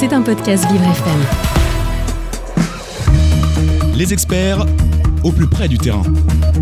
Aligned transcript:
C'est 0.00 0.14
un 0.14 0.22
podcast 0.22 0.64
Vivre 0.72 0.84
FM. 0.84 1.20
Les 3.94 4.14
experts 4.14 4.64
au 5.22 5.30
plus 5.30 5.46
près 5.46 5.68
du 5.68 5.76
terrain. 5.76 6.04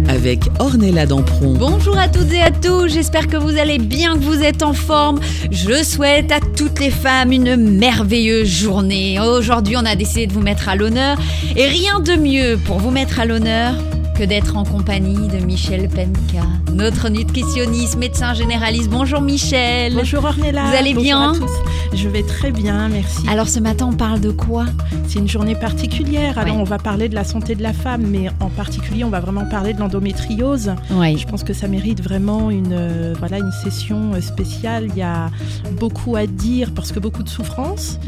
Avec 0.08 0.40
Ornella 0.58 1.06
Dampron. 1.06 1.54
Bonjour 1.54 1.96
à 1.96 2.08
toutes 2.08 2.32
et 2.32 2.40
à 2.40 2.50
tous, 2.50 2.88
j'espère 2.88 3.28
que 3.28 3.36
vous 3.36 3.56
allez 3.56 3.78
bien, 3.78 4.14
que 4.14 4.24
vous 4.24 4.42
êtes 4.42 4.64
en 4.64 4.72
forme. 4.72 5.20
Je 5.52 5.84
souhaite 5.84 6.32
à 6.32 6.40
toutes 6.40 6.80
les 6.80 6.90
femmes 6.90 7.30
une 7.30 7.54
merveilleuse 7.54 8.48
journée. 8.48 9.20
Aujourd'hui, 9.20 9.76
on 9.76 9.86
a 9.86 9.94
décidé 9.94 10.26
de 10.26 10.32
vous 10.32 10.42
mettre 10.42 10.68
à 10.68 10.74
l'honneur. 10.74 11.16
Et 11.54 11.66
rien 11.66 12.00
de 12.00 12.14
mieux 12.14 12.58
pour 12.64 12.80
vous 12.80 12.90
mettre 12.90 13.20
à 13.20 13.24
l'honneur 13.24 13.74
que 14.18 14.24
d'être 14.24 14.56
en 14.56 14.64
compagnie 14.64 15.28
de 15.28 15.38
Michel 15.44 15.88
Penka, 15.88 16.44
notre 16.72 17.08
nutritionniste, 17.08 17.96
médecin 17.96 18.34
généraliste. 18.34 18.90
Bonjour 18.90 19.20
Michel. 19.20 19.94
Bonjour 19.94 20.24
Ornella. 20.24 20.64
Vous 20.64 20.76
allez 20.76 20.92
Bonjour 20.92 21.02
bien 21.04 21.30
à 21.30 21.34
tous. 21.34 21.52
Je 21.94 22.08
vais 22.08 22.24
très 22.24 22.50
bien, 22.50 22.88
merci. 22.88 23.28
Alors 23.28 23.48
ce 23.48 23.60
matin, 23.60 23.86
on 23.92 23.96
parle 23.96 24.20
de 24.20 24.30
quoi? 24.30 24.66
C'est 25.06 25.20
une 25.20 25.28
journée 25.28 25.54
particulière. 25.54 26.36
Alors 26.36 26.56
on 26.56 26.64
va 26.64 26.78
parler 26.78 27.08
de 27.08 27.14
la 27.14 27.22
santé 27.22 27.54
de 27.54 27.62
la 27.62 27.72
femme, 27.72 28.06
mais 28.08 28.28
en 28.40 28.50
particulier, 28.50 29.04
on 29.04 29.08
va 29.08 29.20
vraiment 29.20 29.46
parler 29.46 29.72
de 29.72 29.78
l'endométriose. 29.78 30.72
Oui. 30.90 31.16
Je 31.16 31.26
pense 31.26 31.44
que 31.44 31.52
ça 31.52 31.68
mérite 31.68 32.02
vraiment 32.02 32.50
une, 32.50 32.72
euh, 32.72 33.14
voilà, 33.18 33.38
une 33.38 33.52
session 33.62 34.14
euh, 34.14 34.20
spéciale. 34.20 34.88
Il 34.88 34.96
y 34.96 35.02
a 35.02 35.30
beaucoup 35.78 36.16
à 36.16 36.26
dire 36.26 36.72
parce 36.74 36.90
que 36.90 36.98
beaucoup 36.98 37.22
de 37.22 37.28
souffrance. 37.28 38.00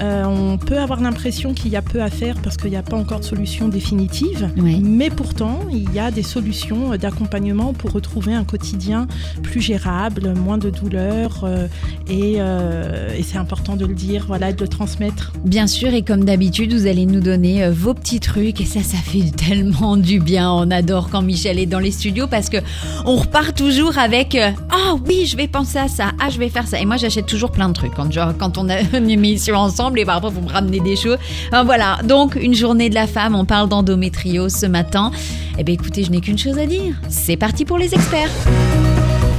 Euh, 0.00 0.24
on 0.24 0.58
peut 0.58 0.78
avoir 0.78 1.00
l'impression 1.00 1.54
qu'il 1.54 1.72
y 1.72 1.76
a 1.76 1.82
peu 1.82 2.02
à 2.02 2.08
faire 2.08 2.36
parce 2.42 2.56
qu'il 2.56 2.70
n'y 2.70 2.76
a 2.76 2.82
pas 2.82 2.96
encore 2.96 3.18
de 3.18 3.24
solution 3.24 3.68
définitive. 3.68 4.48
Oui. 4.56 4.80
Mais 4.80 5.10
pourtant, 5.10 5.55
il 5.70 5.92
y 5.92 5.98
a 5.98 6.10
des 6.10 6.22
solutions 6.22 6.92
euh, 6.92 6.96
d'accompagnement 6.96 7.72
pour 7.72 7.92
retrouver 7.92 8.34
un 8.34 8.44
quotidien 8.44 9.06
plus 9.42 9.60
gérable, 9.60 10.34
moins 10.34 10.58
de 10.58 10.70
douleurs. 10.70 11.44
euh, 11.44 11.66
et 12.08 12.36
euh, 12.38 13.14
et 13.16 13.22
c'est 13.22 13.38
important 13.38 13.76
de 13.76 13.86
le 13.86 13.94
dire, 13.94 14.24
voilà, 14.26 14.52
de 14.52 14.60
le 14.60 14.68
transmettre. 14.68 15.32
Bien 15.44 15.66
sûr, 15.66 15.92
et 15.92 16.02
comme 16.02 16.24
d'habitude, 16.24 16.72
vous 16.72 16.86
allez 16.86 17.06
nous 17.06 17.20
donner 17.20 17.64
euh, 17.64 17.72
vos 17.72 17.94
petits 17.94 18.20
trucs, 18.20 18.60
et 18.60 18.64
ça, 18.64 18.82
ça 18.82 18.98
fait 18.98 19.30
tellement 19.36 19.96
du 19.96 20.20
bien. 20.20 20.50
On 20.50 20.70
adore 20.70 21.10
quand 21.10 21.22
Michel 21.22 21.58
est 21.58 21.66
dans 21.66 21.78
les 21.78 21.90
studios 21.90 22.26
parce 22.26 22.48
que 22.48 22.58
on 23.04 23.16
repart 23.16 23.56
toujours 23.56 23.98
avec 23.98 24.36
ah 24.36 24.94
oui, 25.06 25.26
je 25.26 25.36
vais 25.36 25.48
penser 25.48 25.78
à 25.78 25.88
ça, 25.88 26.12
ah 26.20 26.28
je 26.30 26.38
vais 26.38 26.48
faire 26.48 26.66
ça. 26.66 26.80
Et 26.80 26.84
moi, 26.84 26.96
j'achète 26.96 27.26
toujours 27.26 27.50
plein 27.50 27.68
de 27.68 27.74
trucs 27.74 27.94
quand 27.94 28.10
genre 28.12 28.36
quand 28.36 28.58
on 28.58 28.68
a 28.68 28.80
une 28.96 29.10
émission 29.10 29.56
ensemble 29.56 30.00
et 30.00 30.04
parfois 30.04 30.30
vous 30.30 30.42
me 30.42 30.50
ramenez 30.50 30.80
des 30.80 30.96
choses. 30.96 31.18
Voilà, 31.50 31.98
donc 32.04 32.36
une 32.36 32.54
journée 32.54 32.88
de 32.90 32.94
la 32.94 33.06
femme, 33.06 33.34
on 33.34 33.44
parle 33.44 33.68
d'endométriose 33.68 34.52
ce 34.52 34.66
matin. 34.66 35.10
Eh 35.58 35.64
bien, 35.64 35.74
écoutez, 35.74 36.04
je 36.04 36.10
n'ai 36.10 36.20
qu'une 36.20 36.38
chose 36.38 36.58
à 36.58 36.66
dire. 36.66 36.94
C'est 37.08 37.36
parti 37.36 37.64
pour 37.64 37.78
les 37.78 37.94
experts. 37.94 38.30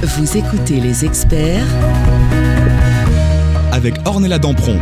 Vous 0.01 0.37
écoutez 0.37 0.79
les 0.79 1.05
experts 1.05 1.65
Avec 3.71 3.95
Ornella 4.05 4.39
Dampron. 4.39 4.79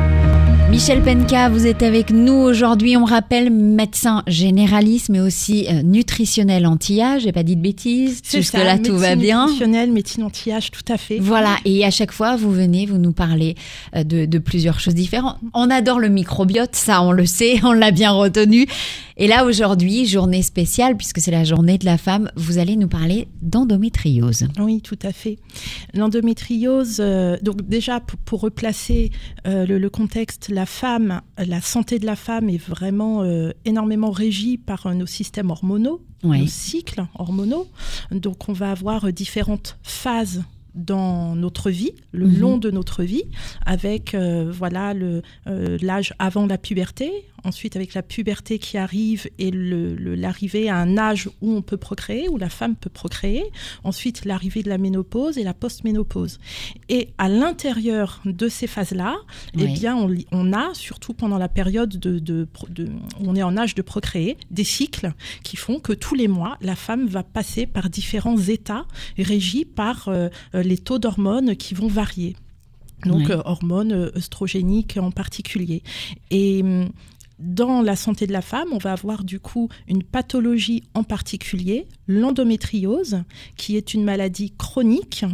Michel 0.69 1.01
Penka, 1.03 1.47
vous 1.47 1.67
êtes 1.67 1.83
avec 1.83 2.09
nous 2.11 2.33
aujourd'hui. 2.33 2.97
On 2.97 3.05
rappelle 3.05 3.49
médecin 3.49 4.23
généraliste, 4.27 5.09
mais 5.09 5.21
aussi 5.21 5.67
euh, 5.69 5.81
nutritionnel 5.83 6.65
anti-âge. 6.65 7.21
J'ai 7.21 7.31
pas 7.31 7.43
dit 7.43 7.55
de 7.55 7.61
bêtises. 7.61 8.19
C'est 8.23 8.39
Jusque 8.39 8.53
ça, 8.57 8.63
là, 8.63 8.77
tout 8.77 8.97
va 8.97 9.15
bien. 9.15 9.43
nutritionnelle, 9.45 9.91
médecine 9.93 10.23
anti-âge, 10.23 10.71
tout 10.71 10.83
à 10.91 10.97
fait. 10.97 11.19
Voilà, 11.19 11.55
et 11.63 11.85
à 11.85 11.91
chaque 11.91 12.11
fois, 12.11 12.35
vous 12.35 12.51
venez, 12.51 12.85
vous 12.87 12.97
nous 12.97 13.13
parlez 13.13 13.55
euh, 13.95 14.03
de, 14.03 14.25
de 14.25 14.37
plusieurs 14.39 14.79
choses 14.79 14.95
différentes. 14.95 15.37
On 15.53 15.69
adore 15.69 15.99
le 15.99 16.09
microbiote, 16.09 16.75
ça 16.75 17.01
on 17.03 17.11
le 17.11 17.25
sait, 17.25 17.59
on 17.63 17.71
l'a 17.71 17.91
bien 17.91 18.11
retenu. 18.11 18.65
Et 19.17 19.27
là, 19.27 19.45
aujourd'hui, 19.45 20.05
journée 20.05 20.41
spéciale, 20.41 20.97
puisque 20.97 21.21
c'est 21.21 21.31
la 21.31 21.45
journée 21.45 21.77
de 21.77 21.85
la 21.85 21.97
femme, 21.97 22.29
vous 22.35 22.57
allez 22.57 22.75
nous 22.75 22.89
parler 22.89 23.29
d'endométriose. 23.41 24.47
Oui, 24.59 24.81
tout 24.81 24.99
à 25.03 25.13
fait. 25.13 25.37
L'endométriose, 25.93 26.97
euh, 26.99 27.37
donc 27.41 27.61
déjà 27.65 28.01
pour, 28.01 28.19
pour 28.19 28.41
replacer 28.41 29.11
euh, 29.47 29.65
le, 29.65 29.77
le 29.77 29.89
contexte, 29.89 30.49
la 30.55 30.65
femme, 30.65 31.21
la 31.37 31.61
santé 31.61 31.99
de 31.99 32.05
la 32.05 32.15
femme 32.15 32.47
est 32.49 32.63
vraiment 32.75 33.15
euh, 33.23 33.51
énormément 33.65 34.11
régie 34.11 34.57
par 34.57 34.81
euh, 34.87 34.93
nos 34.93 35.05
systèmes 35.05 35.49
hormonaux, 35.51 35.99
Oui. 36.23 36.39
nos 36.41 36.47
cycles 36.47 37.05
hormonaux. 37.23 37.67
Donc 38.11 38.47
on 38.49 38.53
va 38.53 38.71
avoir 38.71 39.05
euh, 39.05 39.11
différentes 39.11 39.77
phases 39.83 40.43
dans 40.73 41.35
notre 41.35 41.69
vie, 41.71 41.93
le 42.11 42.25
Mhm. 42.27 42.39
long 42.39 42.57
de 42.57 42.69
notre 42.69 43.03
vie, 43.03 43.23
avec 43.65 44.13
euh, 44.13 44.51
voilà 44.51 44.93
le 44.93 45.21
euh, 45.47 45.77
l'âge 45.81 46.13
avant 46.19 46.45
la 46.47 46.57
puberté, 46.57 47.11
ensuite 47.45 47.75
avec 47.75 47.93
la 47.93 48.03
puberté 48.03 48.59
qui 48.59 48.77
arrive 48.77 49.29
et 49.39 49.51
l'arrivée 49.51 50.69
à 50.69 50.77
un 50.77 50.97
âge 50.97 51.29
où 51.41 51.51
on 51.51 51.61
peut 51.61 51.77
procréer, 51.77 52.27
où 52.29 52.37
la 52.37 52.49
femme 52.49 52.75
peut 52.75 52.89
procréer, 52.89 53.43
ensuite 53.83 54.25
l'arrivée 54.25 54.63
de 54.63 54.69
la 54.69 54.77
ménopause 54.77 55.37
et 55.37 55.43
la 55.43 55.53
post-ménopause. 55.53 56.39
Et 56.89 57.09
à 57.17 57.29
l'intérieur 57.29 58.21
de 58.25 58.47
ces 58.47 58.67
phases-là, 58.67 59.17
eh 59.57 59.67
bien 59.67 59.95
on, 59.95 60.15
on 60.31 60.53
a, 60.53 60.73
surtout 60.73 61.13
pendant 61.13 61.37
la 61.37 61.49
période 61.49 61.97
de, 61.97 62.19
de, 62.19 62.47
où 63.19 63.25
on 63.25 63.35
est 63.35 63.43
en 63.43 63.57
âge 63.57 63.75
de 63.75 63.81
procréer, 63.81 64.37
des 64.51 64.63
cycles 64.63 65.13
qui 65.43 65.57
font 65.57 65.79
que 65.79 65.93
tous 65.93 66.15
les 66.15 66.27
mois, 66.27 66.57
la 66.61 66.75
femme 66.75 67.07
va 67.07 67.23
passer 67.23 67.65
par 67.65 67.89
différents 67.89 68.37
états 68.37 68.85
régis 69.17 69.65
par 69.65 70.07
euh, 70.07 70.29
euh, 70.53 70.63
les 70.63 70.77
taux 70.77 70.99
d'hormones 70.99 71.55
qui 71.55 71.73
vont 71.73 71.87
varier. 71.87 72.35
Donc 73.03 73.29
euh, 73.29 73.41
hormones 73.45 74.11
œstrogéniques 74.15 74.97
en 74.97 75.11
particulier. 75.11 75.83
Et 76.31 76.61
hum, 76.63 76.89
dans 77.39 77.81
la 77.81 77.95
santé 77.95 78.27
de 78.27 78.33
la 78.33 78.41
femme, 78.41 78.69
on 78.71 78.77
va 78.77 78.93
avoir 78.93 79.23
du 79.23 79.39
coup 79.39 79.69
une 79.87 80.03
pathologie 80.03 80.83
en 80.93 81.03
particulier, 81.03 81.87
l'endométriose, 82.07 83.23
qui 83.57 83.75
est 83.75 83.93
une 83.93 84.03
maladie 84.03 84.53
chronique, 84.57 85.25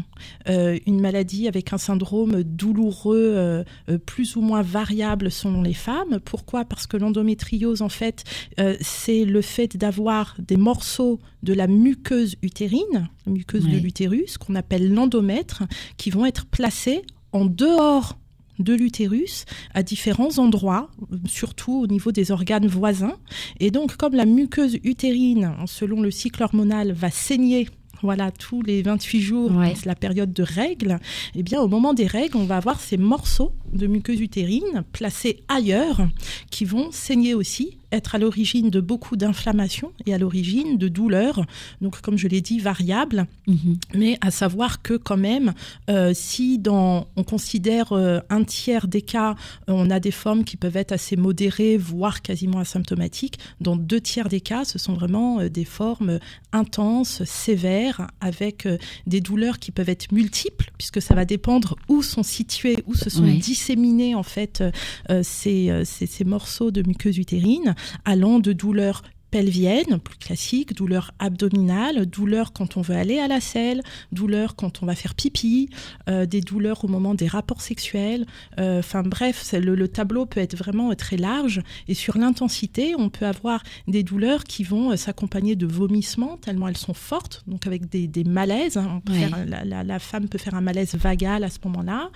euh, 0.49 0.77
une 0.87 0.99
maladie 0.99 1.47
avec 1.47 1.73
un 1.73 1.77
syndrome 1.77 2.43
douloureux 2.43 3.33
euh, 3.35 3.63
euh, 3.89 3.97
plus 3.97 4.35
ou 4.35 4.41
moins 4.41 4.61
variable 4.61 5.29
selon 5.31 5.61
les 5.61 5.73
femmes. 5.73 6.19
Pourquoi? 6.23 6.65
Parce 6.65 6.87
que 6.87 6.97
l'endométriose, 6.97 7.81
en 7.81 7.89
fait, 7.89 8.23
euh, 8.59 8.75
c'est 8.81 9.25
le 9.25 9.41
fait 9.41 9.77
d'avoir 9.77 10.35
des 10.39 10.57
morceaux 10.57 11.19
de 11.43 11.53
la 11.53 11.67
muqueuse 11.67 12.35
utérine, 12.41 13.09
la 13.25 13.31
muqueuse 13.31 13.67
de 13.67 13.77
l'utérus, 13.77 14.37
qu'on 14.37 14.55
appelle 14.55 14.93
l'endomètre, 14.93 15.63
qui 15.97 16.09
vont 16.09 16.25
être 16.25 16.45
placés 16.45 17.01
en 17.31 17.45
dehors 17.45 18.17
de 18.59 18.73
l'utérus 18.73 19.45
à 19.73 19.83
différents 19.83 20.37
endroits, 20.37 20.89
surtout 21.25 21.73
au 21.81 21.87
niveau 21.87 22.11
des 22.11 22.31
organes 22.31 22.67
voisins. 22.67 23.15
Et 23.59 23.71
donc, 23.71 23.95
comme 23.97 24.13
la 24.15 24.25
muqueuse 24.25 24.77
utérine, 24.83 25.53
selon 25.65 26.01
le 26.01 26.11
cycle 26.11 26.43
hormonal, 26.43 26.91
va 26.91 27.09
saigner 27.09 27.67
voilà, 28.03 28.31
tous 28.31 28.63
les 28.63 28.81
28 28.81 29.21
jours, 29.21 29.51
Ouais. 29.55 29.73
c'est 29.75 29.85
la 29.85 29.93
période 29.93 30.33
de 30.33 30.41
règles, 30.41 30.99
eh 31.35 31.43
bien, 31.43 31.61
au 31.61 31.67
moment 31.67 31.93
des 31.93 32.07
règles, 32.07 32.37
on 32.37 32.45
va 32.45 32.57
avoir 32.57 32.79
ces 32.79 32.97
morceaux 32.97 33.51
de 33.73 33.85
muqueuse 33.85 34.19
utérine 34.21 34.83
placés 34.91 35.43
ailleurs 35.47 36.07
qui 36.49 36.65
vont 36.65 36.89
saigner 36.91 37.35
aussi, 37.35 37.77
être 37.91 38.15
à 38.15 38.17
l'origine 38.17 38.69
de 38.69 38.79
beaucoup 38.79 39.17
d'inflammations 39.17 39.91
et 40.05 40.13
à 40.13 40.17
l'origine 40.17 40.77
de 40.77 40.87
douleurs, 40.87 41.45
donc 41.81 42.01
comme 42.01 42.17
je 42.17 42.27
l'ai 42.27 42.41
dit, 42.41 42.59
variables, 42.59 43.27
Mhm. 43.47 43.77
mais 43.95 44.17
à 44.21 44.31
savoir 44.31 44.81
que 44.81 44.95
quand 44.95 45.17
même, 45.17 45.53
euh, 45.89 46.11
si 46.13 46.57
dans, 46.59 47.07
on 47.15 47.23
considère 47.23 47.91
euh, 47.93 48.19
un 48.29 48.43
tiers 48.43 48.87
des 48.87 49.01
cas, 49.01 49.31
euh, 49.69 49.73
on 49.73 49.89
a 49.89 49.99
des 49.99 50.11
formes 50.11 50.43
qui 50.43 50.57
peuvent 50.57 50.77
être 50.77 50.91
assez 50.91 51.15
modérées, 51.15 51.77
voire 51.77 52.21
quasiment 52.21 52.59
asymptomatiques, 52.59 53.39
dans 53.59 53.75
deux 53.75 53.99
tiers 54.01 54.29
des 54.29 54.41
cas, 54.41 54.63
ce 54.65 54.77
sont 54.79 54.93
vraiment 54.93 55.43
des 55.47 55.65
formes 55.65 56.19
intenses, 56.51 57.23
sévères, 57.25 58.07
avec 58.19 58.67
des 59.07 59.21
douleurs 59.21 59.59
qui 59.59 59.71
peuvent 59.71 59.89
être 59.89 60.11
multiples, 60.11 60.71
puisque 60.77 61.01
ça 61.01 61.15
va 61.15 61.25
dépendre 61.25 61.75
où 61.89 62.01
sont 62.03 62.23
situés, 62.23 62.83
où 62.87 62.95
se 62.95 63.09
sont 63.09 63.23
Oui. 63.23 63.37
disséminés 63.37 64.15
en 64.15 64.23
fait 64.23 64.63
euh, 65.09 65.21
ces, 65.23 65.71
ces, 65.85 66.05
ces 66.05 66.23
morceaux 66.23 66.71
de 66.71 66.81
muqueuse 66.85 67.17
utérine, 67.17 67.75
allant 68.05 68.39
de 68.39 68.53
douleurs 68.53 69.03
pelviennes, 69.31 69.97
plus 70.03 70.17
classiques, 70.17 70.75
douleurs 70.75 71.11
abdominales, 71.17 72.05
douleurs 72.05 72.51
quand 72.51 72.75
on 72.75 72.81
veut 72.81 72.95
aller 72.97 73.17
à 73.17 73.29
la 73.29 73.39
selle, 73.39 73.81
douleurs 74.11 74.57
quand 74.57 74.83
on 74.83 74.85
va 74.85 74.93
faire 74.93 75.15
pipi, 75.15 75.69
euh, 76.09 76.25
des 76.25 76.41
douleurs 76.41 76.83
au 76.83 76.89
moment 76.89 77.13
des 77.15 77.27
rapports 77.29 77.61
sexuels. 77.61 78.25
Euh, 78.59 78.79
Enfin 78.79 79.03
bref, 79.03 79.53
le, 79.53 79.73
le 79.75 79.87
tableau 79.87 80.25
peut 80.25 80.41
être 80.41 80.57
vraiment 80.57 80.93
très 80.95 81.15
large. 81.15 81.61
Et 81.87 81.93
sur 81.93 82.17
l'intensité, 82.17 82.93
on 82.97 83.09
peut 83.09 83.25
avoir 83.25 83.63
des 83.87 84.03
douleurs 84.03 84.43
qui 84.43 84.65
vont 84.65 84.91
euh, 84.91 84.97
s'accompagner 84.97 85.55
de 85.55 85.65
vomissements, 85.65 86.35
tellement 86.35 86.67
elles 86.67 86.75
sont 86.75 86.93
fortes, 86.93 87.43
donc 87.47 87.67
avec 87.67 87.87
des, 87.87 88.07
des 88.07 88.25
malaises. 88.25 88.75
hein. 88.75 89.01
Faire- 89.13 89.45
la 89.85 89.99
femme 89.99 90.27
peut 90.27 90.39
faire 90.39 90.55
un 90.55 90.61
malaise 90.61 90.93
vagal 90.95 91.45
à 91.45 91.49
ce 91.49 91.59
moment-là 91.63 92.09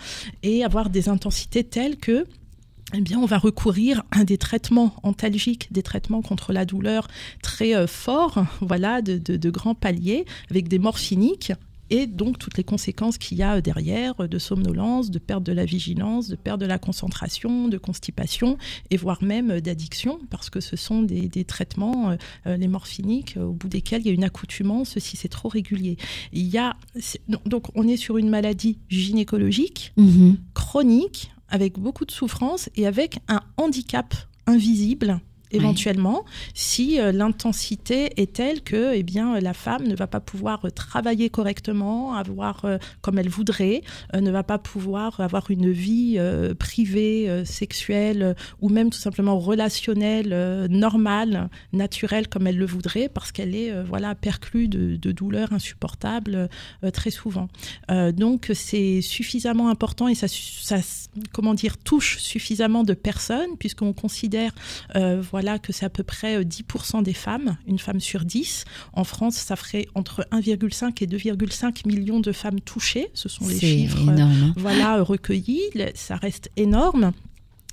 et 0.44 0.66
avoir 0.66 0.89
des 0.89 1.07
intensités 1.07 1.63
telles 1.63 1.95
que 1.95 2.25
eh 2.94 3.02
bien, 3.02 3.18
on 3.20 3.26
va 3.26 3.38
recourir 3.40 4.04
à 4.12 4.24
des 4.24 4.38
traitements 4.38 4.94
antalgiques, 5.04 5.68
des 5.74 5.84
traitements 5.84 6.22
contre 6.22 6.54
la 6.54 6.66
douleur 6.66 7.08
très 7.42 7.76
euh, 7.76 7.88
forts, 7.88 8.46
voilà, 8.62 9.02
de, 9.02 9.18
de- 9.18 9.38
de 9.38 9.50
grands 9.50 9.76
paliers, 9.76 10.26
avec 10.52 10.68
des 10.68 10.80
morphiniques. 10.80 11.52
Et 11.92 12.08
donc 12.08 12.40
toutes 12.40 12.58
les 12.58 12.64
conséquences 12.64 13.20
qu'il 13.20 13.38
y 13.38 13.44
a 13.44 13.56
euh, 13.58 13.62
derrière, 13.62 14.14
euh, 14.20 14.28
de 14.28 14.40
somnolence, 14.40 15.12
de 15.12 15.20
perte 15.20 15.44
de 15.44 15.52
la 15.52 15.66
vigilance, 15.66 16.30
de 16.30 16.36
perte 16.36 16.60
de 16.60 16.66
la 16.66 16.78
concentration, 16.80 17.68
de 17.68 17.78
constipation, 17.78 18.58
et 18.92 18.98
voire 18.98 19.22
même 19.24 19.62
d'addiction, 19.62 20.20
parce 20.32 20.50
que 20.50 20.62
ce 20.62 20.76
sont 20.78 21.02
des, 21.04 21.28
des 21.28 21.44
traitements, 21.44 22.16
euh, 22.48 22.58
les 22.58 22.68
morphiniques, 22.68 23.36
au 23.40 23.52
bout 23.52 23.68
desquels 23.68 24.02
il 24.02 24.08
y 24.08 24.10
a 24.10 24.14
une 24.14 24.24
accoutumance 24.24 24.98
si 25.00 25.16
c'est 25.18 25.28
trop 25.28 25.50
régulier. 25.50 25.98
Il 26.34 26.48
y 26.48 26.58
a, 26.58 26.76
donc 27.46 27.66
on 27.76 27.88
est 27.88 27.98
sur 27.98 28.18
une 28.18 28.30
maladie 28.30 28.78
gynécologique, 28.90 29.92
Mhm. 29.98 30.38
chronique 30.56 31.32
avec 31.50 31.80
beaucoup 31.80 32.06
de 32.06 32.12
souffrance 32.12 32.69
et 32.75 32.88
avec 32.88 33.19
un 33.27 33.42
handicap 33.57 34.13
invisible 34.47 35.19
éventuellement, 35.56 36.25
si 36.54 37.00
euh, 37.00 37.12
l'intensité 37.12 38.22
est 38.22 38.34
telle 38.34 38.62
que 38.62 38.94
eh 38.94 39.04
bien, 39.04 39.40
la 39.40 39.54
femme 39.54 39.88
ne 39.88 39.96
va 39.96 40.07
pas 40.07 40.19
pouvoir 40.19 40.66
euh, 40.66 40.69
travailler 40.69 41.30
correctement, 41.30 42.16
avoir 42.16 42.66
euh, 42.66 42.78
comme 43.02 43.19
elle 43.19 43.30
voudrait, 43.30 43.81
ne 44.13 44.31
va 44.31 44.44
pas 44.44 44.57
pouvoir 44.57 45.19
avoir 45.19 45.50
une 45.52 45.72
vie 45.72 46.19
privée, 46.60 47.44
sexuelle 47.46 48.36
ou 48.62 48.69
même 48.69 48.90
tout 48.90 48.98
simplement 48.98 49.40
relationnelle, 49.40 50.68
normale, 50.69 51.50
naturelle 51.74 52.28
comme 52.28 52.48
elle 52.48 52.58
le 52.58 52.66
voudrait, 52.66 53.10
parce 53.10 53.31
qu'elle 53.31 53.56
est 53.56 53.84
voilà 53.84 54.16
perclue 54.16 54.68
de, 54.68 55.12
douleurs 55.12 55.54
insupportables 55.54 56.50
très 56.94 57.12
souvent. 57.12 57.48
donc 58.13 58.51
c'est 58.54 59.01
suffisamment 59.01 59.69
important 59.69 60.08
et 60.08 60.16
ça, 60.16 60.28
ça, 60.28 60.78
comment 61.34 61.54
dire 61.54 61.78
touche 61.78 62.18
suffisamment 62.19 62.84
de 62.84 62.94
personnes 62.94 63.58
puisqu'on 63.60 63.94
considère 63.94 64.54
voilà 65.31 65.44
que 65.59 65.74
c'est 65.74 65.86
à 65.86 65.89
peu 65.89 66.03
près 66.03 66.42
10% 66.44 67.00
euh, 67.00 67.01
des 67.01 67.13
femmes, 67.13 67.57
une 67.68 67.80
femme 67.80 68.00
sur 68.00 68.25
10. 68.25 68.65
En 68.94 69.03
France, 69.03 69.36
ça 69.36 69.56
ferait 69.56 69.88
entre 69.95 70.27
1,5 70.31 71.03
et 71.03 71.07
2,5 71.07 71.88
millions 71.88 72.19
de 72.19 72.31
femmes 72.31 72.59
touchées. 72.59 73.09
Ce 73.13 73.30
sont 73.30 73.47
les 73.47 73.59
chiffres 73.59 74.09
hein. 74.09 74.53
voilà, 74.57 75.01
recueillis. 75.01 75.62
Ça 75.94 76.15
reste 76.15 76.50
énorme. 76.57 77.12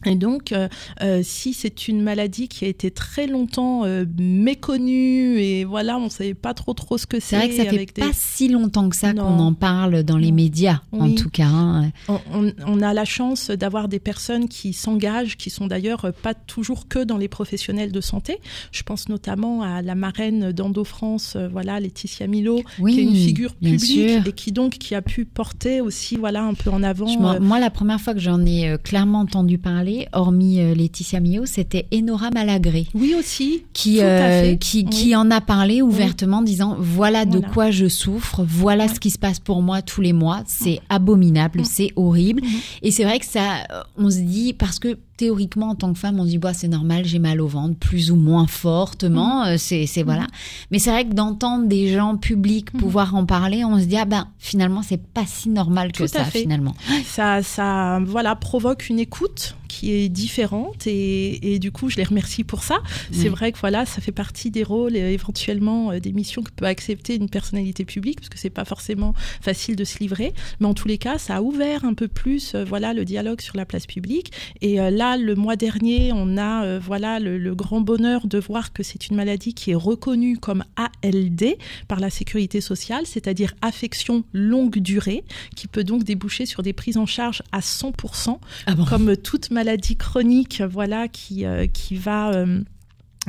Et 0.04 0.16
donc, 0.16 0.52
euh, 0.52 0.68
euh, 1.02 1.20
si 1.22 1.52
c'est 1.52 1.88
une 1.88 2.02
maladie 2.02 2.48
qui 2.48 2.64
a 2.64 2.68
été 2.68 2.90
très 2.90 3.26
longtemps 3.26 3.84
euh, 3.84 4.04
méconnue 4.18 5.38
et 5.38 5.64
voilà, 5.64 5.96
on 5.98 6.04
ne 6.04 6.10
savait 6.10 6.34
pas 6.34 6.54
trop 6.54 6.74
trop 6.74 6.98
ce 6.98 7.06
que 7.06 7.20
c'est. 7.20 7.32
C'est 7.32 7.36
vrai 7.36 7.48
que 7.48 7.54
ça 7.54 7.64
fait 7.64 8.00
pas 8.00 8.10
si 8.12 8.48
longtemps 8.48 8.88
que 8.88 8.96
ça 8.96 9.12
qu'on 9.12 9.38
en 9.38 9.54
parle 9.54 10.02
dans 10.02 10.18
les 10.18 10.32
médias, 10.32 10.80
en 10.92 11.12
tout 11.14 11.30
cas. 11.30 11.46
Hein. 11.46 11.92
On, 12.08 12.82
a 12.82 12.94
la 12.94 13.04
chance 13.04 13.50
d'avoir 13.50 13.88
des 13.88 14.00
personnes 14.00 14.48
qui 14.48 14.72
s'engagent, 14.72 15.36
qui 15.36 15.50
sont 15.50 15.66
d'ailleurs 15.66 16.12
pas 16.22 16.34
toujours 16.34 16.88
que 16.88 17.04
dans 17.04 17.16
les 17.16 17.28
professionnels 17.28 17.92
de 17.92 18.00
santé. 18.00 18.38
Je 18.72 18.82
pense 18.82 19.08
notamment 19.08 19.62
à 19.62 19.82
la 19.82 19.94
marraine 19.94 20.52
d'Endo 20.52 20.84
France, 20.84 21.36
voilà, 21.50 21.78
Laetitia 21.78 22.26
Milo, 22.26 22.62
qui 22.76 23.00
est 23.00 23.04
une 23.04 23.14
figure 23.14 23.54
publique 23.54 24.26
et 24.26 24.32
qui 24.32 24.52
donc 24.52 24.72
qui 24.72 24.94
a 24.94 25.02
pu 25.02 25.24
porter 25.24 25.80
aussi, 25.80 26.16
voilà, 26.16 26.42
un 26.42 26.54
peu 26.54 26.70
en 26.70 26.82
avant. 26.82 27.40
moi, 27.40 27.60
la 27.60 27.70
première 27.70 28.00
fois 28.00 28.14
que 28.14 28.20
j'en 28.20 28.44
ai 28.44 28.76
clairement 28.82 29.20
entendu 29.20 29.58
parler 29.58 29.91
hormis 30.12 30.60
euh, 30.60 30.74
Laetitia 30.74 31.20
Mio, 31.20 31.46
c'était 31.46 31.86
Enora 31.94 32.30
Malagré. 32.30 32.86
Oui 32.94 33.14
aussi. 33.18 33.64
Qui, 33.72 34.00
euh, 34.00 34.56
qui, 34.56 34.84
qui, 34.84 35.14
en 35.16 35.30
a 35.30 35.40
parlé 35.40 35.82
ouvertement, 35.82 36.42
disant 36.42 36.76
voilà, 36.78 37.24
de 37.24 37.40
quoi 37.40 37.70
je 37.70 37.88
souffre, 37.88 38.44
voilà 38.46 38.88
ce 38.88 39.00
qui 39.00 39.10
se 39.10 39.18
passe 39.18 39.40
pour 39.40 39.62
moi 39.62 39.82
tous 39.82 40.00
les 40.00 40.12
mois, 40.12 40.42
c'est 40.46 40.80
abominable, 40.88 41.64
c'est 41.64 41.90
horrible. 41.96 42.42
Et 42.82 42.90
c'est 42.90 43.04
vrai 43.04 43.18
que 43.18 43.26
ça, 43.26 43.66
on 43.96 44.10
se 44.10 44.20
dit, 44.20 44.52
parce 44.52 44.78
que 44.78 44.98
théoriquement, 45.22 45.68
en 45.68 45.74
tant 45.76 45.92
que 45.92 46.00
femme, 46.00 46.18
on 46.18 46.24
se 46.24 46.30
dit, 46.30 46.38
bah, 46.38 46.52
c'est 46.52 46.66
normal, 46.66 47.04
j'ai 47.04 47.20
mal 47.20 47.40
au 47.40 47.46
ventre, 47.46 47.76
plus 47.78 48.10
ou 48.10 48.16
moins 48.16 48.48
fortement. 48.48 49.44
Euh, 49.44 49.54
c'est, 49.56 49.86
c'est 49.86 50.02
voilà. 50.02 50.26
Mais 50.72 50.80
c'est 50.80 50.90
vrai 50.90 51.04
que 51.04 51.14
d'entendre 51.14 51.68
des 51.68 51.92
gens 51.92 52.16
publics 52.16 52.72
pouvoir 52.72 53.14
en 53.14 53.24
parler, 53.24 53.64
on 53.64 53.78
se 53.78 53.84
dit, 53.84 53.96
ah 53.96 54.04
ben, 54.04 54.26
finalement, 54.40 54.82
c'est 54.82 55.00
pas 55.00 55.24
si 55.24 55.48
normal 55.48 55.92
que 55.92 56.08
ça, 56.08 56.24
finalement. 56.24 56.74
Ça, 57.04 57.40
ça, 57.44 58.00
voilà, 58.04 58.34
provoque 58.34 58.88
une 58.88 58.98
écoute 58.98 59.54
qui 59.72 59.90
est 59.92 60.10
différente 60.10 60.86
et, 60.86 61.54
et, 61.54 61.58
du 61.58 61.72
coup 61.72 61.88
je 61.88 61.96
les 61.96 62.04
remercie 62.04 62.44
pour 62.44 62.62
ça. 62.62 62.82
C'est 63.10 63.30
vrai 63.30 63.52
que 63.52 63.58
voilà, 63.58 63.86
ça 63.86 64.02
fait 64.02 64.12
partie 64.12 64.50
des 64.50 64.62
rôles 64.62 64.96
et 64.96 65.12
éventuellement 65.12 65.92
euh, 65.92 65.98
des 65.98 66.12
missions 66.12 66.42
que 66.42 66.50
peut 66.50 66.66
accepter 66.66 67.16
une 67.16 67.30
personnalité 67.30 67.86
publique 67.86 68.20
parce 68.20 68.28
que 68.28 68.38
c'est 68.38 68.50
pas 68.50 68.66
forcément 68.66 69.14
facile 69.40 69.74
de 69.74 69.84
se 69.84 69.98
livrer, 69.98 70.34
mais 70.60 70.66
en 70.66 70.74
tous 70.74 70.88
les 70.88 70.98
cas, 70.98 71.16
ça 71.16 71.36
a 71.36 71.42
ouvert 71.42 71.86
un 71.86 71.94
peu 71.94 72.06
plus 72.06 72.54
euh, 72.54 72.64
voilà 72.64 72.92
le 72.92 73.06
dialogue 73.06 73.40
sur 73.40 73.56
la 73.56 73.64
place 73.64 73.86
publique 73.86 74.32
et 74.60 74.78
euh, 74.78 74.90
là 75.16 75.22
le 75.22 75.34
mois 75.34 75.56
dernier, 75.56 76.12
on 76.12 76.36
a 76.36 76.78
voilà 76.78 77.18
le, 77.18 77.38
le, 77.38 77.54
grand 77.54 77.80
bonheur 77.80 78.26
de 78.26 78.38
voir 78.38 78.72
que 78.72 78.82
c'est 78.82 79.08
une 79.08 79.16
maladie 79.16 79.54
qui 79.54 79.70
est 79.70 79.76
reconnue 79.76 80.38
comme 80.38 80.64
ALD 80.76 81.56
par 81.88 82.00
la 82.00 82.10
sécurité 82.10 82.60
sociale, 82.60 83.06
c'est-à-dire 83.06 83.54
affection 83.62 84.24
longue 84.32 84.78
durée 84.78 85.24
qui 85.56 85.66
peut 85.66 85.84
donc 85.84 86.04
déboucher 86.04 86.46
sur 86.46 86.62
des 86.62 86.72
prises 86.72 86.98
en 86.98 87.06
charge 87.06 87.42
à 87.52 87.60
100% 87.60 88.38
ah 88.66 88.74
comme 88.88 89.16
toute 89.16 89.50
maladie 89.50 89.62
maladie 89.62 89.96
chronique, 89.96 90.60
voilà, 90.60 91.08
qui, 91.08 91.46
euh, 91.46 91.66
qui 91.66 91.96
va 91.96 92.32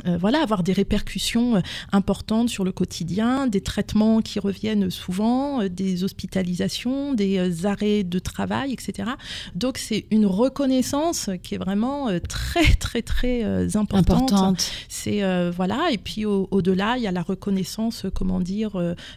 euh, 0.06 0.18
voilà, 0.18 0.42
avoir 0.42 0.64
des 0.64 0.72
répercussions 0.72 1.56
euh, 1.56 1.60
importantes 1.92 2.48
sur 2.48 2.64
le 2.64 2.72
quotidien, 2.72 3.46
des 3.46 3.60
traitements 3.60 4.22
qui 4.22 4.40
reviennent 4.40 4.90
souvent, 4.90 5.62
euh, 5.62 5.68
des 5.68 6.02
hospitalisations, 6.02 7.14
des 7.14 7.64
arrêts 7.64 8.02
de 8.02 8.18
travail, 8.18 8.72
etc. 8.72 9.10
Donc 9.54 9.78
c'est 9.78 10.06
une 10.10 10.26
reconnaissance 10.26 11.30
qui 11.44 11.54
est 11.54 11.58
vraiment 11.58 12.08
très 12.28 12.74
très 12.74 13.02
très 13.02 13.76
importante. 13.76 14.68
C'est 14.88 15.22
voilà, 15.50 15.90
et 15.92 15.98
puis 15.98 16.24
au-delà, 16.24 16.96
il 16.96 17.04
y 17.04 17.06
a 17.06 17.12
la 17.12 17.22
reconnaissance, 17.22 18.06
comment 18.14 18.40
dire, 18.40 18.72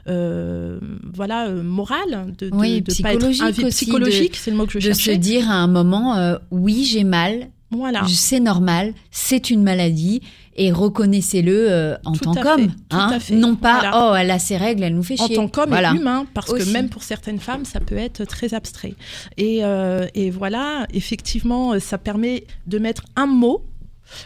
voilà, 0.05 1.49
morale, 1.49 2.33
de, 2.37 2.49
oui, 2.53 2.81
psychologique, 2.83 3.67
psychologique, 3.69 4.35
c'est 4.35 4.51
le 4.51 4.57
mot 4.57 4.65
que 4.65 4.73
je 4.73 4.79
cherchais. 4.79 5.11
De 5.11 5.15
se 5.15 5.19
dire 5.19 5.49
à 5.49 5.55
un 5.55 5.67
moment, 5.67 6.37
oui, 6.51 6.85
j'ai 6.85 7.03
mal, 7.03 7.49
voilà. 7.71 8.05
C'est 8.07 8.39
normal, 8.39 8.93
c'est 9.11 9.49
une 9.49 9.63
maladie 9.63 10.21
et 10.57 10.71
reconnaissez-le 10.71 11.71
euh, 11.71 11.95
en 12.05 12.13
tant 12.13 12.33
qu'homme. 12.33 12.71
Hein, 12.91 13.17
non 13.31 13.55
pas, 13.55 13.91
oh, 13.93 14.15
elle 14.15 14.31
a 14.31 14.39
ses 14.39 14.57
règles, 14.57 14.83
elle 14.83 14.95
nous 14.95 15.03
fait 15.03 15.15
chier. 15.15 15.37
En 15.37 15.43
tant 15.43 15.47
qu'homme 15.47 15.73
et 15.73 15.95
humain, 15.95 16.25
parce 16.33 16.51
que 16.51 16.71
même 16.71 16.89
pour 16.89 17.03
certaines 17.03 17.39
femmes, 17.39 17.65
ça 17.65 17.79
peut 17.79 17.97
être 17.97 18.25
très 18.25 18.53
abstrait. 18.53 18.95
Et, 19.37 19.63
euh, 19.63 20.07
et 20.15 20.29
voilà, 20.29 20.87
effectivement, 20.93 21.79
ça 21.79 21.97
permet 21.97 22.45
de 22.65 22.79
mettre 22.79 23.03
un 23.15 23.27
mot 23.27 23.63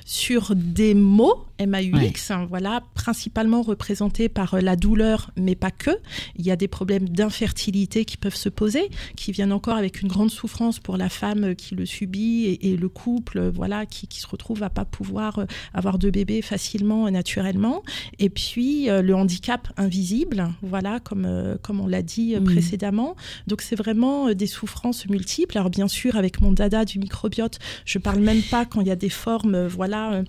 sur 0.06 0.54
des 0.56 0.94
mots 0.94 1.46
MAUX, 1.68 2.32
hein, 2.32 2.46
voilà, 2.50 2.84
principalement 2.94 3.62
représentés 3.62 4.30
par 4.30 4.54
euh, 4.54 4.62
la 4.62 4.76
douleur, 4.76 5.32
mais 5.36 5.56
pas 5.56 5.72
que. 5.72 5.92
Il 6.36 6.46
y 6.46 6.52
a 6.52 6.56
des 6.56 6.68
problèmes 6.68 7.10
d'infertilité 7.10 8.06
qui 8.06 8.18
peuvent 8.18 8.36
se 8.36 8.50
poser, 8.50 8.90
qui 9.16 9.32
viennent 9.32 9.52
encore 9.52 9.78
avec 9.78 10.02
une 10.02 10.08
grande 10.08 10.32
souffrance 10.32 10.80
pour 10.80 10.98
la 10.98 11.10
femme 11.10 11.56
qui 11.56 11.76
le 11.76 11.86
subit 11.86 12.58
et, 12.62 12.78
le 12.78 12.90
couple, 12.90 13.38
euh, 13.38 13.52
voilà, 13.54 13.86
qui, 13.86 14.08
se 14.12 14.28
retrouve 14.28 14.62
à 14.62 14.70
pas 14.70 14.86
pouvoir 14.86 15.40
euh, 15.40 15.46
avoir 15.74 15.98
de 15.98 16.10
bébé 16.10 16.42
facilement, 16.42 17.10
naturellement. 17.10 17.82
Et 18.20 18.30
puis 18.30 18.88
le 18.88 19.16
handicap 19.16 19.68
invisible, 19.78 20.50
voilà, 20.62 21.00
comme 21.00 21.58
comme 21.62 21.80
on 21.80 21.88
l'a 21.88 22.02
dit 22.02 22.36
mm. 22.36 22.44
précédemment. 22.44 23.16
Donc 23.48 23.62
c'est 23.62 23.76
vraiment 23.76 24.34
des 24.34 24.48
souffrances 24.48 25.08
multiples. 25.08 25.58
Alors 25.58 25.70
bien 25.70 25.88
sûr, 25.88 26.16
avec 26.16 26.42
mon 26.42 26.52
dada 26.52 26.86
du 26.86 27.00
microbiote, 27.00 27.58
je 27.86 27.98
parle 27.98 28.20
même 28.20 28.42
pas 28.44 28.66
quand 28.66 28.82
il 28.82 28.88
y 28.88 28.92
a 28.92 28.96
des 28.96 29.10
formes, 29.10 29.68
voilà 29.68 30.14
euh, 30.14 30.24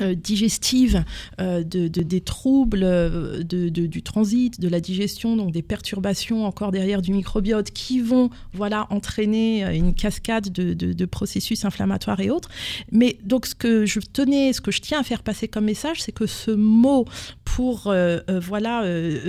digestive, 0.00 1.04
euh, 1.40 1.62
de, 1.62 1.88
des 1.88 2.20
troubles 2.20 2.82
euh, 2.82 3.42
de, 3.42 3.68
du 3.68 4.02
transit, 4.02 4.60
de 4.60 4.68
la 4.68 4.80
digestion, 4.80 5.36
donc 5.36 5.52
des 5.52 5.62
perturbations 5.62 6.46
encore 6.46 6.72
derrière 6.72 7.02
du 7.02 7.12
microbiote 7.12 7.70
qui 7.70 8.00
vont 8.00 8.30
voilà 8.52 8.86
entraîner 8.90 9.64
une 9.76 9.94
cascade 9.94 10.50
de, 10.50 11.04
processus 11.04 11.64
inflammatoires 11.64 12.20
et 12.20 12.30
autres. 12.30 12.48
Mais 12.90 13.18
donc 13.24 13.46
ce 13.46 13.54
que 13.54 13.86
je 13.86 14.00
tenais, 14.00 14.52
ce 14.52 14.60
que 14.60 14.70
je 14.70 14.80
tiens 14.80 15.00
à 15.00 15.02
faire 15.02 15.22
passer 15.22 15.48
comme 15.48 15.64
message, 15.64 16.02
c'est 16.02 16.12
que 16.12 16.26
ce 16.26 16.50
mot 16.50 17.04
pour 17.44 17.94
voilà 18.40 18.84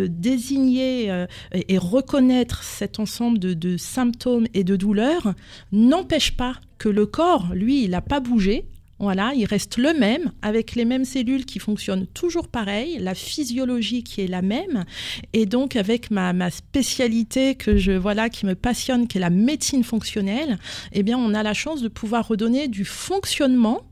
désigner 0.08 1.26
et 1.54 1.78
reconnaître 1.78 2.64
cet 2.64 3.00
ensemble 3.00 3.40
de 3.40 3.78
symptômes 3.78 4.48
et 4.54 4.64
de 4.64 4.76
douleurs 4.76 5.34
n'empêche 5.72 6.38
pas 6.38 6.56
que 6.78 6.90
le 6.90 7.06
corps, 7.06 7.48
lui, 7.54 7.84
il 7.84 7.92
n'a 7.92 8.02
pas 8.02 8.20
bougé, 8.20 8.66
voilà, 9.00 9.34
il 9.36 9.46
reste 9.46 9.78
le 9.78 9.94
même, 9.94 10.32
avec 10.42 10.76
les 10.76 10.86
mêmes 10.86 11.06
cellules 11.06 11.46
qui 11.46 11.60
fonctionnent 11.60 12.08
toujours 12.08 12.48
pareil, 12.48 12.98
la 13.00 13.16
physiologie 13.16 14.04
qui 14.04 14.22
est 14.22 14.28
la 14.28 14.42
même, 14.42 14.86
et 15.34 15.46
donc 15.46 15.76
avec 15.76 16.12
ma, 16.12 16.32
ma 16.34 16.50
spécialité 16.50 17.56
que 17.56 17.78
je 17.78 17.92
voilà 17.92 18.30
qui 18.30 18.46
me 18.46 18.56
passionne, 18.56 19.08
qui 19.08 19.18
est 19.18 19.22
la 19.22 19.30
médecine 19.30 19.84
fonctionnelle, 19.84 20.58
eh 20.92 21.04
bien 21.04 21.18
on 21.18 21.34
a 21.34 21.44
la 21.44 21.54
chance 21.54 21.82
de 21.82 21.88
pouvoir 21.88 22.28
redonner 22.28 22.68
du 22.68 22.86
fonctionnement 22.86 23.84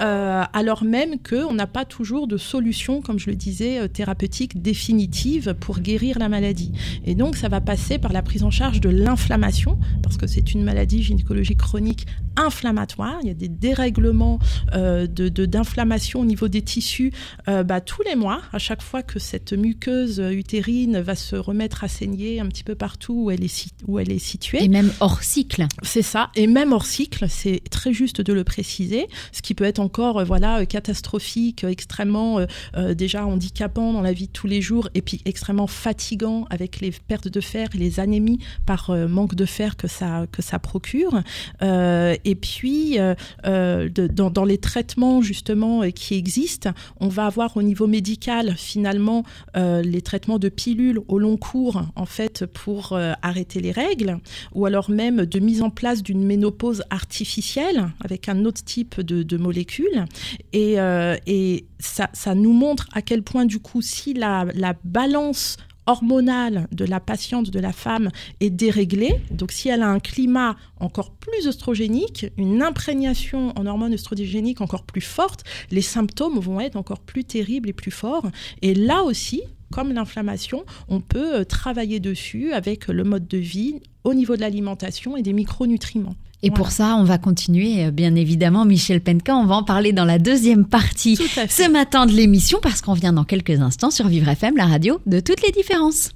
euh, 0.00 0.42
alors 0.52 0.82
même 0.82 1.18
qu'on 1.18 1.52
n'a 1.52 1.66
pas 1.66 1.84
toujours 1.84 2.26
de 2.26 2.36
solution, 2.36 3.02
comme 3.02 3.18
je 3.18 3.30
le 3.30 3.36
disais, 3.36 3.80
euh, 3.80 3.88
thérapeutique 3.88 4.62
définitive 4.62 5.54
pour 5.60 5.80
guérir 5.80 6.18
la 6.18 6.28
maladie. 6.28 6.72
Et 7.04 7.14
donc, 7.14 7.36
ça 7.36 7.48
va 7.48 7.60
passer 7.60 7.98
par 7.98 8.12
la 8.12 8.22
prise 8.22 8.44
en 8.44 8.50
charge 8.50 8.80
de 8.80 8.88
l'inflammation, 8.88 9.78
parce 10.02 10.16
que 10.16 10.26
c'est 10.26 10.52
une 10.52 10.64
maladie 10.64 11.02
gynécologique 11.02 11.58
chronique 11.58 12.06
inflammatoire. 12.36 13.18
Il 13.22 13.28
y 13.28 13.30
a 13.30 13.34
des 13.34 13.48
dérèglements 13.48 14.38
euh, 14.74 15.06
d'inflammation 15.06 16.20
au 16.20 16.24
niveau 16.24 16.48
des 16.48 16.62
tissus 16.62 17.12
bah, 17.46 17.80
tous 17.80 18.02
les 18.02 18.16
mois, 18.16 18.40
à 18.52 18.58
chaque 18.58 18.82
fois 18.82 19.02
que 19.02 19.18
cette 19.18 19.52
muqueuse 19.52 20.18
utérine 20.18 21.00
va 21.00 21.14
se 21.14 21.36
remettre 21.36 21.84
à 21.84 21.88
saigner 21.88 22.40
un 22.40 22.46
petit 22.46 22.64
peu 22.64 22.74
partout 22.74 23.24
où 23.24 23.30
elle 23.30 23.44
est, 23.44 23.68
où 23.86 23.98
elle 23.98 24.10
est 24.10 24.18
située. 24.18 24.62
Et 24.62 24.68
même 24.68 24.92
hors 25.00 25.22
cycle. 25.22 25.66
C'est 25.82 26.02
ça, 26.02 26.30
et 26.34 26.46
même 26.46 26.72
hors 26.72 26.86
cycle, 26.86 27.26
c'est 27.28 27.62
très 27.70 27.92
juste 27.92 28.20
de 28.20 28.32
le 28.32 28.44
préciser, 28.44 29.08
ce 29.32 29.42
qui 29.42 29.54
peut 29.54 29.64
être 29.64 29.74
être 29.74 29.80
encore 29.80 30.20
euh, 30.20 30.24
voilà 30.24 30.64
catastrophique, 30.66 31.64
extrêmement 31.64 32.38
déjà 32.94 33.26
handicapant 33.26 33.92
dans 33.92 34.00
la 34.00 34.12
vie 34.12 34.26
de 34.26 34.32
tous 34.32 34.46
les 34.46 34.60
jours 34.60 34.88
et 34.94 35.02
puis 35.02 35.20
extrêmement 35.24 35.66
fatigant 35.66 36.46
avec 36.50 36.80
les 36.80 36.90
pertes 36.90 37.28
de 37.28 37.40
fer 37.40 37.68
et 37.74 37.78
les 37.78 38.00
anémies 38.00 38.38
par 38.66 38.90
manque 39.08 39.34
de 39.34 39.44
fer 39.44 39.76
que 39.76 39.88
ça 39.88 40.26
que 40.30 40.42
ça 40.42 40.58
procure. 40.58 41.22
Et 42.24 42.34
puis 42.34 42.98
dans, 43.44 44.30
dans, 44.30 44.44
les 44.44 44.58
traitements 44.58 45.22
justement 45.22 45.82
qui 45.90 46.14
existent, 46.14 46.70
on 47.00 47.08
va 47.08 47.26
avoir 47.26 47.56
au 47.56 47.62
niveau 47.62 47.86
médical 47.86 48.54
finalement 48.56 49.24
les 49.54 50.02
traitements 50.02 50.38
de 50.38 50.48
pilules 50.48 51.00
au 51.08 51.18
long 51.18 51.36
cours 51.36 51.82
en 51.96 52.06
fait 52.06 52.46
pour 52.46 52.98
arrêter 53.22 53.60
les 53.60 53.72
règles 53.72 54.18
ou 54.54 54.66
alors 54.66 54.90
même 54.90 55.26
de 55.26 55.38
mise 55.38 55.62
en 55.62 55.70
place 55.70 56.02
d'une 56.02 56.24
ménopause 56.24 56.82
artificielle 56.90 57.90
avec 58.00 58.28
un 58.28 58.44
autre 58.44 58.64
type 58.64 59.00
de, 59.00 59.36
molécules. 59.36 60.04
Et, 60.52 60.80
euh, 60.80 61.16
ça, 61.78 62.34
nous 62.34 62.52
montre 62.52 62.88
à 62.92 63.02
quel 63.02 63.22
point, 63.22 63.44
du 63.44 63.58
coup, 63.58 63.82
si 63.82 64.14
la 64.14 64.46
balance 64.84 65.56
hormonale 65.86 66.68
de 66.72 66.84
la 66.84 67.00
patiente, 67.00 67.50
de 67.50 67.60
la 67.60 67.72
femme, 67.72 68.10
est 68.40 68.50
déréglée, 68.50 69.20
donc 69.30 69.52
si 69.52 69.68
elle 69.68 69.82
a 69.82 69.88
un 69.88 70.00
climat 70.00 70.56
encore 70.78 71.10
plus 71.12 71.46
oestrogénique, 71.46 72.26
une 72.36 72.62
imprégnation 72.62 73.52
en 73.58 73.66
hormones 73.66 73.94
œstrogéniques 73.94 74.60
encore 74.60 74.84
plus 74.84 75.00
forte, 75.00 75.44
les 75.70 75.82
symptômes 75.82 76.38
vont 76.38 76.60
être 76.60 76.76
encore 76.76 77.00
plus 77.00 77.24
terribles 77.24 77.68
et 77.68 77.72
plus 77.72 77.90
forts. 77.90 78.26
Et 78.62 78.74
là 78.74 79.02
aussi, 79.02 79.42
comme 79.70 79.92
l'inflammation, 79.92 80.64
on 80.88 81.00
peut 81.00 81.34
euh, 81.34 81.44
travailler 81.44 81.98
dessus 82.00 82.52
avec 82.52 82.86
le 82.88 83.02
mode 83.02 83.26
de 83.26 83.38
vie 83.38 83.80
au 84.04 84.14
niveau 84.14 84.36
de 84.36 84.40
l'alimentation 84.40 85.16
et 85.16 85.22
des 85.22 85.32
micronutriments. 85.32 86.14
Et 86.44 86.50
pour 86.50 86.70
ça, 86.70 86.96
on 86.98 87.04
va 87.04 87.16
continuer, 87.16 87.86
euh, 87.86 87.90
bien 87.90 88.14
évidemment, 88.14 88.66
Michel 88.66 89.00
Penka. 89.00 89.34
On 89.34 89.46
va 89.46 89.56
en 89.56 89.62
parler 89.62 89.94
dans 89.94 90.04
la 90.04 90.18
deuxième 90.18 90.66
partie 90.66 91.16
ce 91.16 91.70
matin 91.70 92.04
de 92.04 92.12
l'émission, 92.12 92.58
parce 92.62 92.82
qu'on 92.82 92.92
vient 92.92 93.14
dans 93.14 93.24
quelques 93.24 93.62
instants 93.62 93.90
sur 93.90 94.08
Vivre 94.08 94.28
FM, 94.28 94.54
la 94.54 94.66
radio 94.66 95.00
de 95.06 95.20
toutes 95.20 95.40
les 95.40 95.52
différences. 95.52 96.10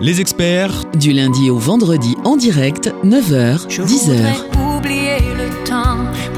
Les 0.00 0.20
experts. 0.20 0.84
Du 1.00 1.12
lundi 1.12 1.50
au 1.50 1.58
vendredi 1.58 2.14
en 2.24 2.36
direct, 2.36 2.92
9h, 3.02 3.66
10h. 3.66 4.67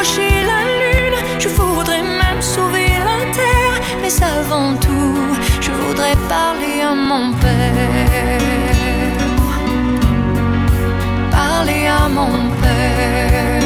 la 0.00 0.60
lune, 0.80 1.18
je 1.38 1.48
voudrais 1.48 2.02
même 2.02 2.40
sauver 2.40 2.88
la 2.88 3.18
terre, 3.32 3.80
mais 4.00 4.12
avant 4.22 4.74
tout, 4.76 5.36
je 5.60 5.70
voudrais 5.70 6.16
parler 6.28 6.80
à 6.82 6.94
mon 6.94 7.32
père. 7.34 8.40
Parler 11.30 11.86
à 11.86 12.08
mon 12.08 12.50
père. 12.60 13.62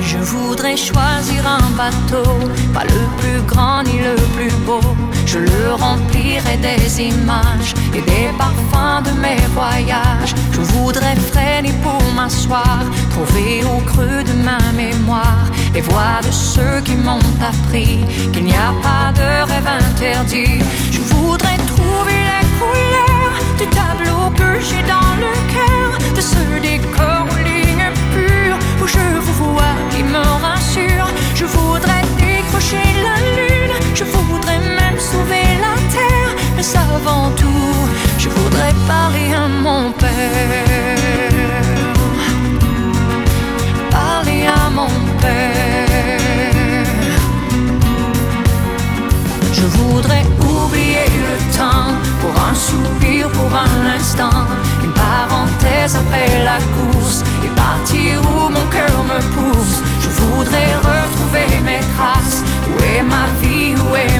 Je 0.00 0.18
voudrais 0.18 0.76
choisir 0.76 1.46
un 1.46 1.70
bateau, 1.76 2.30
pas 2.72 2.84
le 2.84 3.02
plus 3.18 3.40
grand 3.46 3.82
ni 3.82 3.98
le 3.98 4.16
plus 4.34 4.52
beau. 4.66 4.80
Je 5.26 5.38
le 5.38 5.74
remplirai 5.74 6.56
des 6.58 7.02
images 7.02 7.74
et 7.94 8.02
des 8.02 8.28
parfums 8.36 9.02
de 9.04 9.12
mes 9.20 9.40
voyages. 9.54 10.34
Je 10.52 10.60
voudrais 10.60 11.16
freiner 11.16 11.72
pour 11.82 12.02
m'asseoir, 12.14 12.80
trouver 13.10 13.64
au 13.64 13.80
creux 13.90 14.22
de 14.24 14.32
ma 14.42 14.58
mémoire 14.72 15.46
les 15.74 15.80
voix 15.80 16.20
de 16.22 16.30
ceux 16.30 16.80
qui 16.84 16.94
m'ont 16.94 17.18
appris 17.40 18.00
qu'il 18.32 18.44
n'y 18.44 18.54
a 18.54 18.72
pas 18.82 19.12
de 19.14 19.50
rêve 19.50 19.66
interdit. 19.66 20.60
Je 20.90 21.00
voudrais 21.00 21.56
trouver 21.72 22.18
les 22.30 22.46
couleurs 22.58 23.36
du 23.58 23.66
tableau 23.66 24.30
que 24.36 24.60
j'ai 24.60 24.82
dans 24.82 25.14
le 25.24 25.32
cœur, 25.54 26.14
de 26.14 26.20
ce 26.20 26.60
décor 26.60 27.26
aux 27.30 27.42
lignes 27.48 27.90
pures 28.14 28.58
où 28.82 28.86
je 28.86 29.18
vous 29.20 29.52
vois 29.52 29.76
qui 29.90 30.02
me 30.02 30.24
rassure. 30.46 31.08
Je 31.34 31.44
voudrais 31.46 32.02
décrocher 32.18 32.84
la 33.06 33.16
lune, 33.36 33.74
sauver 35.12 35.48
la 35.66 35.74
terre, 35.94 36.32
mais 36.56 36.68
avant 36.88 37.30
tout, 37.40 37.74
je 38.18 38.28
voudrais 38.28 38.74
parler 38.86 39.28
à 39.34 39.46
mon 39.48 39.92
père. 39.92 41.28
Parler 43.90 44.42
à 44.62 44.70
mon 44.78 44.94
père. 45.22 46.86
Je 49.52 49.66
voudrais 49.76 50.24
oublier 50.54 51.06
le 51.26 51.34
temps 51.58 51.90
pour 52.20 52.34
un 52.50 52.54
soupir, 52.54 53.28
pour 53.38 53.50
un 53.66 53.96
instant, 53.96 54.40
une 54.84 54.94
parenthèse 55.06 55.94
après 56.02 56.44
la 56.48 56.58
course 56.76 57.22
et 57.44 57.50
partir 57.64 58.12
où 58.30 58.48
mon 58.56 58.66
cœur 58.76 58.96
me 59.12 59.20
pousse. 59.34 59.78
Je 60.04 60.10
voudrais 60.20 60.72
retrouver 60.88 61.48
mes 61.68 61.82
traces. 61.94 62.42
Où 62.68 62.74
est 62.82 63.02
ma 63.02 63.26
vie, 63.40 63.41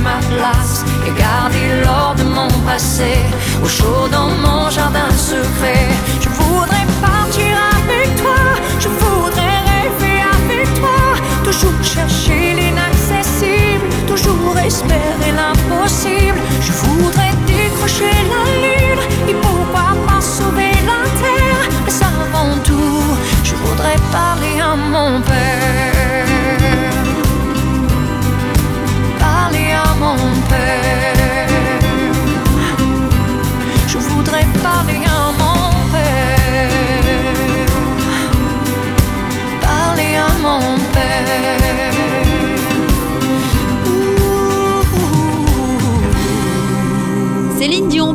ma 0.03 0.19
place 0.31 0.85
Et 1.07 1.13
garder 1.19 1.69
l'or 1.83 2.15
de 2.17 2.25
mon 2.25 2.49
passé 2.67 3.15
au 3.63 3.69
chaud 3.69 4.09
dans 4.11 4.31
mon 4.45 4.71
jardin 4.71 5.11
secret. 5.17 5.87
Je 6.21 6.29
voudrais 6.29 6.87
partir 7.01 7.53
avec 7.79 8.09
toi, 8.23 8.43
je 8.79 8.89
voudrais 8.89 9.59
rêver 9.73 10.19
avec 10.39 10.67
toi, 10.81 10.99
toujours 11.45 11.83
chercher 11.83 12.55
l'inaccessible, 12.59 13.87
toujours 14.07 14.59
espérer 14.59 15.33
l'impossible. 15.41 16.39
Je 16.61 16.73
voudrais 16.73 17.35
décrocher 17.47 18.15
la 18.33 18.45
lune 18.65 19.03
et 19.29 19.35
pouvoir 19.35 19.95
pas 20.07 20.21
sauver 20.21 20.75
la 20.91 21.03
terre. 21.23 21.63
Mais 21.85 21.97
avant 22.13 22.53
tout, 22.65 23.03
je 23.45 23.55
voudrais 23.55 23.99
parler 24.11 24.61
à 24.61 24.75
mon 24.77 25.21
père. 25.21 25.52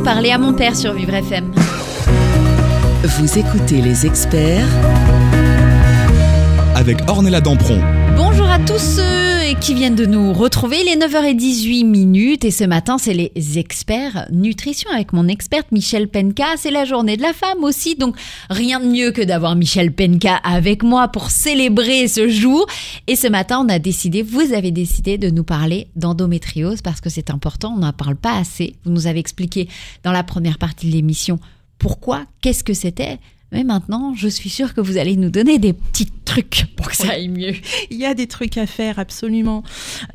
Parlait 0.08 0.32
à 0.32 0.38
mon 0.38 0.54
père 0.54 0.74
sur 0.74 0.94
Vivre 0.94 1.16
FM. 1.16 1.52
Vous 3.04 3.38
écoutez 3.38 3.82
les 3.82 4.06
experts 4.06 4.66
avec 6.76 7.00
Ornella 7.10 7.42
Dampron. 7.42 7.82
Bonjour 8.16 8.50
à 8.50 8.58
tous 8.60 8.80
ceux 8.80 9.27
qui 9.68 9.74
viennent 9.74 9.96
de 9.96 10.06
nous 10.06 10.32
retrouver. 10.32 10.78
Il 10.80 10.88
est 10.88 10.96
9h18 10.96 11.86
minutes 11.86 12.46
et 12.46 12.52
ce 12.52 12.64
matin, 12.64 12.98
c'est 12.98 13.14
les 13.14 13.60
experts 13.60 14.26
nutrition 14.32 14.90
avec 14.92 15.12
mon 15.12 15.28
experte 15.28 15.74
Michel 15.74 16.08
Penka. 16.08 16.56
C'est 16.56 16.72
la 16.72 16.86
journée 16.86 17.18
de 17.18 17.22
la 17.22 17.34
femme 17.34 17.66
aussi, 17.66 17.96
donc 17.96 18.16
rien 18.50 18.80
de 18.80 18.86
mieux 18.86 19.12
que 19.12 19.22
d'avoir 19.22 19.58
Michel 19.58 19.92
Penka 19.92 20.38
avec 20.38 20.84
moi 20.84 21.10
pour 21.10 21.32
célébrer 21.32 22.08
ce 22.08 22.30
jour. 22.30 22.66
Et 23.08 23.18
ce 23.18 23.28
matin, 23.28 23.60
on 23.60 23.68
a 23.68 23.78
décidé, 23.78 24.22
vous 24.22 24.54
avez 24.54 24.72
décidé 24.72 25.18
de 25.18 25.30
nous 25.30 25.44
parler 25.44 25.90
d'endométriose 25.98 26.82
parce 26.82 27.02
que 27.02 27.10
c'est 27.10 27.30
important, 27.30 27.74
on 27.76 27.80
n'en 27.80 27.92
parle 27.92 28.16
pas 28.16 28.38
assez. 28.38 28.78
Vous 28.86 28.92
nous 28.92 29.06
avez 29.06 29.20
expliqué 29.20 29.68
dans 30.06 30.14
la 30.14 30.24
première 30.24 30.60
partie 30.60 30.88
de 30.88 30.94
l'émission 30.94 31.40
pourquoi, 31.78 32.24
qu'est-ce 32.40 32.64
que 32.64 32.74
c'était. 32.74 33.20
Mais 33.52 33.66
maintenant, 33.66 34.14
je 34.16 34.30
suis 34.30 34.50
sûre 34.50 34.74
que 34.74 34.82
vous 34.82 34.98
allez 34.98 35.18
nous 35.18 35.30
donner 35.30 35.58
des 35.58 35.74
petits 35.74 36.12
trucs 36.42 36.66
pour 36.76 36.88
que 36.90 36.96
ça 36.96 37.12
aille 37.12 37.30
mieux. 37.30 37.54
Il 37.90 37.98
y 37.98 38.06
a 38.06 38.14
des 38.14 38.28
trucs 38.28 38.58
à 38.58 38.66
faire, 38.68 39.00
absolument. 39.00 39.64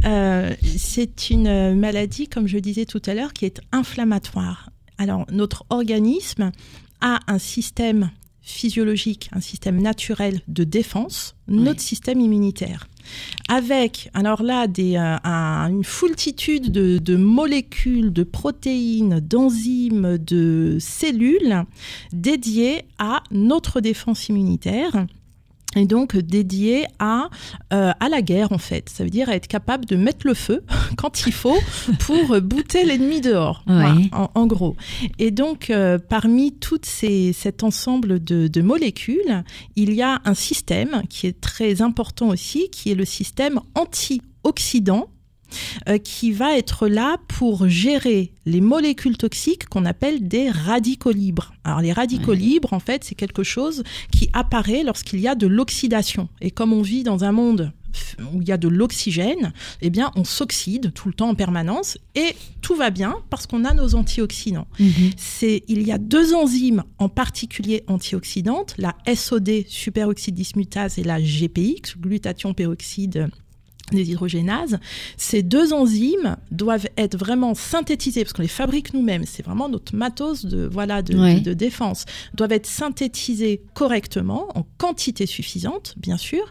Euh, 0.04 0.54
c'est 0.76 1.30
une 1.30 1.74
maladie, 1.74 2.28
comme 2.28 2.46
je 2.46 2.58
disais 2.58 2.86
tout 2.86 3.02
à 3.06 3.14
l'heure, 3.14 3.32
qui 3.32 3.44
est 3.44 3.60
inflammatoire. 3.72 4.70
Alors, 4.98 5.26
notre 5.30 5.64
organisme 5.70 6.52
a 7.00 7.20
un 7.26 7.38
système 7.38 8.10
physiologique, 8.40 9.30
un 9.32 9.40
système 9.40 9.80
naturel 9.80 10.40
de 10.48 10.64
défense, 10.64 11.36
notre 11.48 11.80
système 11.80 12.20
immunitaire 12.20 12.88
avec, 13.48 14.08
alors 14.14 14.44
là, 14.44 14.68
des, 14.68 14.94
euh, 14.96 15.16
un- 15.24 15.68
une 15.68 15.82
foultitude 15.82 16.70
de, 16.70 16.98
de 16.98 17.16
molécules, 17.16 18.12
de 18.12 18.22
protéines, 18.22 19.18
d'enzymes, 19.18 20.18
de 20.18 20.76
cellules 20.78 21.64
dédiées 22.12 22.82
à 22.98 23.24
notre 23.32 23.80
défense 23.80 24.28
immunitaire. 24.28 25.06
Et 25.76 25.86
donc 25.86 26.16
dédié 26.16 26.86
à 26.98 27.28
euh, 27.72 27.92
à 27.98 28.08
la 28.08 28.22
guerre 28.22 28.52
en 28.52 28.58
fait. 28.58 28.88
Ça 28.88 29.04
veut 29.04 29.10
dire 29.10 29.28
être 29.28 29.46
capable 29.46 29.84
de 29.84 29.96
mettre 29.96 30.26
le 30.26 30.34
feu 30.34 30.64
quand 30.96 31.26
il 31.26 31.32
faut 31.32 31.58
pour 32.00 32.40
bouter 32.40 32.84
l'ennemi 32.84 33.20
dehors. 33.20 33.64
en, 34.12 34.46
gros. 34.46 34.76
Et 35.18 35.30
donc 35.30 35.70
euh, 35.70 35.98
parmi 35.98 36.52
toutes 36.52 36.86
ces 36.86 37.32
cet 37.32 37.62
ensemble 37.62 38.22
de, 38.22 38.48
de, 38.48 38.62
molécules, 38.62 39.44
il 39.76 39.94
y 39.94 40.02
a 40.02 40.20
un 40.24 40.34
système 40.34 41.02
qui 41.08 41.26
est 41.26 41.40
très 41.40 41.82
important 41.82 42.28
aussi, 42.28 42.68
qui 42.70 42.90
est 42.90 42.94
le 42.94 43.04
système 43.04 43.60
antioxydant 43.74 45.08
euh, 45.88 45.98
qui 45.98 46.32
va 46.32 46.56
être 46.56 46.88
là 46.88 47.16
pour 47.28 47.68
gérer 47.68 48.32
les 48.46 48.60
molécules 48.60 49.16
toxiques 49.16 49.66
qu'on 49.66 49.84
appelle 49.84 50.26
des 50.28 50.50
radicaux 50.50 51.12
libres. 51.12 51.52
Alors 51.64 51.80
les 51.80 51.92
radicaux 51.92 52.34
libres, 52.34 52.72
en 52.72 52.80
fait, 52.80 53.04
c'est 53.04 53.14
quelque 53.14 53.42
chose 53.42 53.82
qui 54.10 54.28
apparaît 54.32 54.82
lorsqu'il 54.82 55.20
y 55.20 55.28
a 55.28 55.34
de 55.34 55.46
l'oxydation. 55.46 56.28
Et 56.40 56.50
comme 56.50 56.72
on 56.72 56.82
vit 56.82 57.02
dans 57.02 57.24
un 57.24 57.32
monde 57.32 57.72
où 58.32 58.40
il 58.40 58.48
y 58.48 58.52
a 58.52 58.56
de 58.56 58.68
l'oxygène, 58.68 59.52
eh 59.80 59.90
bien, 59.90 60.10
on 60.16 60.24
s'oxyde 60.24 60.92
tout 60.94 61.08
le 61.08 61.14
temps 61.14 61.28
en 61.28 61.34
permanence 61.34 61.98
et 62.14 62.34
tout 62.60 62.74
va 62.74 62.90
bien 62.90 63.16
parce 63.30 63.46
qu'on 63.46 63.64
a 63.64 63.74
nos 63.74 63.94
antioxydants. 63.94 64.66
Mhm. 64.78 65.10
C'est, 65.16 65.62
il 65.68 65.82
y 65.82 65.92
a 65.92 65.98
deux 65.98 66.34
enzymes 66.34 66.84
en 66.98 67.08
particulier 67.08 67.84
antioxydantes, 67.86 68.74
la 68.78 68.96
SOD, 69.14 69.64
superoxyde 69.66 70.34
dismutase, 70.34 70.98
et 70.98 71.04
la 71.04 71.20
GPX, 71.20 71.98
glutathion 71.98 72.54
peroxyde 72.54 73.28
des 73.94 74.10
hydrogénases, 74.10 74.78
ces 75.16 75.42
deux 75.42 75.72
enzymes 75.72 76.36
doivent 76.50 76.88
être 76.96 77.16
vraiment 77.16 77.54
synthétisées 77.54 78.22
parce 78.24 78.32
qu'on 78.32 78.42
les 78.42 78.48
fabrique 78.48 78.94
nous-mêmes. 78.94 79.24
C'est 79.26 79.44
vraiment 79.44 79.68
notre 79.68 79.94
matos 79.94 80.44
de 80.44 80.66
voilà 80.66 81.02
de, 81.02 81.40
de, 81.40 81.52
défense. 81.54 82.04
Doivent 82.34 82.52
être 82.52 82.66
synthétisées 82.66 83.62
correctement 83.74 84.48
en 84.54 84.66
quantité 84.78 85.26
suffisante, 85.26 85.94
bien 85.96 86.16
sûr, 86.16 86.50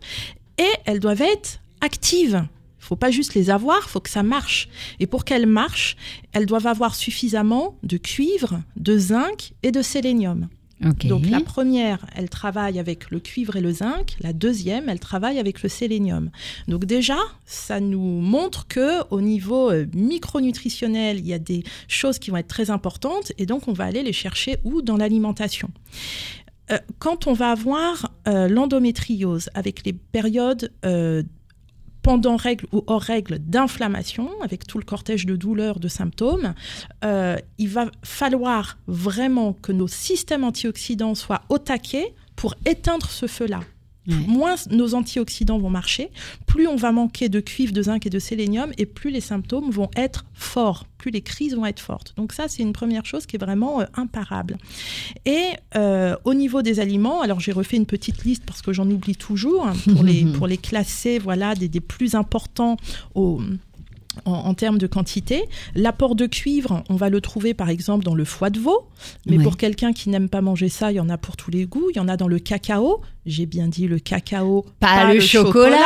et 0.57 0.71
elles 0.86 1.00
doivent 1.00 1.21
être 1.21 1.60
actives. 1.81 2.45
Il 2.79 2.86
faut 2.86 2.95
pas 2.95 3.12
juste 3.12 3.36
les 3.36 3.50
avoir, 3.50 3.89
faut 3.89 4.00
que 4.00 4.10
ça 4.10 4.24
marche. 4.24 4.67
Et 5.00 5.07
pour 5.07 5.24
qu'elles 5.24 5.45
marchent, 5.45 5.95
elles 6.33 6.45
doivent 6.45 6.67
avoir 6.67 6.95
suffisamment 6.95 7.77
de 7.83 7.98
cuivre, 7.98 8.62
de 8.75 8.98
zinc 8.98 9.53
et 9.63 9.71
de 9.71 9.81
sélénium. 9.81 10.48
Donc 10.81 11.27
la 11.29 11.41
première, 11.41 12.05
elle 12.15 12.29
travaille 12.29 12.79
avec 12.79 13.11
le 13.11 13.19
cuivre 13.19 13.55
et 13.55 13.61
le 13.61 13.71
zinc. 13.71 14.15
La 14.19 14.33
deuxième, 14.33 14.89
elle 14.89 15.00
travaille 15.00 15.39
avec 15.39 15.61
le 15.61 15.69
sélénium. 15.69 16.31
Donc 16.67 16.85
déjà, 16.85 17.17
ça 17.45 17.79
nous 17.79 18.00
montre 18.00 18.67
que 18.67 19.03
au 19.09 19.21
niveau 19.21 19.71
euh, 19.71 19.85
micronutritionnel, 19.93 21.19
il 21.19 21.27
y 21.27 21.33
a 21.33 21.39
des 21.39 21.63
choses 21.88 22.19
qui 22.19 22.31
vont 22.31 22.38
être 22.38 22.47
très 22.47 22.69
importantes 22.69 23.31
et 23.38 23.45
donc 23.45 23.67
on 23.67 23.73
va 23.73 23.85
aller 23.85 24.03
les 24.03 24.13
chercher 24.13 24.57
où? 24.63 24.81
Dans 24.81 24.97
l'alimentation. 24.97 25.69
Euh, 26.71 26.77
quand 27.00 27.27
on 27.27 27.33
va 27.33 27.51
avoir 27.51 28.11
euh, 28.27 28.47
l'endométriose 28.47 29.50
avec 29.53 29.85
les 29.85 29.93
périodes 29.93 30.71
pendant 32.01 32.36
règle 32.36 32.65
ou 32.72 32.84
hors 32.88 33.01
règle 33.01 33.39
d'inflammation, 33.39 34.29
avec 34.41 34.65
tout 34.65 34.77
le 34.77 34.84
cortège 34.84 35.25
de 35.25 35.36
douleurs, 35.36 35.79
de 35.79 35.88
symptômes, 35.88 36.53
euh, 37.03 37.38
il 37.58 37.70
va 37.70 37.86
falloir 38.03 38.77
vraiment 38.88 39.53
que 39.53 39.72
nos 39.72 39.88
systèmes 39.88 40.43
antioxydants 40.43 41.15
soient 41.15 41.41
au 41.50 41.58
taquet 41.58 42.13
pour 42.36 42.55
éteindre 42.65 43.10
ce 43.10 43.27
feu-là. 43.27 43.62
Moins 44.08 44.55
nos 44.72 44.96
antioxydants 44.96 45.60
vont 45.60 45.70
marcher, 45.70 46.10
plus 46.48 46.67
on 46.67 46.75
va 46.75 46.91
manquer 46.91 47.29
de 47.29 47.39
cuivre, 47.39 47.72
de 47.72 47.84
zinc 47.84 48.05
et 48.05 48.10
de 48.10 48.17
sélénium, 48.17 48.72
et 48.79 48.88
plus 48.88 49.12
les 49.12 49.22
symptômes 49.22 49.70
vont 49.70 49.89
être 49.96 50.25
forts, 50.34 50.86
plus 50.98 51.12
les 51.12 51.22
crises 51.22 51.55
vont 51.55 51.67
être 51.67 51.79
fortes. 51.79 52.13
Donc 52.17 52.34
ça, 52.34 52.48
c'est 52.48 52.63
une 52.63 52.74
première 52.74 53.05
chose 53.05 53.27
qui 53.27 53.36
est 53.36 53.39
vraiment 53.39 53.81
euh, 53.81 53.86
imparable. 53.93 54.58
Et 55.25 55.50
euh, 55.75 56.15
au 56.25 56.34
niveau 56.34 56.63
des 56.63 56.79
aliments, 56.79 57.22
alors 57.22 57.39
j'ai 57.39 57.51
refait 57.51 57.77
une 57.77 57.86
petite 57.86 58.24
liste 58.24 58.43
parce 58.46 58.63
que 58.63 58.74
j'en 58.74 58.89
oublie 58.89 59.15
toujours 59.15 59.67
hein, 59.67 59.74
pour 59.93 60.03
les 60.03 60.25
pour 60.34 60.48
les 60.48 60.58
classer, 60.58 61.20
voilà, 61.20 61.53
des, 61.53 61.67
des 61.67 61.79
plus 61.79 62.15
importants 62.15 62.77
au 63.13 63.39
en, 64.25 64.53
termes 64.53 64.77
de 64.77 64.88
quantité. 64.88 65.46
L'apport 65.75 66.15
de 66.15 66.25
cuivre, 66.25 66.84
on 66.89 66.96
va 66.96 67.10
le 67.10 67.22
trouver 67.22 67.53
par 67.53 67.70
exemple 67.70 68.03
dans 68.03 68.15
le 68.15 68.25
foie 68.25 68.50
de 68.50 68.60
veau, 68.60 68.88
mais 69.25 69.38
pour 69.38 69.58
quelqu'un 69.58 69.93
qui 69.93 70.10
n'aime 70.10 70.29
pas 70.29 70.41
manger 70.41 70.70
ça, 70.70 70.91
il 70.91 70.96
y 70.96 71.00
en 71.00 71.10
a 71.10 71.17
pour 71.17 71.38
tous 71.38 71.51
les 71.51 71.65
goûts. 71.65 71.89
Il 71.91 71.98
y 71.98 72.00
en 72.00 72.08
a 72.08 72.17
dans 72.17 72.27
le 72.27 72.39
cacao. 72.39 73.01
J'ai 73.27 73.45
bien 73.45 73.67
dit 73.67 73.87
le 73.87 73.99
cacao, 73.99 74.65
pas, 74.79 75.13
le, 75.13 75.19
chocolat. 75.19 75.77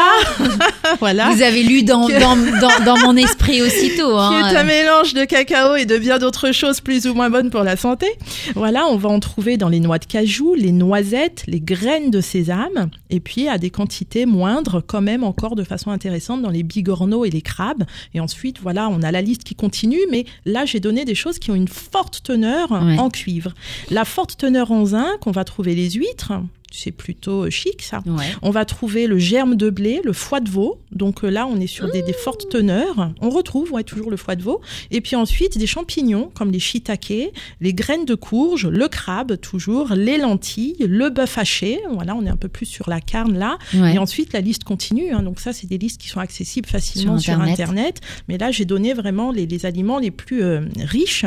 voilà. 1.00 1.32
Vous 1.32 1.42
avez 1.42 1.64
lu 1.64 1.84
dans, 1.84 2.08
dans, 2.08 2.86
dans, 2.86 2.98
mon 3.00 3.18
esprit 3.18 3.62
aussitôt. 3.62 4.06
Hein. 4.16 4.50
Qui 4.50 4.56
est 4.56 4.58
un 4.58 4.64
mélange 4.64 5.14
de 5.14 5.26
cacao 5.26 5.76
et 5.76 5.86
de 5.86 5.98
bien 5.98 6.20
d'autres 6.20 6.52
choses 6.54 6.80
plus 6.80 7.08
ou 7.08 7.14
moins 7.14 7.30
bonnes 7.30 7.50
pour 7.50 7.64
la 7.64 7.76
santé. 7.76 8.08
Voilà, 8.56 8.86
on 8.88 8.96
va 8.96 9.10
en 9.10 9.20
trouver 9.20 9.58
dans 9.58 9.68
les 9.68 9.80
noix 9.82 10.00
de 10.00 10.06
cajou, 10.06 10.54
les 10.54 10.72
noisettes, 10.72 11.44
les 11.48 11.60
graines 11.60 12.12
de 12.12 12.22
sésame, 12.22 12.90
et 13.10 13.20
puis 13.20 13.50
à 13.50 13.58
des 13.58 13.70
quantités 13.70 14.26
moindres, 14.26 14.82
quand 14.86 15.02
même 15.02 15.24
encore 15.24 15.56
de 15.56 15.64
façon 15.64 15.92
intéressante 15.92 16.42
dans 16.42 16.50
les 16.50 16.64
bigorneaux 16.64 17.26
et 17.26 17.30
les 17.30 17.42
crabes. 17.42 17.84
Et 18.14 18.20
ensuite, 18.20 18.60
voilà, 18.62 18.88
on 18.90 19.02
a 19.02 19.12
la 19.12 19.22
liste 19.22 19.44
qui 19.44 19.56
continue, 19.56 20.02
mais 20.12 20.26
là, 20.46 20.66
j'ai 20.66 20.80
donné 20.80 21.04
des 21.04 21.16
choses 21.16 21.40
qui 21.40 21.52
ont 21.52 21.56
une 21.56 21.68
forte 21.68 22.22
teneur 22.24 22.72
en 22.72 23.10
cuivre. 23.10 23.54
La 23.90 24.06
forte 24.06 24.38
teneur 24.38 24.72
en 24.72 24.86
zinc, 24.86 25.26
on 25.26 25.32
va 25.32 25.44
trouver 25.44 25.76
les 25.76 25.92
huîtres, 25.92 26.34
c'est 26.76 26.92
plutôt 26.92 27.50
chic 27.50 27.82
ça. 27.82 28.04
On 28.42 28.50
va 28.50 28.66
trouver 28.66 29.08
le 29.08 29.18
germe 29.18 29.56
de 29.56 29.70
blé, 29.70 30.02
le 30.04 30.14
foie 30.14 30.40
de 30.40 30.50
veau. 30.50 30.82
Donc 30.92 31.24
euh, 31.24 31.30
là, 31.30 31.48
on 31.48 31.60
est 31.60 31.68
sur 31.68 31.92
des, 31.92 32.04
fortes 32.14 32.50
teneurs. 32.50 33.12
On 33.22 33.30
retrouve 33.30 33.72
ouais, 33.74 33.84
toujours 33.84 34.10
le 34.10 34.18
foie 34.18 34.36
de 34.36 34.44
veau. 34.44 34.62
Et 34.92 35.02
puis 35.02 35.16
ensuite, 35.16 35.58
des 35.58 35.68
champignons 35.68 36.32
comme 36.34 36.52
les 36.52 36.60
shiitake, 36.60 37.32
les 37.62 37.74
graines 37.74 38.06
de 38.06 38.16
courge, 38.16 38.68
le 38.68 38.88
crabe 38.88 39.38
toujours, 39.38 39.94
les 39.94 40.18
lentilles, 40.18 40.78
le 40.80 41.10
bœuf 41.10 41.38
haché. 41.38 41.80
Voilà, 41.92 42.16
on 42.16 42.26
est 42.26 42.30
un 42.30 42.38
peu 42.38 42.48
plus 42.48 42.66
sur 42.66 42.90
la 42.90 43.02
carne 43.02 43.38
là. 43.38 43.58
Et 43.74 43.98
ensuite, 43.98 44.34
la 44.34 44.42
liste 44.42 44.64
continue. 44.64 45.12
Hein. 45.12 45.24
Donc 45.24 45.40
ça, 45.40 45.54
c'est 45.54 45.68
des 45.68 45.78
listes 45.78 46.00
qui 46.00 46.08
sont 46.08 46.20
accessibles 46.20 46.68
facilement 46.68 47.18
sur 47.20 47.40
Internet. 47.40 48.02
Mais 48.28 48.38
là, 48.38 48.52
j'ai 48.52 48.66
donné 48.66 48.94
vraiment 48.94 49.32
les, 49.32 49.66
aliments 49.66 50.00
les 50.00 50.12
plus 50.12 50.44
euh, 50.44 50.62
riches. 50.80 51.26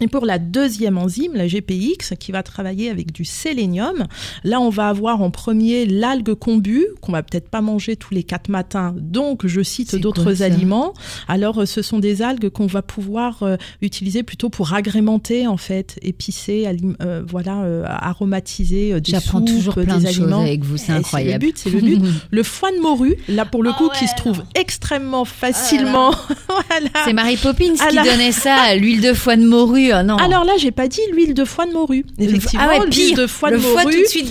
Et 0.00 0.08
pour 0.08 0.26
la 0.26 0.38
deuxième 0.38 0.98
enzyme, 0.98 1.32
la 1.34 1.46
GPX, 1.46 2.14
qui 2.18 2.30
va 2.30 2.42
travailler 2.42 2.90
avec 2.90 3.12
du 3.12 3.24
sélénium, 3.24 4.06
là 4.44 4.60
on 4.60 4.68
va 4.68 4.88
avoir 4.88 5.22
en 5.22 5.30
premier 5.30 5.86
l'algue 5.86 6.34
kombu, 6.34 6.86
qu'on 7.00 7.12
va 7.12 7.22
peut-être 7.22 7.48
pas 7.48 7.62
manger 7.62 7.96
tous 7.96 8.12
les 8.12 8.22
quatre 8.22 8.50
matins, 8.50 8.94
donc 8.98 9.46
je 9.46 9.62
cite 9.62 9.96
d'autres 9.96 10.42
aliments. 10.42 10.92
Alors 11.28 11.62
euh, 11.62 11.66
ce 11.66 11.80
sont 11.80 11.98
des 11.98 12.20
algues 12.20 12.50
qu'on 12.50 12.66
va 12.66 12.82
pouvoir 12.82 13.42
euh, 13.42 13.56
utiliser 13.80 14.22
plutôt 14.22 14.50
pour 14.50 14.74
agrémenter 14.74 15.46
en 15.46 15.56
fait, 15.56 15.98
épicer, 16.02 16.68
euh, 17.00 17.22
voilà, 17.26 17.64
aromatiser 17.86 19.00
des 19.00 19.12
J'apprends 19.12 19.40
toujours 19.40 19.74
plein 19.74 19.98
de 19.98 20.06
choses 20.08 20.32
avec 20.32 20.62
vous, 20.62 20.76
c'est 20.76 20.92
incroyable. 20.92 21.46
C'est 21.56 21.70
le 21.70 21.78
but, 21.78 21.88
c'est 21.88 21.96
le 21.96 21.98
but. 21.98 22.12
le 22.30 22.42
foie 22.42 22.70
de 22.70 22.80
morue, 22.82 23.16
là 23.28 23.46
pour 23.46 23.62
le 23.62 23.70
ah 23.70 23.78
coup, 23.78 23.88
qui 23.98 24.06
se 24.06 24.14
trouve 24.14 24.42
extrêmement 24.54 25.24
facilement. 25.24 26.10
voilà. 26.48 26.90
C'est 27.06 27.14
Marie 27.14 27.38
Poppins 27.38 27.74
qui 27.74 27.96
donnait 27.96 28.32
ça, 28.32 28.74
l'huile 28.74 29.00
de 29.00 29.14
foie 29.14 29.36
de 29.36 29.46
morue 29.46 29.85
ah 29.92 30.04
Alors 30.18 30.44
là, 30.44 30.52
j'ai 30.58 30.70
pas 30.70 30.88
dit 30.88 31.00
l'huile 31.12 31.34
de 31.34 31.44
foie 31.44 31.66
de 31.66 31.72
morue. 31.72 32.04
Effectivement, 32.18 32.66
ah 32.68 32.84
l'huile 32.84 33.16
de 33.16 33.26
foie 33.26 33.50
de 33.50 33.56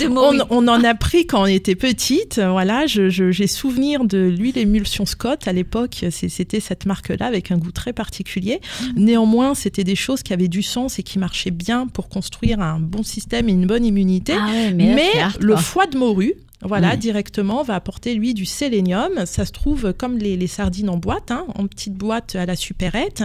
morue. 0.08 0.42
On, 0.50 0.68
en 0.68 0.84
a 0.84 0.96
pris 0.96 1.26
quand 1.26 1.44
on 1.44 1.46
était 1.46 1.76
petite. 1.76 2.40
Voilà, 2.40 2.86
j'ai 2.88 3.48
souvenir 3.48 4.04
de 4.06 4.18
l'huile 4.18 4.58
émulsion 4.58 5.06
Scott 5.06 5.48
à 5.48 5.54
l'époque. 5.54 6.06
C'était 6.10 6.60
cette 6.60 6.86
marque-là 6.86 7.26
avec 7.26 7.52
un 7.52 7.58
goût 7.58 7.72
très 7.72 7.94
particulier. 7.94 8.60
Mm. 8.82 9.04
Néanmoins, 9.04 9.56
c'était 9.56 9.84
des 9.84 9.96
choses 9.96 10.24
qui 10.24 10.34
avaient 10.34 10.48
du 10.48 10.64
sens 10.64 11.00
et 11.00 11.04
qui 11.04 11.20
marchaient 11.20 11.52
bien 11.52 11.88
pour 11.88 12.10
construire 12.10 12.60
un 12.60 12.80
bon 12.80 13.04
système 13.04 13.50
et 13.50 13.52
une 13.52 13.68
bonne 13.68 13.86
immunité. 13.86 14.34
Ah 14.38 14.72
mais 14.74 15.12
le 15.40 15.56
foie 15.56 15.88
de 15.88 15.98
morue, 15.98 16.36
voilà, 16.68 16.96
directement, 16.96 17.64
va 17.64 17.76
apporter 17.76 18.14
lui 18.16 18.34
du 18.34 18.46
sélénium. 18.46 19.26
Ça 19.26 19.46
se 19.46 19.52
trouve 19.52 19.94
comme 19.94 20.18
les, 20.18 20.48
sardines 20.48 20.90
en 20.90 20.98
boîte, 20.98 21.32
hein, 21.32 21.46
en 21.56 21.68
petite 21.68 21.94
boîte 21.94 22.36
à 22.36 22.46
la 22.46 22.56
supérette. 22.56 23.24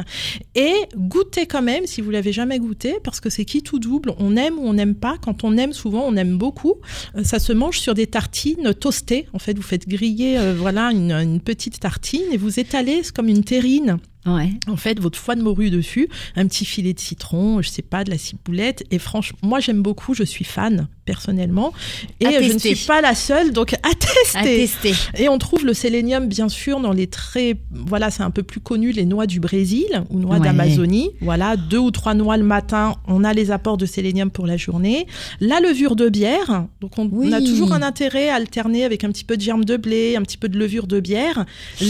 Et 0.54 0.74
goûtez 0.96 1.46
quand 1.46 1.62
même 1.62 1.86
si 1.86 2.00
vous 2.00 2.10
l'avez 2.10 2.32
jamais 2.32 2.58
goûté, 2.58 2.96
parce 3.02 3.20
que 3.20 3.30
c'est 3.30 3.44
qui 3.44 3.62
tout 3.62 3.78
double? 3.78 4.14
On 4.18 4.36
aime 4.36 4.58
ou 4.58 4.62
on 4.62 4.74
n'aime 4.74 4.94
pas. 4.94 5.16
Quand 5.22 5.44
on 5.44 5.56
aime, 5.56 5.72
souvent 5.72 6.04
on 6.06 6.16
aime 6.16 6.38
beaucoup. 6.38 6.74
Euh, 7.16 7.24
ça 7.24 7.38
se 7.38 7.52
mange 7.52 7.78
sur 7.78 7.94
des 7.94 8.06
tartines 8.06 8.74
toastées. 8.74 9.26
En 9.32 9.38
fait, 9.38 9.56
vous 9.56 9.62
faites 9.62 9.88
griller, 9.88 10.38
euh, 10.38 10.54
voilà, 10.56 10.90
une, 10.90 11.12
une, 11.12 11.40
petite 11.40 11.80
tartine 11.80 12.22
et 12.32 12.36
vous 12.36 12.60
étalez 12.60 13.02
comme 13.14 13.28
une 13.28 13.44
terrine 13.44 13.98
Ouais. 14.26 14.50
En 14.68 14.76
fait, 14.76 15.00
votre 15.00 15.18
foie 15.18 15.34
de 15.34 15.42
morue 15.42 15.70
dessus, 15.70 16.08
un 16.36 16.46
petit 16.46 16.64
filet 16.64 16.92
de 16.92 17.00
citron, 17.00 17.62
je 17.62 17.70
sais 17.70 17.82
pas, 17.82 18.04
de 18.04 18.10
la 18.10 18.18
ciboulette. 18.18 18.84
Et 18.90 18.98
franchement, 18.98 19.38
moi 19.42 19.60
j'aime 19.60 19.82
beaucoup, 19.82 20.14
je 20.14 20.24
suis 20.24 20.44
fan 20.44 20.88
personnellement. 21.10 21.72
Et 22.20 22.26
je 22.40 22.52
ne 22.52 22.58
suis 22.60 22.86
pas 22.86 23.00
la 23.00 23.16
seule, 23.16 23.50
donc 23.50 23.72
à 23.82 23.94
tester. 23.96 24.94
Et 25.18 25.28
on 25.28 25.38
trouve 25.38 25.66
le 25.66 25.74
sélénium, 25.74 26.28
bien 26.28 26.48
sûr, 26.48 26.78
dans 26.78 26.92
les 26.92 27.08
très, 27.08 27.56
voilà, 27.72 28.12
c'est 28.12 28.22
un 28.22 28.30
peu 28.30 28.44
plus 28.44 28.60
connu, 28.60 28.92
les 28.92 29.04
noix 29.04 29.26
du 29.26 29.40
Brésil 29.40 30.04
ou 30.10 30.20
noix 30.20 30.38
d'Amazonie. 30.38 31.10
Voilà, 31.20 31.56
deux 31.56 31.78
ou 31.78 31.90
trois 31.90 32.14
noix 32.14 32.36
le 32.36 32.44
matin, 32.44 32.94
on 33.08 33.24
a 33.24 33.32
les 33.32 33.50
apports 33.50 33.76
de 33.76 33.86
sélénium 33.86 34.30
pour 34.30 34.46
la 34.46 34.56
journée. 34.56 35.08
La 35.40 35.58
levure 35.58 35.96
de 35.96 36.08
bière, 36.08 36.66
donc 36.80 36.96
on, 36.96 37.32
a 37.32 37.40
toujours 37.40 37.72
un 37.72 37.82
intérêt 37.82 38.28
à 38.28 38.36
alterner 38.36 38.84
avec 38.84 39.02
un 39.02 39.10
petit 39.10 39.24
peu 39.24 39.36
de 39.36 39.42
germe 39.42 39.64
de 39.64 39.76
blé, 39.76 40.14
un 40.14 40.22
petit 40.22 40.36
peu 40.36 40.48
de 40.48 40.56
levure 40.56 40.86
de 40.86 41.00
bière. 41.00 41.44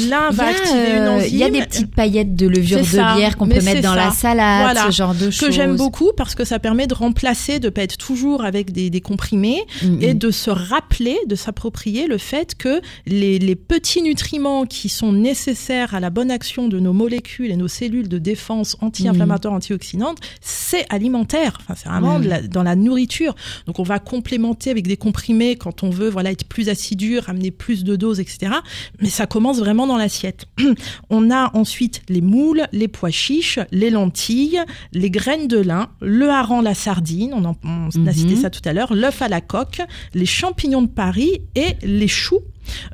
L'un 0.08 0.30
va 0.30 0.46
activer 0.46 0.96
une 0.96 1.08
enzyme. 1.08 1.28
Il 1.30 1.36
y 1.36 1.44
a 1.44 1.50
des 1.50 1.60
petites 1.60 1.94
paillettes 1.94 2.34
de 2.34 2.46
levure 2.46 2.78
de 2.78 3.16
bière 3.16 3.36
qu'on 3.36 3.48
peut 3.48 3.60
mettre 3.60 3.82
dans 3.82 3.94
la 3.94 4.12
salade, 4.12 4.78
ce 4.86 4.92
genre 4.92 5.14
de 5.14 5.30
choses. 5.30 5.48
Que 5.48 5.52
j'aime 5.52 5.76
beaucoup 5.76 6.12
parce 6.16 6.34
que 6.34 6.46
ça 6.46 6.58
permet 6.58 6.86
de 6.86 6.94
remplacer, 6.94 7.60
de 7.60 7.68
pas 7.68 7.82
être 7.82 7.98
toujours 7.98 8.44
avec 8.44 8.72
des, 8.72 9.00
comprimés 9.10 9.62
Mhm. 9.82 10.02
et 10.02 10.14
de 10.14 10.30
se 10.30 10.50
rappeler, 10.50 11.16
de 11.26 11.34
s'approprier 11.34 12.06
le 12.06 12.18
fait 12.18 12.54
que 12.54 12.80
les, 13.06 13.38
les 13.38 13.56
petits 13.56 14.02
nutriments 14.02 14.66
qui 14.66 14.88
sont 14.88 15.12
nécessaires 15.12 15.94
à 15.94 16.00
la 16.00 16.10
bonne 16.10 16.30
action 16.30 16.68
de 16.68 16.78
nos 16.78 16.92
molécules 16.92 17.50
et 17.50 17.56
nos 17.56 17.68
cellules 17.68 18.08
de 18.08 18.18
défense 18.18 18.76
anti-inflammatoires, 18.80 19.54
antioxydantes, 19.54 20.18
c'est 20.40 20.86
alimentaire. 20.90 21.58
Enfin, 21.60 21.74
c'est 21.76 21.88
vraiment 21.88 22.18
la- 22.18 22.42
dans 22.42 22.62
la 22.62 22.76
nourriture. 22.76 23.34
Donc, 23.66 23.78
on 23.80 23.82
va 23.82 23.98
complémenter 23.98 24.70
avec 24.70 24.86
des 24.86 24.96
comprimés 24.96 25.56
quand 25.56 25.82
on 25.82 25.90
veut, 25.90 26.08
voilà, 26.08 26.30
être 26.30 26.44
plus 26.44 26.68
assidu, 26.68 27.18
ramener 27.18 27.50
plus 27.50 27.82
de 27.82 27.96
doses, 27.96 28.20
etc. 28.20 28.52
Mais 29.00 29.08
ça 29.08 29.26
commence 29.26 29.58
vraiment 29.58 29.86
dans 29.88 29.96
l'assiette. 29.96 30.46
On 31.10 31.30
a 31.30 31.50
ensuite 31.56 32.02
les 32.08 32.20
moules, 32.20 32.62
les 32.72 32.86
pois 32.88 33.10
chiches, 33.10 33.58
les 33.72 33.90
lentilles, 33.90 34.60
les 34.92 35.10
graines 35.10 35.48
de 35.48 35.58
lin, 35.58 35.88
le 36.00 36.28
hareng, 36.28 36.62
la 36.62 36.74
sardine, 36.74 37.32
on, 37.34 37.44
en, 37.44 37.56
on 37.64 38.06
a 38.06 38.12
cité 38.12 38.36
ça 38.36 38.50
tout 38.50 38.60
à 38.64 38.72
l'heure, 38.72 38.94
l'œuf 39.00 39.22
à 39.22 39.28
la 39.28 39.40
coque, 39.40 39.80
les 40.14 40.26
champignons 40.26 40.82
de 40.82 40.88
Paris 40.88 41.42
et 41.54 41.76
les 41.82 42.08
choux. 42.08 42.40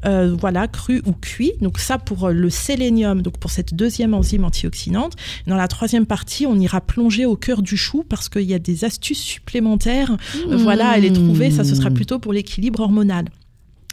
euh, 0.06 0.34
voilà, 0.38 0.68
crus 0.68 1.02
ou 1.04 1.12
cuits. 1.12 1.52
Donc 1.60 1.78
ça 1.78 1.98
pour 1.98 2.28
euh, 2.28 2.32
le 2.32 2.48
sélénium, 2.48 3.20
donc 3.20 3.36
pour 3.38 3.50
cette 3.50 3.74
deuxième 3.74 4.14
enzyme 4.14 4.44
antioxydante. 4.44 5.14
Dans 5.46 5.56
la 5.56 5.68
troisième 5.68 6.06
partie, 6.06 6.46
on 6.46 6.58
ira 6.58 6.80
plonger 6.80 7.26
au 7.26 7.36
cœur 7.36 7.60
du 7.60 7.76
chou 7.76 8.02
parce 8.08 8.28
qu'il 8.30 8.42
y 8.48 8.54
a 8.54 8.58
des 8.58 8.84
astuces 8.84 9.20
supplémentaires. 9.20 10.16
Euh, 10.48 10.56
Voilà, 10.56 10.88
à 10.88 10.98
les 10.98 11.12
trouver. 11.12 11.50
Ça, 11.50 11.62
ce 11.64 11.74
sera 11.74 11.90
plutôt 11.90 12.18
pour 12.18 12.32
l'équilibre 12.32 12.80
hormonal. 12.80 13.26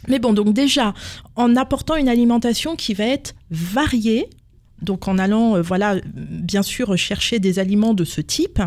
Mais 0.08 0.18
bon, 0.18 0.32
donc 0.32 0.52
déjà, 0.54 0.94
en 1.36 1.54
apportant 1.56 1.96
une 1.96 2.08
alimentation 2.08 2.76
qui 2.76 2.94
va 2.94 3.04
être 3.04 3.34
variée, 3.50 4.28
donc 4.84 5.08
en 5.08 5.18
allant, 5.18 5.56
euh, 5.56 5.62
voilà, 5.62 5.96
bien 6.14 6.62
sûr, 6.62 6.96
chercher 6.96 7.38
des 7.38 7.58
aliments 7.58 7.94
de 7.94 8.04
ce 8.04 8.20
type, 8.20 8.60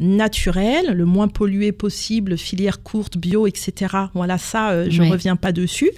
naturels, 0.00 0.92
le 0.94 1.04
moins 1.04 1.28
pollué 1.28 1.72
possible, 1.72 2.36
filière 2.38 2.82
courte, 2.82 3.18
bio, 3.18 3.46
etc. 3.46 3.94
Voilà, 4.14 4.38
ça, 4.38 4.70
euh, 4.70 4.86
je 4.90 5.02
Ouais. 5.02 5.10
reviens 5.10 5.36
pas 5.36 5.52
dessus. 5.52 5.90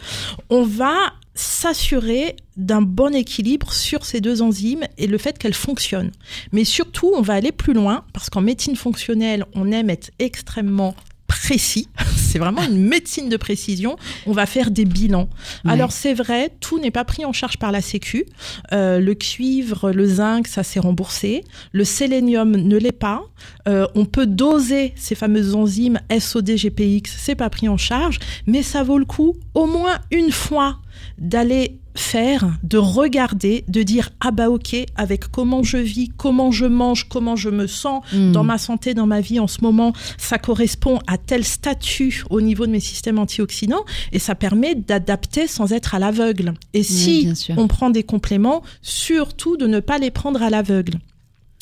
On 0.51 0.65
va 0.65 0.95
s'assurer 1.35 2.37
d'un 2.57 2.81
bon 2.81 3.15
équilibre 3.15 3.73
sur 3.73 4.05
ces 4.07 4.21
deux 4.21 4.41
enzymes 4.41 4.85
et 4.97 5.07
le 5.07 5.19
fait 5.19 5.37
qu'elles 5.39 5.53
fonctionnent. 5.55 6.12
Mais 6.53 6.65
surtout, 6.65 7.12
on 7.15 7.21
va 7.21 7.35
aller 7.35 7.53
plus 7.53 7.75
loin 7.75 8.05
parce 8.15 8.31
qu'en 8.31 8.41
médecine 8.41 8.77
fonctionnelle, 8.77 9.45
on 9.55 9.71
aime 9.71 9.91
être 9.91 10.11
extrêmement 10.19 10.95
précis. 11.40 11.88
C'est 12.16 12.38
vraiment 12.38 12.62
une 12.62 12.79
médecine 12.79 13.29
de 13.29 13.37
précision. 13.37 13.96
On 14.27 14.33
va 14.33 14.46
faire 14.46 14.70
des 14.70 14.85
bilans. 14.85 15.29
Ouais. 15.64 15.72
Alors 15.72 15.92
c'est 15.92 16.12
vrai, 16.12 16.51
tout 16.61 16.79
n'est 16.79 16.90
pas 16.90 17.05
pris 17.05 17.25
en 17.25 17.33
charge 17.33 17.57
par 17.57 17.72
la 17.72 17.81
Sécu. 17.81 18.27
Euh, 18.72 18.99
le 18.99 19.14
cuivre, 19.14 19.90
le 19.90 20.07
zinc, 20.07 20.46
ça 20.46 20.62
c'est 20.62 20.81
remboursé. 20.81 21.44
Le 21.72 21.85
sélénium 21.85 22.51
ne 22.51 22.77
l'est 22.77 22.92
pas. 22.92 23.22
Euh, 23.68 23.87
on 23.94 24.05
peut 24.05 24.27
doser 24.27 24.92
ces 24.96 25.14
fameuses 25.14 25.55
enzymes 25.55 25.99
SOD, 26.18 26.57
GPX, 26.57 27.14
c'est 27.16 27.35
pas 27.35 27.51
pris 27.51 27.68
en 27.68 27.77
charge, 27.77 28.18
mais 28.46 28.62
ça 28.62 28.83
vaut 28.83 28.99
le 28.99 29.05
coup 29.05 29.37
au 29.55 29.66
moins 29.66 29.99
une 30.11 30.33
fois 30.33 30.79
d'aller 31.19 31.79
faire, 31.95 32.59
de 32.63 32.77
regarder, 32.77 33.65
de 33.69 33.83
dire 33.83 34.11
ah 34.21 34.31
bah 34.31 34.51
ok 34.51 34.77
avec 34.97 35.29
comment 35.29 35.63
je 35.63 35.79
vis, 35.79 36.11
comment 36.17 36.51
je 36.51 36.67
mange, 36.67 37.09
comment 37.09 37.37
je 37.37 37.49
me 37.49 37.67
sens 37.67 38.03
Mm. 38.13 38.33
dans 38.33 38.45
ma 38.45 38.59
santé, 38.59 38.95
dans 38.95 39.07
ma 39.07 39.21
vie 39.21 39.41
en 39.41 39.47
ce 39.47 39.63
moment, 39.63 39.93
ça 40.19 40.39
correspond 40.39 40.99
à 41.07 41.19
tel 41.19 41.45
statut 41.45 42.25
au 42.31 42.41
niveau 42.41 42.67
de 42.67 42.73
mes 42.73 42.81
systèmes 42.81 43.19
antioxydants 43.19 43.85
et 44.13 44.19
ça 44.19 44.35
permet 44.35 44.75
d'adapter 44.75 45.47
sans 45.47 45.73
être 45.73 45.95
à 45.95 45.99
l'aveugle. 45.99 46.55
Et 46.75 46.83
si 46.83 47.33
on 47.57 47.69
prend 47.69 47.91
des 47.91 48.03
compléments, 48.03 48.63
surtout 48.83 49.57
de 49.57 49.67
ne 49.67 49.81
pas 49.81 49.99
les 49.99 50.11
prendre 50.11 50.43
à 50.43 50.51
l'aveugle. 50.51 50.99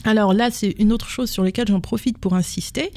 Alors 0.04 0.34
là, 0.34 0.50
c'est 0.50 0.74
une 0.78 0.92
autre 0.92 1.08
chose 1.08 1.30
sur 1.30 1.42
laquelle 1.42 1.68
j'en 1.68 1.80
profite 1.80 2.18
pour 2.18 2.34
insister. 2.34 2.92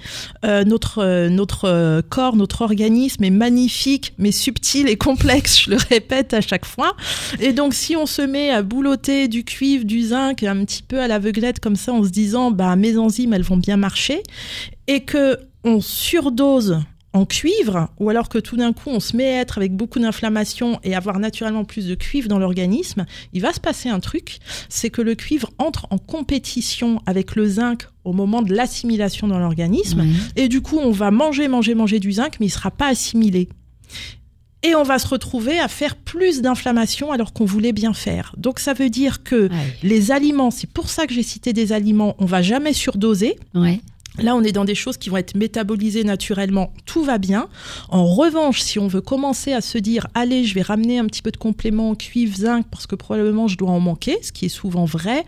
Euh, 0.46 0.64
notre 0.64 1.00
euh, 1.00 1.30
notre 1.30 1.66
euh, 1.66 2.02
corps, 2.08 2.36
notre 2.36 2.62
organisme 2.62 3.24
est 3.24 3.30
magnifique, 3.30 4.14
mais 4.18 4.32
subtil 4.32 4.88
et 4.88 4.98
complexe. 4.98 5.62
Je 5.62 5.72
le 5.72 5.78
répète 5.78 6.34
à 6.34 6.42
chaque 6.42 6.66
fois. 6.66 6.96
Et 7.40 7.54
donc, 7.54 7.74
si 7.74 7.96
on 7.96 8.06
se 8.06 8.22
met 8.22 8.52
à 8.52 8.62
boulotter 8.62 9.28
du 9.28 9.44
cuivre, 9.44 9.86
du 9.86 10.02
zinc, 10.02 10.44
un 10.44 10.66
petit 10.66 10.84
peu 10.84 11.00
à 11.00 11.08
l'aveuglette 11.08 11.60
comme 11.60 11.76
ça, 11.76 11.94
en 11.94 12.04
se 12.04 12.10
disant, 12.10 12.52
bah 12.52 12.76
mes 12.76 12.98
enzymes, 12.98 13.34
elles 13.34 13.44
vont 13.44 13.58
bien 13.58 13.78
marcher, 13.78 14.22
et 14.88 15.04
que 15.04 15.40
on 15.64 15.82
surdose 15.82 16.80
en 17.14 17.26
cuivre, 17.26 17.90
ou 18.00 18.10
alors 18.10 18.30
que 18.30 18.38
tout 18.38 18.58
d'un 18.58 18.74
coup 18.74 18.90
on 18.90 19.00
se 19.00 19.16
met 19.16 19.38
à 19.38 19.42
être 19.42 19.58
avec 19.58 19.74
beaucoup 19.74 20.00
d'inflammation 20.00 20.80
et 20.84 20.96
avoir 20.96 21.20
naturellement 21.20 21.66
plus 21.66 21.88
de 21.88 21.96
cuivre 21.96 22.28
dans 22.28 22.40
l'organisme, 22.40 23.06
il 23.34 23.42
va 23.42 23.54
se 23.54 23.60
passer 23.60 23.90
un 23.90 24.00
truc, 24.00 24.40
c'est 24.70 24.90
que 24.90 25.02
le 25.02 25.16
cuivre 25.16 25.50
entre 25.58 25.88
en 25.90 25.98
compétition 25.98 27.02
avec 27.06 27.36
le 27.36 27.48
zinc 27.48 27.88
au 28.04 28.14
moment 28.14 28.42
de 28.42 28.54
l'assimilation 28.54 29.28
dans 29.28 29.40
l'organisme, 29.40 30.06
et 30.36 30.48
du 30.48 30.62
coup 30.62 30.78
on 30.78 30.92
va 30.92 31.12
manger, 31.12 31.48
manger, 31.48 31.76
manger 31.76 32.00
du 32.00 32.12
zinc, 32.14 32.38
mais 32.40 32.48
il 32.48 32.52
sera 32.52 32.72
pas 32.72 32.88
assimilé. 32.88 33.50
Et 34.64 34.74
on 34.76 34.84
va 34.84 34.98
se 34.98 35.08
retrouver 35.08 35.60
à 35.60 35.68
faire 35.68 35.96
plus 35.96 36.42
d'inflammation 36.42 37.12
alors 37.12 37.32
qu'on 37.32 37.46
voulait 37.46 37.74
bien 37.74 37.94
faire. 37.94 38.34
Donc 38.38 38.60
ça 38.60 38.74
veut 38.74 38.90
dire 38.90 39.24
que 39.24 39.50
les 39.84 40.12
aliments, 40.12 40.52
c'est 40.52 40.70
pour 40.70 40.90
ça 40.90 41.06
que 41.06 41.14
j'ai 41.14 41.24
cité 41.24 41.54
des 41.54 41.72
aliments, 41.72 42.16
on 42.18 42.26
va 42.26 42.42
jamais 42.42 42.74
surdoser. 42.74 43.38
Ouais. 43.54 43.80
Là, 44.20 44.36
on 44.36 44.44
est 44.44 44.52
dans 44.52 44.66
des 44.66 44.76
choses 44.76 44.98
qui 44.98 45.10
vont 45.10 45.18
être 45.18 45.36
métabolisées 45.36 46.04
naturellement, 46.04 46.74
tout 46.86 47.04
va 47.04 47.18
bien. 47.18 47.48
En 47.90 48.06
revanche, 48.06 48.62
si 48.62 48.80
on 48.80 48.88
veut 48.88 49.02
commencer 49.02 49.54
à 49.54 49.62
se 49.62 49.78
dire, 49.78 50.08
allez, 50.14 50.44
je 50.44 50.56
vais 50.56 50.62
ramener 50.62 51.00
un 51.00 51.06
petit 51.06 51.22
peu 51.22 51.32
de 51.32 51.38
complément 51.38 51.94
cuivre, 51.96 52.36
zinc, 52.38 52.66
parce 52.72 52.88
que 52.88 52.96
probablement 52.96 53.48
je 53.48 53.58
dois 53.58 53.70
en 53.70 53.80
manquer, 53.80 54.18
ce 54.22 54.32
qui 54.32 54.46
est 54.46 54.50
souvent 54.50 54.86
vrai, 54.86 55.26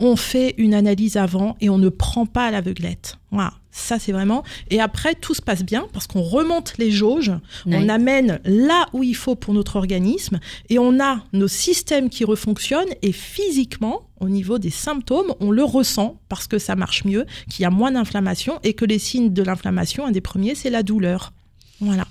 on 0.00 0.16
fait 0.16 0.54
une 0.58 0.74
analyse 0.74 1.16
avant 1.16 1.56
et 1.60 1.68
on 1.68 1.78
ne 1.78 1.88
prend 1.88 2.26
pas 2.26 2.46
à 2.46 2.50
l'aveuglette. 2.50 3.18
Voilà, 3.30 3.52
ça 3.70 3.98
c'est 3.98 4.12
vraiment. 4.12 4.42
Et 4.70 4.80
après, 4.80 5.14
tout 5.14 5.34
se 5.34 5.42
passe 5.42 5.62
bien 5.62 5.86
parce 5.92 6.06
qu'on 6.06 6.22
remonte 6.22 6.78
les 6.78 6.90
jauges, 6.90 7.32
on 7.66 7.88
amène 7.88 8.40
là 8.44 8.86
où 8.94 9.02
il 9.02 9.14
faut 9.14 9.34
pour 9.34 9.52
notre 9.52 9.76
organisme 9.76 10.40
et 10.70 10.78
on 10.78 10.98
a 10.98 11.20
nos 11.32 11.48
systèmes 11.48 12.08
qui 12.08 12.24
refonctionnent 12.24 12.88
et 13.02 13.12
physiquement, 13.12 14.02
au 14.20 14.28
niveau 14.28 14.58
des 14.58 14.70
symptômes, 14.70 15.34
on 15.40 15.50
le 15.50 15.62
ressent 15.62 16.16
parce 16.28 16.46
que 16.46 16.58
ça 16.58 16.74
marche 16.74 17.04
mieux, 17.04 17.26
qu'il 17.50 17.62
y 17.62 17.66
a 17.66 17.70
moins 17.70 17.92
d'inflammation 17.92 18.58
et 18.62 18.72
que 18.72 18.84
les 18.84 18.98
signes 18.98 19.32
de 19.32 19.42
l'inflammation, 19.42 20.06
un 20.06 20.10
des 20.10 20.22
premiers, 20.22 20.54
c'est 20.54 20.70
la 20.70 20.82
douleur. 20.82 21.32
Voilà. 21.80 22.06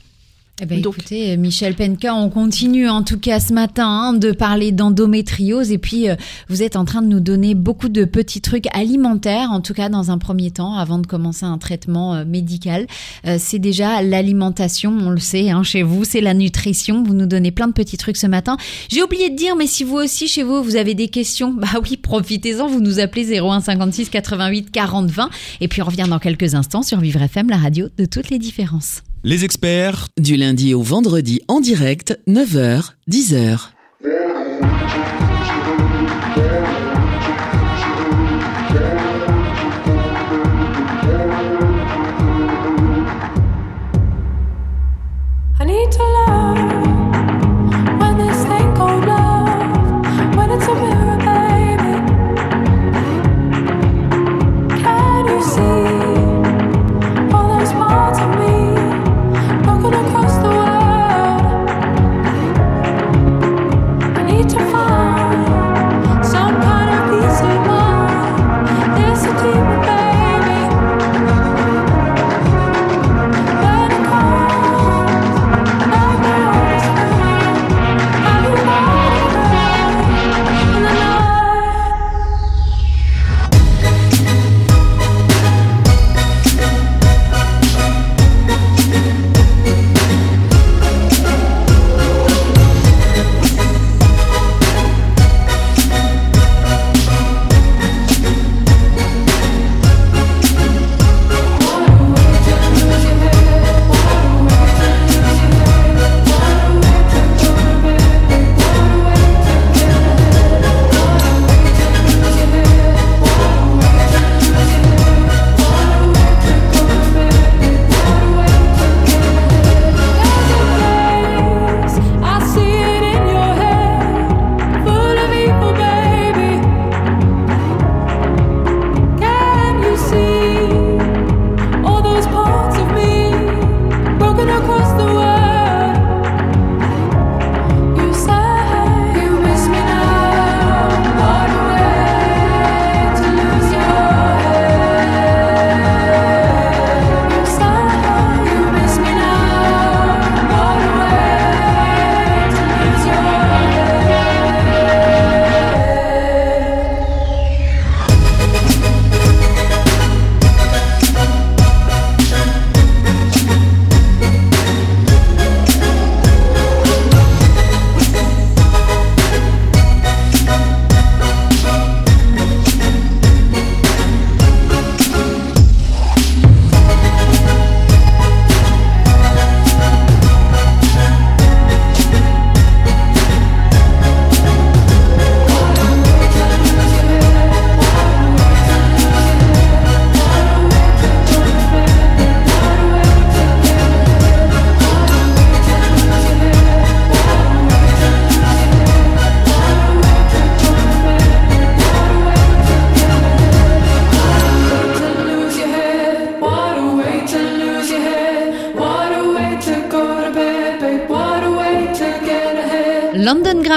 Eh 0.59 0.65
ben, 0.65 0.81
Donc- 0.81 0.97
écoutez, 0.97 1.37
Michel 1.37 1.75
Penka, 1.75 2.15
on 2.15 2.31
continue 2.31 2.89
en 2.89 3.03
tout 3.03 3.19
cas 3.19 3.39
ce 3.39 3.53
matin 3.53 3.87
hein, 3.87 4.13
de 4.13 4.31
parler 4.31 4.71
d'endométriose 4.71 5.71
et 5.71 5.77
puis 5.77 6.09
euh, 6.09 6.15
vous 6.49 6.63
êtes 6.63 6.75
en 6.75 6.83
train 6.83 7.03
de 7.03 7.07
nous 7.07 7.19
donner 7.19 7.53
beaucoup 7.53 7.89
de 7.89 8.05
petits 8.05 8.41
trucs 8.41 8.65
alimentaires, 8.75 9.51
en 9.51 9.61
tout 9.61 9.75
cas 9.75 9.89
dans 9.89 10.09
un 10.09 10.17
premier 10.17 10.49
temps, 10.49 10.73
avant 10.73 10.97
de 10.97 11.05
commencer 11.05 11.45
un 11.45 11.59
traitement 11.59 12.15
euh, 12.15 12.25
médical. 12.25 12.87
Euh, 13.27 13.37
c'est 13.39 13.59
déjà 13.59 14.01
l'alimentation, 14.01 14.97
on 14.99 15.11
le 15.11 15.19
sait, 15.19 15.51
hein, 15.51 15.61
chez 15.61 15.83
vous, 15.83 16.03
c'est 16.05 16.21
la 16.21 16.33
nutrition. 16.33 17.03
Vous 17.03 17.13
nous 17.13 17.27
donnez 17.27 17.51
plein 17.51 17.67
de 17.67 17.73
petits 17.73 17.97
trucs 17.97 18.17
ce 18.17 18.25
matin. 18.25 18.57
J'ai 18.89 19.03
oublié 19.03 19.29
de 19.29 19.35
dire, 19.35 19.55
mais 19.55 19.67
si 19.67 19.83
vous 19.83 19.97
aussi 19.97 20.27
chez 20.27 20.41
vous, 20.41 20.63
vous 20.63 20.75
avez 20.75 20.95
des 20.95 21.09
questions, 21.09 21.53
bah 21.57 21.79
oui, 21.83 21.97
profitez-en, 21.97 22.67
vous 22.67 22.81
nous 22.81 22.99
appelez 22.99 23.39
01 23.39 23.61
56 23.61 24.09
88 24.09 24.71
40 24.71 25.11
20 25.11 25.29
et 25.61 25.67
puis 25.67 25.83
on 25.83 25.85
revient 25.85 26.07
dans 26.09 26.17
quelques 26.17 26.55
instants 26.55 26.81
sur 26.81 26.99
Vivre 26.99 27.21
FM, 27.21 27.47
la 27.47 27.57
radio 27.57 27.89
de 27.95 28.05
toutes 28.05 28.31
les 28.31 28.39
différences. 28.39 29.03
Les 29.29 29.43
experts 29.43 30.07
Du 30.17 30.37
lundi 30.37 30.73
au 30.73 30.81
vendredi 30.81 31.41
en 31.49 31.59
direct, 31.59 32.17
9h, 32.29 32.93
10h. 33.11 33.71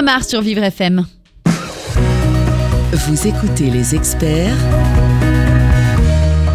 Grammar 0.01 0.23
sur 0.23 0.41
Vivre 0.41 0.63
FM. 0.63 1.05
Vous 1.45 3.27
écoutez 3.27 3.69
les 3.69 3.93
experts 3.93 4.57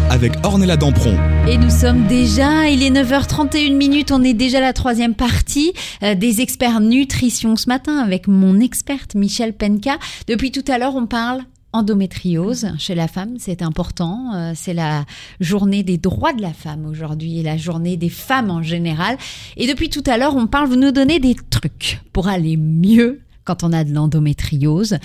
avec 0.09 0.33
Ornella 0.43 0.75
Dampron. 0.75 1.15
Et 1.47 1.57
nous 1.57 1.69
sommes 1.69 2.07
déjà, 2.07 2.67
il 2.67 2.83
est 2.83 2.89
9h31 2.89 3.73
minutes, 3.73 4.11
on 4.11 4.21
est 4.21 4.33
déjà 4.33 4.57
à 4.57 4.61
la 4.61 4.73
troisième 4.73 5.15
partie 5.15 5.71
euh, 6.03 6.13
des 6.13 6.41
experts 6.41 6.81
nutrition 6.81 7.55
ce 7.55 7.69
matin 7.69 7.99
avec 7.99 8.27
mon 8.27 8.59
experte 8.59 9.15
Michel 9.15 9.53
Penka. 9.53 9.97
Depuis 10.27 10.51
tout 10.51 10.65
à 10.67 10.77
l'heure, 10.77 10.97
on 10.97 11.05
parle 11.05 11.39
endométriose 11.71 12.73
chez 12.77 12.95
la 12.95 13.07
femme, 13.07 13.35
c'est 13.39 13.61
important. 13.61 14.33
Euh, 14.35 14.51
c'est 14.55 14.73
la 14.73 15.05
journée 15.39 15.83
des 15.83 15.97
droits 15.97 16.33
de 16.33 16.41
la 16.41 16.51
femme 16.51 16.85
aujourd'hui 16.85 17.39
et 17.39 17.43
la 17.43 17.55
journée 17.55 17.95
des 17.95 18.09
femmes 18.09 18.51
en 18.51 18.61
général. 18.61 19.17
Et 19.55 19.67
depuis 19.67 19.89
tout 19.89 20.03
à 20.05 20.17
l'heure, 20.17 20.35
on 20.35 20.47
parle, 20.47 20.67
vous 20.67 20.75
nous 20.75 20.91
donnez 20.91 21.19
des 21.19 21.37
trucs 21.49 22.01
pour 22.11 22.27
aller 22.27 22.57
mieux 22.57 23.21
quand 23.47 23.63
on 23.63 23.71
a 23.73 23.83
de 23.83 23.93
l'endométriose. 23.93 24.97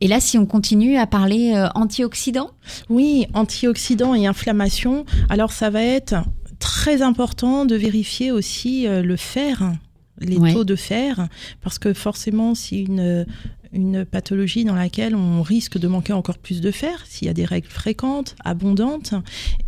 Et 0.00 0.08
là, 0.08 0.18
si 0.20 0.36
on 0.36 0.44
continue 0.44 0.96
à 0.98 1.06
parler 1.06 1.52
euh, 1.54 1.68
antioxydants? 1.74 2.50
Oui, 2.90 3.26
antioxydants 3.32 4.14
et 4.14 4.26
inflammation. 4.26 5.04
Alors 5.30 5.52
ça 5.52 5.70
va 5.70 5.82
être 5.82 6.16
très 6.58 7.00
important 7.00 7.64
de 7.64 7.76
vérifier 7.76 8.32
aussi 8.32 8.86
euh, 8.86 9.02
le 9.02 9.16
fer 9.16 9.72
les 10.18 10.38
Ouais. 10.38 10.52
taux 10.54 10.64
de 10.64 10.76
fer, 10.76 11.28
parce 11.60 11.78
que 11.78 11.92
forcément, 11.92 12.54
si 12.54 12.80
une, 12.84 13.26
une 13.70 14.06
pathologie 14.06 14.64
dans 14.64 14.74
laquelle 14.74 15.14
on 15.14 15.42
risque 15.42 15.76
de 15.76 15.88
manquer 15.88 16.14
encore 16.14 16.38
plus 16.38 16.62
de 16.62 16.70
fer, 16.70 17.04
s'il 17.06 17.26
y 17.26 17.30
a 17.30 17.34
des 17.34 17.44
règles 17.44 17.68
fréquentes, 17.68 18.34
abondantes, 18.42 19.12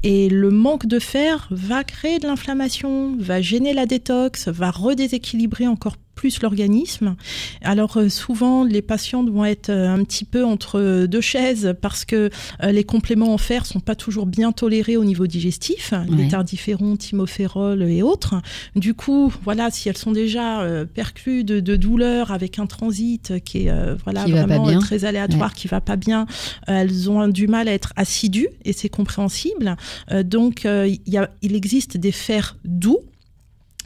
et 0.02 0.30
le 0.30 0.50
manque 0.50 0.86
de 0.86 0.98
fer 0.98 1.48
va 1.50 1.84
créer 1.84 2.18
de 2.18 2.26
l'inflammation, 2.26 3.14
va 3.18 3.42
gêner 3.42 3.74
la 3.74 3.84
détox, 3.84 4.48
va 4.48 4.70
redéséquilibrer 4.70 5.66
encore 5.68 5.98
plus 6.18 6.42
l'organisme. 6.42 7.14
Alors 7.62 7.96
euh, 7.96 8.08
souvent, 8.08 8.64
les 8.64 8.82
patientes 8.82 9.30
vont 9.30 9.44
être 9.44 9.70
euh, 9.70 9.88
un 9.96 10.02
petit 10.02 10.24
peu 10.24 10.44
entre 10.44 11.06
deux 11.06 11.20
chaises 11.20 11.74
parce 11.80 12.04
que 12.04 12.28
euh, 12.62 12.72
les 12.72 12.82
compléments 12.84 13.32
en 13.32 13.38
fer 13.38 13.64
sont 13.66 13.78
pas 13.80 13.94
toujours 13.94 14.26
bien 14.26 14.50
tolérés 14.50 14.96
au 14.96 15.04
niveau 15.04 15.26
digestif, 15.28 15.92
Ouais. 15.92 16.16
les 16.16 16.28
tardiférons, 16.28 16.96
thymophérols 16.96 17.82
et 17.84 18.02
autres. 18.02 18.34
Du 18.74 18.94
coup, 18.94 19.32
voilà, 19.44 19.70
si 19.70 19.88
elles 19.88 19.96
sont 19.96 20.10
déjà 20.12 20.60
euh, 20.62 20.84
perclues 20.84 21.44
de, 21.44 21.60
de 21.60 21.76
douleurs 21.76 22.32
avec 22.32 22.58
un 22.58 22.66
transit 22.66 23.34
qui 23.44 23.58
est 23.66 23.70
euh, 23.70 23.94
voilà 24.04 24.24
Qui 24.24 24.32
vraiment 24.32 24.68
euh, 24.68 24.78
très 24.80 25.04
aléatoire, 25.04 25.54
qui 25.54 25.68
va 25.68 25.80
pas 25.80 25.96
bien, 25.96 26.26
euh, 26.68 26.80
elles 26.82 27.08
ont 27.10 27.28
du 27.28 27.46
mal 27.46 27.68
à 27.68 27.72
être 27.72 27.92
assidues 27.96 28.48
et 28.64 28.72
c'est 28.72 28.88
compréhensible. 28.88 29.76
Euh, 30.10 30.22
donc, 30.24 30.66
euh, 30.66 30.88
il 31.06 31.12
y 31.12 31.16
a, 31.16 31.30
il 31.42 31.54
existe 31.54 31.96
des 31.96 32.12
fers 32.12 32.56
doux. 32.64 32.98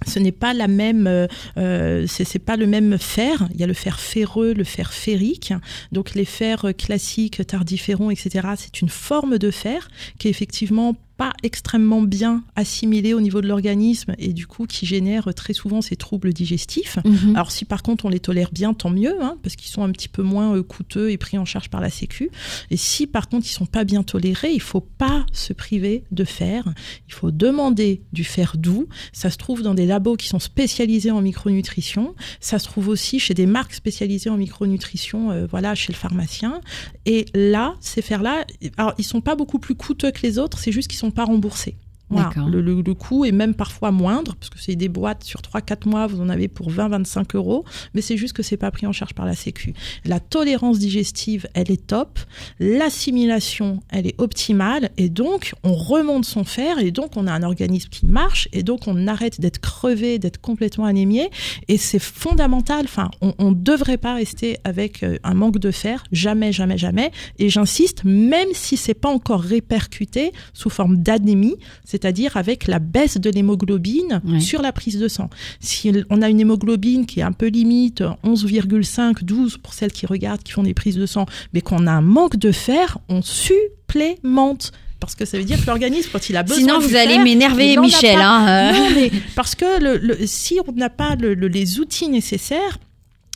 Ce 0.07 0.19
n'est 0.19 0.33
pas 0.33 0.55
la 0.55 0.69
même, 0.69 1.07
euh, 1.07 1.27
euh, 1.57 2.07
c'est 2.07 2.38
pas 2.38 2.57
le 2.57 2.67
même 2.67 2.99
fer. 2.99 3.49
Il 3.55 3.61
y 3.61 3.65
a 3.65 3.67
le 3.67 3.75
fer 3.75 4.01
ferreux, 4.01 4.53
le 4.55 4.65
fer 4.65 4.93
ferrique. 4.93 5.53
Donc 5.93 6.15
les 6.15 6.25
fers 6.25 6.67
classiques, 6.77 7.47
tardiférons, 7.47 8.11
etc. 8.11 8.49
C'est 8.57 8.81
une 8.81 8.88
forme 8.88 9.38
de 9.38 9.51
fer 9.51 9.88
qui 10.19 10.29
est 10.29 10.31
effectivement 10.31 10.97
pas 11.22 11.32
extrêmement 11.44 12.02
bien 12.02 12.42
assimilée 12.56 13.14
au 13.14 13.20
niveau 13.20 13.40
de 13.40 13.46
l'organisme 13.46 14.14
et 14.18 14.32
du 14.32 14.48
coup 14.48 14.66
qui 14.66 14.87
génère 14.87 15.32
très 15.35 15.52
souvent 15.52 15.80
ces 15.80 15.94
troubles 15.94 16.32
digestifs. 16.32 16.98
Mhm. 17.04 17.37
Alors 17.37 17.52
si 17.52 17.64
par 17.64 17.85
contre 17.85 18.06
on 18.06 18.08
les 18.08 18.18
tolère 18.18 18.50
bien, 18.50 18.74
tant 18.74 18.90
mieux, 18.90 19.22
hein, 19.22 19.37
parce 19.42 19.54
qu'ils 19.54 19.70
sont 19.70 19.85
un 19.85 19.92
petit 19.92 20.08
peu 20.08 20.22
moins 20.22 20.56
euh, 20.56 20.64
coûteux 20.64 21.12
et 21.12 21.18
pris 21.18 21.38
en 21.38 21.44
charge 21.44 21.68
par 21.70 21.80
la 21.80 21.90
Sécu. 21.90 22.30
Et 22.70 22.76
si 22.76 23.06
par 23.06 23.28
contre 23.28 23.46
ils 23.46 23.52
sont 23.52 23.66
pas 23.66 23.85
bien 23.85 24.02
tolérés, 24.02 24.52
il 24.52 24.61
faut 24.61 24.80
pas 24.80 25.24
se 25.32 25.52
priver 25.52 26.02
de 26.11 26.24
fer. 26.24 26.64
Il 27.06 27.14
faut 27.14 27.30
demander 27.30 28.02
du 28.12 28.24
fer 28.24 28.56
doux. 28.56 28.88
Ça 29.12 29.30
se 29.30 29.37
trouve 29.37 29.62
dans 29.62 29.74
des 29.74 29.87
labos 29.87 30.16
qui 30.16 30.26
sont 30.26 30.40
spécialisés 30.40 31.12
en 31.12 31.20
micronutrition. 31.20 32.16
Ça 32.40 32.58
se 32.58 32.64
trouve 32.64 32.88
aussi 32.88 33.20
chez 33.20 33.35
des 33.35 33.46
marques 33.46 33.74
spécialisées 33.74 34.30
en 34.30 34.37
micronutrition, 34.38 35.30
euh, 35.30 35.46
voilà, 35.48 35.76
chez 35.76 35.92
le 35.92 35.98
pharmacien. 35.98 36.61
Et 37.06 37.26
là, 37.32 37.76
ces 37.80 38.02
fers-là, 38.02 38.44
alors 38.76 38.94
ils 38.98 39.04
sont 39.04 39.20
pas 39.20 39.37
beaucoup 39.37 39.61
plus 39.61 39.76
coûteux 39.76 40.11
que 40.11 40.22
les 40.24 40.40
autres, 40.40 40.58
c'est 40.58 40.72
juste 40.72 40.88
qu'ils 40.88 40.98
sont 40.98 41.12
pas 41.12 41.25
remboursés. 41.25 41.77
Voilà. 42.12 42.29
Le, 42.48 42.61
le- 42.61 42.83
le 42.83 42.94
coût 42.94 43.25
est 43.25 43.33
même 43.33 43.55
parfois 43.55 43.90
moindre, 43.90 44.35
parce 44.37 44.51
que 44.51 44.59
c'est 44.59 44.77
des 44.77 44.88
boîtes 44.88 45.25
sur 45.25 45.40
3-4 45.40 45.88
mois, 45.88 46.07
vous 46.07 46.20
en 46.20 46.29
avez 46.29 46.48
pour 46.48 46.70
20-25 46.70 47.37
euros, 47.37 47.64
mais 47.94 48.01
c'est 48.01 48.16
juste 48.16 48.33
que 48.35 48.42
c'est 48.42 48.57
pas 48.57 48.70
pris 48.70 48.87
en 48.87 48.92
charge 48.92 49.14
par 49.14 49.27
la 49.27 49.35
Sécu. 49.35 49.75
La 50.05 50.20
tolérance 50.20 50.79
digestive, 50.79 51.46
elle 51.55 51.70
est 51.70 51.87
top, 51.87 52.18
l'assimilation, 52.61 53.81
elle 53.90 54.07
est 54.07 54.14
optimale, 54.20 54.90
et 54.96 55.09
donc 55.09 55.53
on 55.62 55.72
remonte 55.75 56.25
son 56.25 56.44
fer, 56.44 56.79
et 56.79 56.90
donc 56.90 57.16
on 57.16 57.27
a 57.27 57.33
un 57.33 57.42
organisme 57.42 57.88
qui 57.90 58.07
marche, 58.07 58.48
et 58.53 58.62
donc 58.62 58.87
on 58.87 59.07
arrête 59.07 59.40
d'être 59.40 59.61
crevé, 59.61 60.18
d'être 60.18 60.40
complètement 60.40 60.85
anémié, 60.85 61.31
et 61.68 61.79
c'est 61.79 61.98
fondamental, 61.98 62.83
enfin, 62.85 63.11
on, 63.20 63.33
on 63.38 63.53
devrait 63.53 63.96
pas 63.98 64.14
rester 64.14 64.59
avec 64.64 65.03
euh, 65.03 65.16
un 65.25 65.35
manque 65.35 65.59
de 65.59 65.70
fer, 65.70 66.05
jamais, 66.12 66.53
jamais, 66.53 66.77
jamais, 66.79 67.12
et 67.38 67.48
j'insiste, 67.48 68.05
même 68.05 68.48
si 68.53 68.77
c'est 68.77 68.94
pas 68.94 69.09
encore 69.11 69.40
répercuté 69.40 70.33
sous 70.53 70.70
forme 70.70 70.96
d'anémie, 70.98 71.57
c'est-à-dire 72.03 72.37
avec 72.37 72.67
la 72.67 72.81
baisse 72.81 73.17
de 73.19 73.31
l'hémoglobine 73.31 74.21
sur 74.41 74.61
la 74.61 74.73
prise 74.73 74.99
de 74.99 75.07
sang. 75.09 75.31
Si 75.61 75.93
on 76.11 76.21
a 76.21 76.29
une 76.29 76.41
hémoglobine 76.41 77.07
qui 77.07 77.21
est 77.21 77.23
un 77.23 77.31
peu 77.33 77.47
limite, 77.47 78.03
11,5, 78.25 79.23
12 79.23 79.59
pour 79.59 79.73
celles 79.73 79.93
qui 79.93 80.07
regardent, 80.07 80.43
qui 80.43 80.51
font 80.53 80.65
des 80.65 80.75
prises 80.75 80.97
de 80.97 81.07
sang, 81.07 81.27
mais 81.55 81.61
qu'on 81.61 81.87
a 81.87 81.93
un 81.93 82.01
manque 82.01 82.37
de 82.37 82.51
fer, 82.51 82.99
on 83.09 83.23
supplémente. 83.23 84.73
Parce 85.01 85.15
que 85.17 85.25
ça 85.25 85.37
veut 85.37 85.45
dire 85.45 85.61
que 85.61 85.67
l'organisme, 85.67 86.11
quand 86.12 86.29
il 86.31 86.37
a 86.37 86.43
besoin 86.45 86.59
Sinon, 86.59 86.79
vous 86.79 86.95
allez 86.95 87.19
m'énerver, 87.19 87.77
Michel. 87.77 88.17
hein, 88.21 88.47
euh. 88.49 88.73
Non, 88.73 88.88
mais 88.95 89.11
parce 89.35 89.55
que 89.57 89.81
le, 89.83 89.97
le- 89.99 90.27
si 90.27 90.59
on 90.67 90.73
n'a 90.73 90.91
pas 90.91 91.17
le- 91.17 91.35
le- 91.35 91.49
les 91.49 91.81
outils 91.81 92.09
nécessaires, 92.09 92.79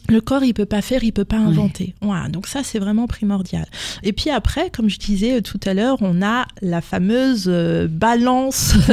le 0.09 0.21
corps, 0.21 0.45
il 0.45 0.55
peut 0.55 0.67
pas 0.67 0.83
faire, 0.83 1.03
il 1.05 1.13
peut 1.13 1.25
pas 1.25 1.37
inventer. 1.37 1.95
Voilà, 2.01 2.29
donc 2.29 2.47
ça, 2.47 2.63
c'est 2.63 2.79
vraiment 2.79 3.07
primordial. 3.07 3.67
Et 4.03 4.13
puis 4.13 4.31
après, 4.31 4.71
comme 4.71 4.89
je 4.89 4.99
disais 4.99 5.39
euh, 5.39 5.41
tout 5.41 5.61
à 5.65 5.75
l'heure, 5.75 5.99
on 6.01 6.23
a 6.23 6.47
la 6.63 6.81
fameuse 6.81 7.47
euh, 7.49 7.89
balance, 7.89 8.75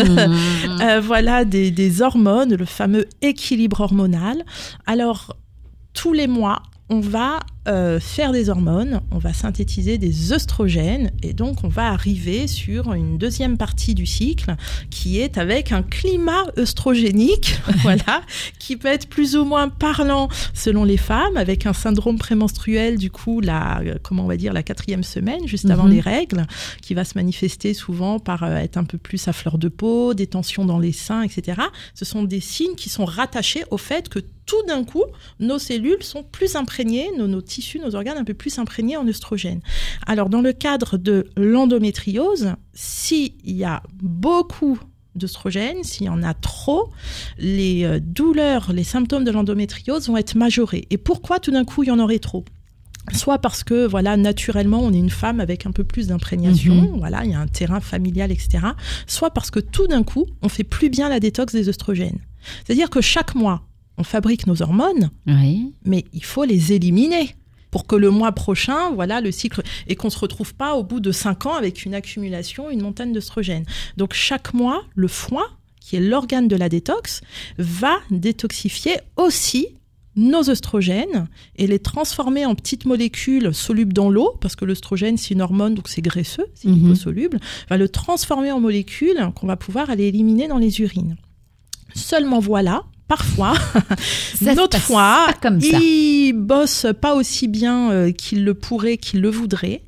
euh, 0.81 0.99
voilà, 1.01 1.45
des, 1.45 1.71
des 1.71 2.01
hormones, 2.01 2.55
le 2.55 2.65
fameux 2.65 3.05
équilibre 3.21 3.81
hormonal. 3.81 4.43
Alors, 4.85 5.37
tous 5.93 6.13
les 6.13 6.27
mois, 6.27 6.63
on 6.89 6.99
va 6.99 7.39
euh, 7.67 7.99
faire 7.99 8.31
des 8.31 8.49
hormones, 8.49 9.01
on 9.11 9.19
va 9.19 9.33
synthétiser 9.33 9.97
des 9.97 10.33
œstrogènes 10.33 11.11
et 11.21 11.33
donc 11.33 11.63
on 11.63 11.67
va 11.67 11.89
arriver 11.89 12.47
sur 12.47 12.93
une 12.93 13.17
deuxième 13.17 13.57
partie 13.57 13.93
du 13.93 14.05
cycle 14.05 14.55
qui 14.89 15.19
est 15.19 15.37
avec 15.37 15.71
un 15.71 15.83
climat 15.83 16.43
œstrogénique, 16.57 17.59
voilà, 17.83 18.21
qui 18.59 18.77
peut 18.77 18.87
être 18.87 19.07
plus 19.07 19.35
ou 19.35 19.45
moins 19.45 19.69
parlant 19.69 20.27
selon 20.53 20.83
les 20.83 20.97
femmes, 20.97 21.37
avec 21.37 21.65
un 21.65 21.73
syndrome 21.73 22.17
prémenstruel 22.17 22.97
du 22.97 23.11
coup 23.11 23.41
la 23.41 23.79
euh, 23.81 23.95
comment 24.01 24.23
on 24.23 24.27
va 24.27 24.37
dire 24.37 24.53
la 24.53 24.63
quatrième 24.63 25.03
semaine 25.03 25.47
juste 25.47 25.69
avant 25.69 25.83
Mhm. 25.83 25.91
les 25.91 26.01
règles, 26.01 26.47
qui 26.81 26.93
va 26.93 27.03
se 27.03 27.13
manifester 27.15 27.73
souvent 27.73 28.19
par 28.19 28.43
euh, 28.43 28.55
être 28.57 28.77
un 28.77 28.83
peu 28.83 28.97
plus 28.97 29.27
à 29.27 29.33
fleur 29.33 29.57
de 29.57 29.67
peau, 29.67 30.13
des 30.13 30.27
tensions 30.27 30.65
dans 30.65 30.79
les 30.79 30.91
seins, 30.91 31.21
etc. 31.23 31.61
Ce 31.93 32.05
sont 32.05 32.23
des 32.23 32.39
signes 32.39 32.75
qui 32.75 32.89
sont 32.89 33.05
rattachés 33.05 33.63
au 33.71 33.77
fait 33.77 34.09
que 34.09 34.19
tout 34.45 34.61
d'un 34.67 34.83
coup, 34.83 35.03
nos 35.39 35.57
cellules 35.57 36.03
sont 36.03 36.23
plus 36.23 36.55
imprégnées, 36.55 37.09
nos, 37.17 37.27
nos 37.27 37.41
tissus, 37.53 37.79
nos 37.79 37.95
organes 37.95 38.17
un 38.17 38.23
peu 38.23 38.33
plus 38.33 38.57
imprégnés 38.59 38.97
en 38.97 39.07
œstrogènes. 39.07 39.61
Alors, 40.07 40.29
dans 40.29 40.41
le 40.41 40.53
cadre 40.53 40.97
de 40.97 41.29
l'endométriose, 41.37 42.53
s'il 42.73 43.33
y 43.43 43.63
a 43.63 43.81
beaucoup 44.01 44.79
d'œstrogènes, 45.15 45.83
s'il 45.83 46.07
y 46.07 46.09
en 46.09 46.23
a 46.23 46.33
trop, 46.33 46.89
les 47.37 47.83
euh, 47.83 47.99
douleurs, 48.01 48.73
les 48.73 48.83
symptômes 48.83 49.23
de 49.23 49.31
l'endométriose 49.31 50.07
vont 50.07 50.17
être 50.17 50.35
majorés. 50.35 50.87
Et 50.89 50.97
pourquoi 50.97 51.39
tout 51.39 51.51
d'un 51.51 51.65
coup 51.65 51.83
il 51.83 51.87
y 51.87 51.91
en 51.91 51.99
aurait 51.99 52.19
trop? 52.19 52.43
Soit 53.13 53.37
parce 53.39 53.63
que 53.65 53.85
voilà 53.85 54.15
naturellement 54.15 54.79
on 54.79 54.93
est 54.93 54.97
une 54.97 55.09
femme 55.09 55.41
avec 55.41 55.65
un 55.65 55.71
peu 55.71 55.83
plus 55.83 56.07
d'imprégnation, 56.07 56.73
Mhm. 56.73 56.97
voilà 56.99 57.25
il 57.25 57.31
y 57.31 57.33
a 57.33 57.39
un 57.39 57.47
terrain 57.47 57.81
familial 57.81 58.31
etc. 58.31 58.65
Soit 59.07 59.31
parce 59.31 59.51
que 59.51 59.59
tout 59.59 59.87
d'un 59.87 60.03
coup 60.03 60.25
on 60.41 60.47
fait 60.49 60.63
plus 60.63 60.89
bien 60.89 61.09
la 61.09 61.19
détox 61.19 61.53
des 61.53 61.67
œstrogènes. 61.67 62.19
C'est-à-dire 62.65 62.89
que 62.89 63.01
chaque 63.01 63.35
mois 63.35 63.61
on 63.97 64.03
fabrique 64.03 64.47
nos 64.47 64.61
hormones, 64.61 65.11
Oui. 65.27 65.73
mais 65.85 66.05
il 66.13 66.23
faut 66.23 66.45
les 66.45 66.71
éliminer 66.71 67.35
pour 67.73 67.87
que 67.87 67.95
le 67.95 68.11
mois 68.11 68.31
prochain, 68.33 68.91
voilà, 68.91 69.19
le 69.19 69.31
cycle, 69.31 69.63
et 69.87 69.95
qu'on 69.95 70.11
se 70.11 70.19
retrouve 70.19 70.53
pas 70.53 70.75
au 70.75 70.83
bout 70.83 70.99
de 70.99 71.11
cinq 71.11 71.47
ans 71.47 71.55
avec 71.55 71.85
une 71.85 71.95
accumulation, 71.95 72.69
une 72.69 72.83
montagne 72.83 73.11
d'œstrogènes. 73.11 73.65
Donc 73.97 74.13
chaque 74.13 74.53
mois, 74.53 74.83
le 74.93 75.07
foie, 75.07 75.49
qui 75.81 75.95
est 75.95 75.99
l'organe 75.99 76.47
de 76.47 76.55
la 76.55 76.69
détox, 76.69 77.21
va 77.57 77.95
détoxifier 78.11 78.97
aussi 79.17 79.69
nos 80.15 80.51
œstrogènes 80.51 81.27
et 81.55 81.65
les 81.65 81.79
transformer 81.79 82.45
en 82.45 82.53
petites 82.53 82.85
molécules 82.85 83.55
solubles 83.55 83.93
dans 83.93 84.11
l'eau, 84.11 84.37
parce 84.39 84.55
que 84.55 84.65
l'œstrogène, 84.65 85.17
c'est 85.17 85.31
une 85.33 85.41
hormone, 85.41 85.73
donc 85.73 85.87
c'est 85.87 86.03
graisseux, 86.03 86.45
c'est 86.53 86.67
liposoluble, 86.67 87.39
va 87.71 87.77
le 87.77 87.89
transformer 87.89 88.51
en 88.51 88.59
molécules 88.59 89.31
qu'on 89.33 89.47
va 89.47 89.57
pouvoir 89.57 89.89
aller 89.89 90.05
éliminer 90.09 90.47
dans 90.47 90.59
les 90.59 90.79
urines. 90.79 91.17
Seulement 91.95 92.39
voilà, 92.39 92.83
parfois, 93.15 93.53
notre 94.55 94.79
pas 94.87 95.33
comme 95.41 95.61
ça. 95.61 95.77
il 95.79 96.33
bosse 96.33 96.87
pas 96.99 97.13
aussi 97.15 97.47
bien 97.47 97.91
euh, 97.91 98.11
qu'il 98.11 98.43
le 98.43 98.53
pourrait, 98.53 98.97
qu'il 98.97 99.21
le 99.21 99.29
voudrait. 99.29 99.83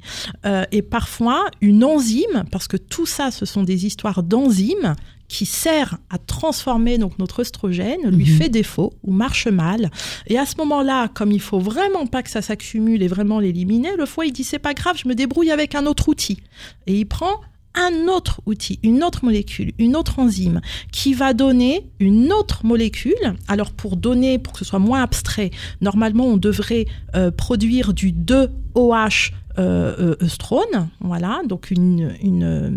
Euh, 0.45 0.63
et 0.71 0.81
parfois, 0.81 1.45
une 1.61 1.83
enzyme, 1.83 2.43
parce 2.51 2.67
que 2.67 2.77
tout 2.77 3.05
ça, 3.05 3.31
ce 3.31 3.45
sont 3.45 3.63
des 3.63 3.85
histoires 3.85 4.21
d'enzymes 4.23 4.95
qui 5.27 5.47
sert 5.47 5.97
à 6.11 6.19
transformer 6.19 6.99
donc 6.99 7.17
notre 7.17 7.39
oestrogène 7.39 8.01
lui 8.11 8.29
Mhm. 8.29 8.37
fait 8.37 8.49
défaut 8.49 8.93
ou 9.03 9.11
marche 9.11 9.47
mal. 9.47 9.89
Et 10.27 10.37
à 10.37 10.45
ce 10.45 10.55
moment-là, 10.57 11.07
comme 11.07 11.31
il 11.31 11.41
faut 11.41 11.59
vraiment 11.59 12.05
pas 12.05 12.21
que 12.21 12.29
ça 12.29 12.43
s'accumule 12.43 13.01
et 13.01 13.07
vraiment 13.07 13.39
l'éliminer, 13.39 13.89
le 13.97 14.05
foie 14.05 14.27
il 14.27 14.33
dit 14.33 14.43
c'est 14.43 14.59
pas 14.59 14.75
grave, 14.75 14.97
je 15.03 15.07
me 15.09 15.15
débrouille 15.15 15.49
avec 15.49 15.73
un 15.73 15.87
autre 15.87 16.09
outil. 16.09 16.37
Et 16.85 16.93
il 16.99 17.05
prend 17.05 17.41
un 17.75 18.07
autre 18.07 18.41
outil, 18.45 18.79
une 18.83 19.03
autre 19.03 19.25
molécule, 19.25 19.73
une 19.77 19.95
autre 19.95 20.19
enzyme 20.19 20.61
qui 20.91 21.13
va 21.13 21.33
donner 21.33 21.89
une 21.99 22.31
autre 22.31 22.65
molécule. 22.65 23.35
Alors 23.47 23.71
pour 23.71 23.97
donner, 23.97 24.39
pour 24.39 24.53
que 24.53 24.59
ce 24.59 24.65
soit 24.65 24.79
moins 24.79 25.03
abstrait, 25.03 25.51
normalement 25.81 26.25
on 26.25 26.37
devrait 26.37 26.85
euh, 27.15 27.31
produire 27.31 27.93
du 27.93 28.11
2OH 28.11 29.31
euh, 29.57 30.15
euh, 30.21 30.85
voilà, 30.99 31.41
donc 31.45 31.71
une, 31.71 32.13
une 32.21 32.43
euh, 32.43 32.69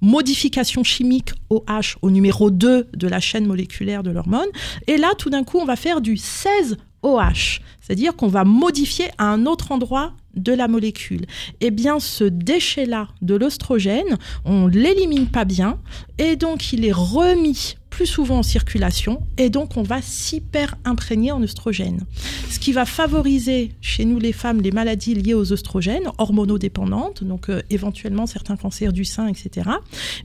modification 0.00 0.82
chimique 0.82 1.32
OH 1.50 1.96
au 2.02 2.10
numéro 2.10 2.50
2 2.50 2.88
de 2.92 3.08
la 3.08 3.20
chaîne 3.20 3.46
moléculaire 3.46 4.02
de 4.02 4.10
l'hormone. 4.10 4.48
Et 4.86 4.96
là, 4.96 5.12
tout 5.16 5.30
d'un 5.30 5.44
coup, 5.44 5.58
on 5.58 5.64
va 5.64 5.76
faire 5.76 6.00
du 6.00 6.14
16OH, 6.14 7.60
c'est-à-dire 7.80 8.16
qu'on 8.16 8.28
va 8.28 8.44
modifier 8.44 9.10
à 9.18 9.26
un 9.26 9.46
autre 9.46 9.70
endroit 9.70 10.14
de 10.36 10.52
la 10.52 10.68
molécule. 10.68 11.26
Eh 11.60 11.70
bien, 11.70 12.00
ce 12.00 12.24
déchet-là 12.24 13.08
de 13.22 13.34
l'oestrogène, 13.34 14.18
on 14.44 14.66
l'élimine 14.66 15.28
pas 15.28 15.44
bien, 15.44 15.78
et 16.18 16.36
donc 16.36 16.72
il 16.72 16.84
est 16.84 16.92
remis 16.92 17.76
plus 17.90 18.06
souvent 18.06 18.38
en 18.38 18.42
circulation, 18.42 19.22
et 19.38 19.50
donc 19.50 19.76
on 19.76 19.84
va 19.84 20.02
s'hyper 20.02 20.74
imprégner 20.84 21.30
en 21.30 21.40
oestrogène. 21.42 22.00
Ce 22.50 22.58
qui 22.58 22.72
va 22.72 22.86
favoriser 22.86 23.70
chez 23.80 24.04
nous 24.04 24.18
les 24.18 24.32
femmes 24.32 24.60
les 24.60 24.72
maladies 24.72 25.14
liées 25.14 25.34
aux 25.34 25.52
oestrogènes, 25.52 26.10
hormonodépendantes, 26.18 27.22
donc 27.22 27.48
euh, 27.48 27.62
éventuellement 27.70 28.26
certains 28.26 28.56
cancers 28.56 28.92
du 28.92 29.04
sein, 29.04 29.28
etc. 29.28 29.70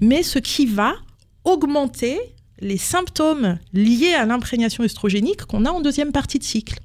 Mais 0.02 0.24
ce 0.24 0.40
qui 0.40 0.66
va 0.66 0.96
augmenter 1.44 2.20
les 2.60 2.78
symptômes 2.78 3.58
liés 3.74 4.14
à 4.14 4.26
l'imprégnation 4.26 4.84
œstrogénique 4.84 5.46
qu'on 5.46 5.66
a 5.66 5.72
en 5.72 5.82
deuxième 5.82 6.12
partie 6.12 6.40
de 6.40 6.44
cycle. 6.44 6.80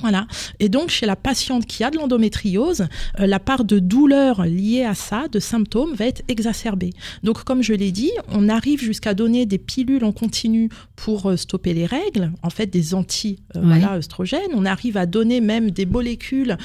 Voilà. 0.00 0.26
Et 0.60 0.68
donc, 0.68 0.90
chez 0.90 1.06
la 1.06 1.16
patiente 1.16 1.66
qui 1.66 1.82
a 1.82 1.90
de 1.90 1.96
l'endométriose, 1.96 2.86
euh, 3.18 3.26
la 3.26 3.40
part 3.40 3.64
de 3.64 3.78
douleur 3.78 4.44
liée 4.44 4.84
à 4.84 4.94
ça, 4.94 5.26
de 5.28 5.40
symptômes, 5.40 5.94
va 5.94 6.06
être 6.06 6.22
exacerbée. 6.28 6.92
Donc, 7.24 7.42
comme 7.42 7.62
je 7.62 7.72
l'ai 7.72 7.90
dit, 7.90 8.12
on 8.28 8.48
arrive 8.48 8.80
jusqu'à 8.80 9.14
donner 9.14 9.44
des 9.44 9.58
pilules 9.58 10.04
en 10.04 10.12
continu 10.12 10.68
pour 10.94 11.26
euh, 11.30 11.36
stopper 11.36 11.74
les 11.74 11.86
règles, 11.86 12.30
en 12.42 12.50
fait, 12.50 12.66
des 12.66 12.94
anti 12.94 13.40
euh, 13.56 13.60
Ouais. 13.60 13.80
voilà, 13.80 13.96
œstrogènes. 13.96 14.52
On 14.54 14.64
arrive 14.64 14.96
à 14.96 15.04
donner 15.06 15.40
même 15.40 15.72
des 15.72 15.84
molécules 15.84 16.56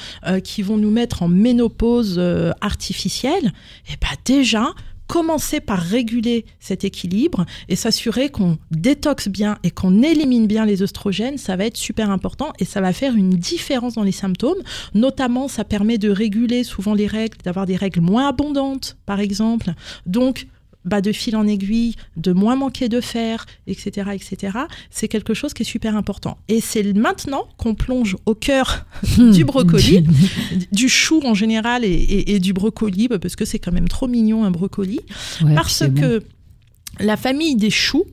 qui 0.44 0.62
vont 0.62 0.76
nous 0.76 0.90
mettre 0.90 1.22
en 1.22 1.28
ménopause 1.28 2.20
artificielle. 2.60 3.52
Et 3.88 3.96
ben 4.00 4.16
déjà, 4.24 4.68
commencer 5.06 5.60
par 5.60 5.78
réguler 5.78 6.44
cet 6.60 6.84
équilibre 6.84 7.44
et 7.68 7.76
s'assurer 7.76 8.30
qu'on 8.30 8.58
détoxe 8.70 9.28
bien 9.28 9.58
et 9.62 9.70
qu'on 9.70 10.02
élimine 10.02 10.46
bien 10.46 10.64
les 10.64 10.82
oestrogènes, 10.82 11.38
ça 11.38 11.56
va 11.56 11.66
être 11.66 11.76
super 11.76 12.10
important 12.10 12.52
et 12.58 12.64
ça 12.64 12.80
va 12.80 12.92
faire 12.92 13.14
une 13.14 13.30
différence 13.30 13.94
dans 13.94 14.02
les 14.02 14.12
symptômes. 14.12 14.62
Notamment, 14.94 15.48
ça 15.48 15.64
permet 15.64 15.98
de 15.98 16.10
réguler 16.10 16.64
souvent 16.64 16.94
les 16.94 17.06
règles, 17.06 17.36
d'avoir 17.44 17.66
des 17.66 17.76
règles 17.76 18.00
moins 18.00 18.28
abondantes, 18.28 18.96
par 19.06 19.20
exemple. 19.20 19.72
Donc, 20.06 20.46
bah, 20.84 21.00
de 21.00 21.12
fil 21.12 21.34
en 21.36 21.46
aiguille, 21.46 21.94
de 22.16 22.32
moins 22.32 22.56
manquer 22.56 22.88
de 22.88 23.00
fer, 23.00 23.46
etc., 23.66 24.10
etc. 24.12 24.58
C'est 24.90 25.08
quelque 25.08 25.32
chose 25.34 25.54
qui 25.54 25.62
est 25.62 25.66
super 25.66 25.96
important. 25.96 26.36
Et 26.48 26.60
c'est 26.60 26.92
maintenant 26.92 27.48
qu'on 27.56 27.74
plonge 27.74 28.16
au 28.26 28.34
cœur 28.34 28.86
du 29.18 29.44
brocoli, 29.44 30.04
du 30.72 30.88
chou 30.88 31.20
en 31.24 31.34
général 31.34 31.84
et, 31.84 31.88
et- 31.88 32.34
et 32.34 32.38
du 32.40 32.52
brocoli, 32.52 33.08
bah, 33.08 33.18
parce 33.18 33.36
que 33.36 33.44
c'est 33.44 33.58
quand 33.58 33.72
même 33.72 33.88
trop 33.88 34.08
mignon 34.08 34.44
un 34.44 34.50
brocoli. 34.50 35.00
Ouais, 35.42 35.54
parce 35.54 35.84
que 35.94 36.22
la 37.00 37.16
famille 37.16 37.56
des 37.56 37.70
choux, 37.70 38.04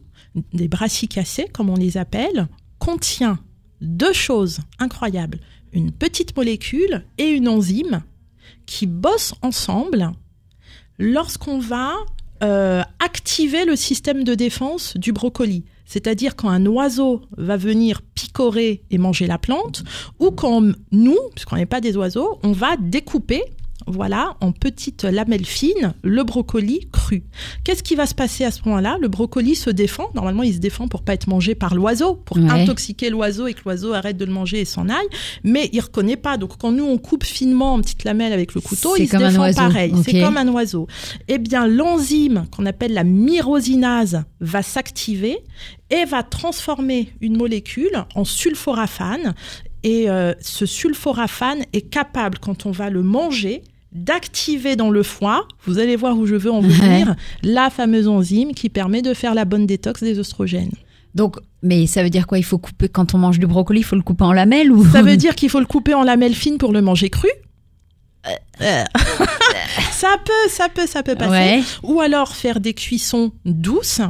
des 0.54 0.68
brassicacées 0.68 1.48
comme 1.52 1.70
on 1.70 1.76
les 1.76 1.98
appelle, 1.98 2.48
contient 2.80 3.38
deux 3.82 4.14
choses 4.14 4.60
incroyables. 4.80 5.40
Une 5.74 5.92
petite 5.92 6.36
molécule 6.38 7.04
et 7.18 7.28
une 7.30 7.48
enzyme 7.48 8.02
qui 8.66 8.86
bossent 8.86 9.34
ensemble 9.42 10.12
lorsqu'on 11.00 11.60
va 11.60 11.94
euh, 12.44 12.82
activer 13.00 13.66
le 13.66 13.76
système 13.76 14.24
de 14.24 14.36
défense 14.36 14.98
du 14.98 15.12
brocoli. 15.12 15.64
C'est-à-dire 15.86 16.36
quand 16.36 16.50
un 16.50 16.66
oiseau 16.66 17.22
va 17.38 17.58
venir 17.58 18.02
picorer 18.02 18.82
et 18.90 18.98
manger 18.98 19.28
la 19.28 19.38
plante, 19.38 19.84
ou 20.20 20.32
quand 20.32 20.72
nous, 20.92 21.18
puisqu'on 21.36 21.58
n'est 21.58 21.66
pas 21.66 21.82
des 21.82 21.98
oiseaux, 21.98 22.40
on 22.44 22.54
va 22.54 22.78
découper 22.78 23.44
voilà, 23.88 24.36
en 24.42 24.52
petites 24.52 25.04
lamelles 25.04 25.46
fines, 25.46 25.94
le 26.04 26.24
brocoli 26.24 26.88
cru. 26.92 27.24
Qu'est-ce 27.64 27.84
qui 27.84 27.96
va 27.96 28.06
se 28.06 28.14
passer 28.16 28.44
à 28.46 28.52
ce 28.52 28.62
moment-là? 28.66 28.98
Le 29.02 29.08
brocoli 29.08 29.56
se 29.56 29.70
défend. 29.70 30.10
Normalement, 30.16 30.44
il 30.44 30.54
se 30.54 30.60
défend 30.60 30.88
pour 30.88 31.04
pas 31.04 31.14
être 31.14 31.28
mangé 31.28 31.56
par 31.56 31.76
l'oiseau, 31.76 32.16
pour 32.16 32.38
Ouais. 32.38 32.50
intoxiquer 32.50 33.10
l'oiseau 33.10 33.48
et 33.48 33.54
que 33.54 33.62
l'oiseau 33.66 33.94
arrête 33.94 34.18
de 34.18 34.26
le 34.26 34.32
manger 34.32 34.62
et 34.62 34.66
s'en 34.66 34.90
aille. 34.90 35.08
Mais 35.44 35.70
il 35.74 35.80
reconnaît 35.82 36.16
pas. 36.18 36.38
Donc, 36.38 36.58
quand 36.58 36.72
nous 36.72 36.86
on 36.86 36.98
coupe 36.98 37.24
finement 37.24 37.74
en 37.74 37.82
petites 37.82 38.04
lamelles 38.04 38.34
avec 38.34 38.54
le 38.54 38.62
couteau, 38.62 38.96
il 38.98 39.08
se 39.10 39.18
défend 39.18 39.52
pareil. 39.54 39.94
C'est 40.06 40.22
comme 40.22 40.38
un 40.38 40.48
oiseau. 40.48 40.88
Eh 41.28 41.38
bien, 41.38 41.68
l'enzyme 41.68 42.46
qu'on 42.56 42.66
appelle 42.66 42.94
la 42.94 43.04
myrosinase 43.04 44.24
va 44.40 44.62
s'activer 44.62 45.38
et 45.90 46.06
va 46.06 46.24
transformer 46.24 47.12
une 47.22 47.38
molécule 47.38 48.06
en 48.16 48.24
sulforaphane. 48.24 49.34
Et 49.84 50.10
euh, 50.10 50.34
ce 50.42 50.66
sulforaphane 50.68 51.64
est 51.74 51.82
capable, 51.90 52.38
quand 52.38 52.66
on 52.66 52.72
va 52.72 52.90
le 52.90 53.02
manger, 53.02 53.64
d'activer 53.92 54.76
dans 54.76 54.90
le 54.90 55.04
foie, 55.04 55.48
vous 55.66 55.80
allez 55.80 55.96
voir 55.96 56.18
où 56.18 56.26
je 56.26 56.36
veux 56.36 56.52
en 56.52 56.62
venir, 56.62 57.16
la 57.44 57.70
fameuse 57.70 58.08
enzyme 58.08 58.54
qui 58.54 58.70
permet 58.70 59.02
de 59.02 59.14
faire 59.14 59.34
la 59.34 59.46
bonne 59.46 59.66
détox 59.66 60.02
des 60.02 60.20
oestrogènes. 60.20 60.72
Donc, 61.14 61.38
mais 61.62 61.88
ça 61.88 62.04
veut 62.04 62.10
dire 62.10 62.26
quoi? 62.26 62.38
Il 62.38 62.44
faut 62.44 62.58
couper 62.58 62.88
quand 62.88 63.14
on 63.14 63.18
mange 63.18 63.40
du 63.40 63.48
brocoli, 63.48 63.82
il 63.82 63.84
faut 63.84 63.98
le 63.98 64.02
couper 64.02 64.24
en 64.24 64.34
lamelles 64.34 64.72
ou? 64.72 64.86
Ça 64.90 65.02
veut 65.02 65.18
dire 65.18 65.36
qu'il 65.36 65.50
faut 65.50 65.60
le 65.60 65.66
couper 65.66 65.94
en 65.94 66.04
lamelles 66.04 66.36
fines 66.36 66.58
pour 66.58 66.72
le 66.72 66.82
manger 66.82 67.10
cru? 67.10 67.30
Euh. 68.62 68.84
ça 69.92 70.16
peut, 70.24 70.50
ça 70.50 70.70
peut, 70.70 70.88
ça 70.88 71.04
peut 71.04 71.16
passer. 71.16 71.30
Ouais. 71.30 71.64
Ou 71.84 72.02
alors 72.02 72.36
faire 72.36 72.60
des 72.60 72.74
cuissons 72.74 73.32
douces. 73.46 74.02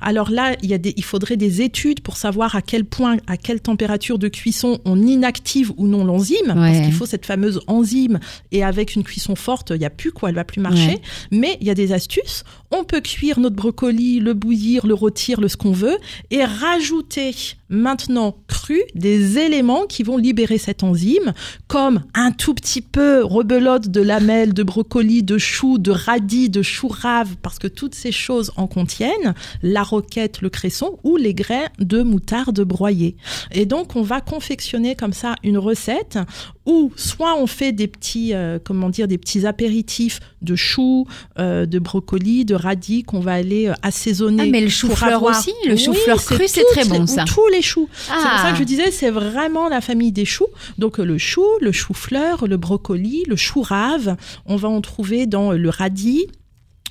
Alors 0.00 0.30
là, 0.30 0.56
il, 0.62 0.70
y 0.70 0.74
a 0.74 0.78
des, 0.78 0.94
il 0.96 1.04
faudrait 1.04 1.36
des 1.36 1.62
études 1.62 2.00
pour 2.00 2.16
savoir 2.16 2.54
à 2.54 2.62
quel 2.62 2.84
point, 2.84 3.18
à 3.26 3.36
quelle 3.36 3.60
température 3.60 4.18
de 4.18 4.28
cuisson 4.28 4.80
on 4.84 5.00
inactive 5.00 5.72
ou 5.76 5.86
non 5.86 6.04
l'enzyme. 6.04 6.54
Parce 6.54 6.80
qu'il 6.80 6.92
faut 6.92 7.06
cette 7.06 7.26
fameuse 7.26 7.60
enzyme. 7.66 8.20
Et 8.52 8.64
avec 8.64 8.94
une 8.94 9.04
cuisson 9.04 9.34
forte, 9.34 9.70
il 9.70 9.78
n'y 9.78 9.84
a 9.84 9.90
plus 9.90 10.12
quoi, 10.12 10.28
elle 10.28 10.34
va 10.34 10.44
plus 10.44 10.60
marcher. 10.60 10.90
Ouais. 10.90 11.02
Mais 11.30 11.58
il 11.60 11.66
y 11.66 11.70
a 11.70 11.74
des 11.74 11.92
astuces. 11.92 12.44
On 12.70 12.84
peut 12.84 13.00
cuire 13.00 13.40
notre 13.40 13.56
brocoli, 13.56 14.20
le 14.20 14.34
bouillir, 14.34 14.86
le 14.86 14.94
rôtir, 14.94 15.40
le 15.40 15.48
ce 15.48 15.56
qu'on 15.56 15.72
veut. 15.72 15.98
Et 16.30 16.44
rajouter 16.44 17.34
maintenant 17.68 18.36
cru 18.48 18.80
des 18.94 19.38
éléments 19.38 19.86
qui 19.86 20.02
vont 20.02 20.16
libérer 20.16 20.58
cette 20.58 20.82
enzyme, 20.82 21.32
comme 21.68 22.02
un 22.14 22.32
tout 22.32 22.54
petit 22.54 22.82
peu 22.82 23.24
rebelote 23.24 23.88
de 23.88 24.00
lamelles, 24.00 24.52
de 24.52 24.62
brocoli, 24.62 25.22
de 25.22 25.38
choux, 25.38 25.78
de 25.78 25.92
radis, 25.92 26.50
de 26.50 26.62
chou 26.62 26.88
rave, 26.88 27.36
parce 27.42 27.58
que 27.58 27.68
toutes 27.68 27.94
ces 27.94 28.12
choses 28.12 28.52
en 28.56 28.66
contiennent, 28.66 29.34
la 29.70 29.82
roquette, 29.82 30.40
le 30.42 30.50
cresson 30.50 30.98
ou 31.04 31.16
les 31.16 31.34
grains 31.34 31.66
de 31.78 32.02
moutarde 32.02 32.60
broyée. 32.60 33.16
Et 33.52 33.66
donc, 33.66 33.96
on 33.96 34.02
va 34.02 34.20
confectionner 34.20 34.94
comme 34.96 35.12
ça 35.12 35.36
une 35.42 35.58
recette 35.58 36.18
où 36.66 36.92
soit 36.96 37.36
on 37.36 37.46
fait 37.46 37.72
des 37.72 37.88
petits, 37.88 38.34
euh, 38.34 38.58
comment 38.62 38.90
dire, 38.90 39.08
des 39.08 39.18
petits 39.18 39.46
apéritifs 39.46 40.20
de 40.42 40.54
choux, 40.56 41.06
euh, 41.38 41.66
de 41.66 41.78
brocoli, 41.78 42.44
de 42.44 42.54
radis 42.54 43.02
qu'on 43.02 43.20
va 43.20 43.32
aller 43.32 43.68
euh, 43.68 43.74
assaisonner. 43.82 44.44
Ah, 44.44 44.50
mais 44.50 44.60
le 44.60 44.68
chou-fleur 44.68 45.22
aussi, 45.22 45.52
le 45.66 45.72
Oui, 45.74 45.78
chou-fleur 45.78 46.22
cru, 46.24 46.44
c'est 46.46 46.64
très 46.72 46.84
bon, 46.84 47.06
ça. 47.06 47.24
Tous 47.24 47.46
les 47.52 47.62
choux. 47.62 47.88
C'est 47.92 48.12
pour 48.12 48.22
Ah. 48.24 48.42
ça 48.44 48.52
que 48.52 48.58
je 48.58 48.64
disais, 48.64 48.90
c'est 48.90 49.10
vraiment 49.10 49.68
la 49.68 49.80
famille 49.80 50.12
des 50.12 50.24
choux. 50.24 50.46
Donc 50.78 50.98
le 50.98 51.18
chou, 51.18 51.44
le 51.60 51.72
chou-fleur, 51.72 52.46
le 52.46 52.56
brocoli, 52.56 53.24
le 53.26 53.36
chou 53.36 53.62
rave. 53.62 54.16
On 54.46 54.56
va 54.56 54.68
en 54.68 54.80
trouver 54.80 55.26
dans 55.26 55.52
le 55.52 55.68
radis. 55.68 56.26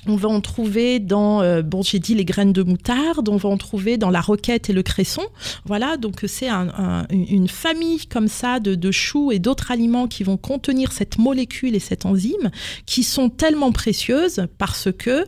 On 0.06 0.16
va 0.16 0.28
en 0.30 0.40
trouver 0.40 0.98
dans, 0.98 1.42
euh, 1.42 1.60
bon, 1.62 1.82
j'ai 1.82 1.98
dit 1.98 2.14
les 2.14 2.24
graines 2.24 2.52
de 2.54 2.62
moutarde, 2.62 3.28
on 3.28 3.36
va 3.36 3.48
en 3.50 3.58
trouver 3.58 3.98
dans 3.98 4.08
la 4.10 4.20
roquette 4.22 4.70
et 4.70 4.72
le 4.72 4.82
cresson. 4.82 5.22
Voilà, 5.66 5.96
donc 5.98 6.24
c'est 6.26 6.48
un- 6.48 6.68
un- 6.78 7.06
une 7.10 7.48
famille 7.48 8.06
comme 8.06 8.28
ça 8.28 8.60
de, 8.60 8.74
de 8.74 8.90
choux 8.90 9.30
et 9.30 9.38
d'autres 9.38 9.70
aliments 9.70 10.08
qui 10.08 10.24
vont 10.24 10.38
contenir 10.38 10.92
cette 10.92 11.18
molécule 11.18 11.74
et 11.74 11.80
cette 11.80 12.06
enzyme 12.06 12.50
qui 12.86 13.02
sont 13.02 13.28
tellement 13.28 13.72
précieuses 13.72 14.46
parce 14.56 14.88
que 14.96 15.24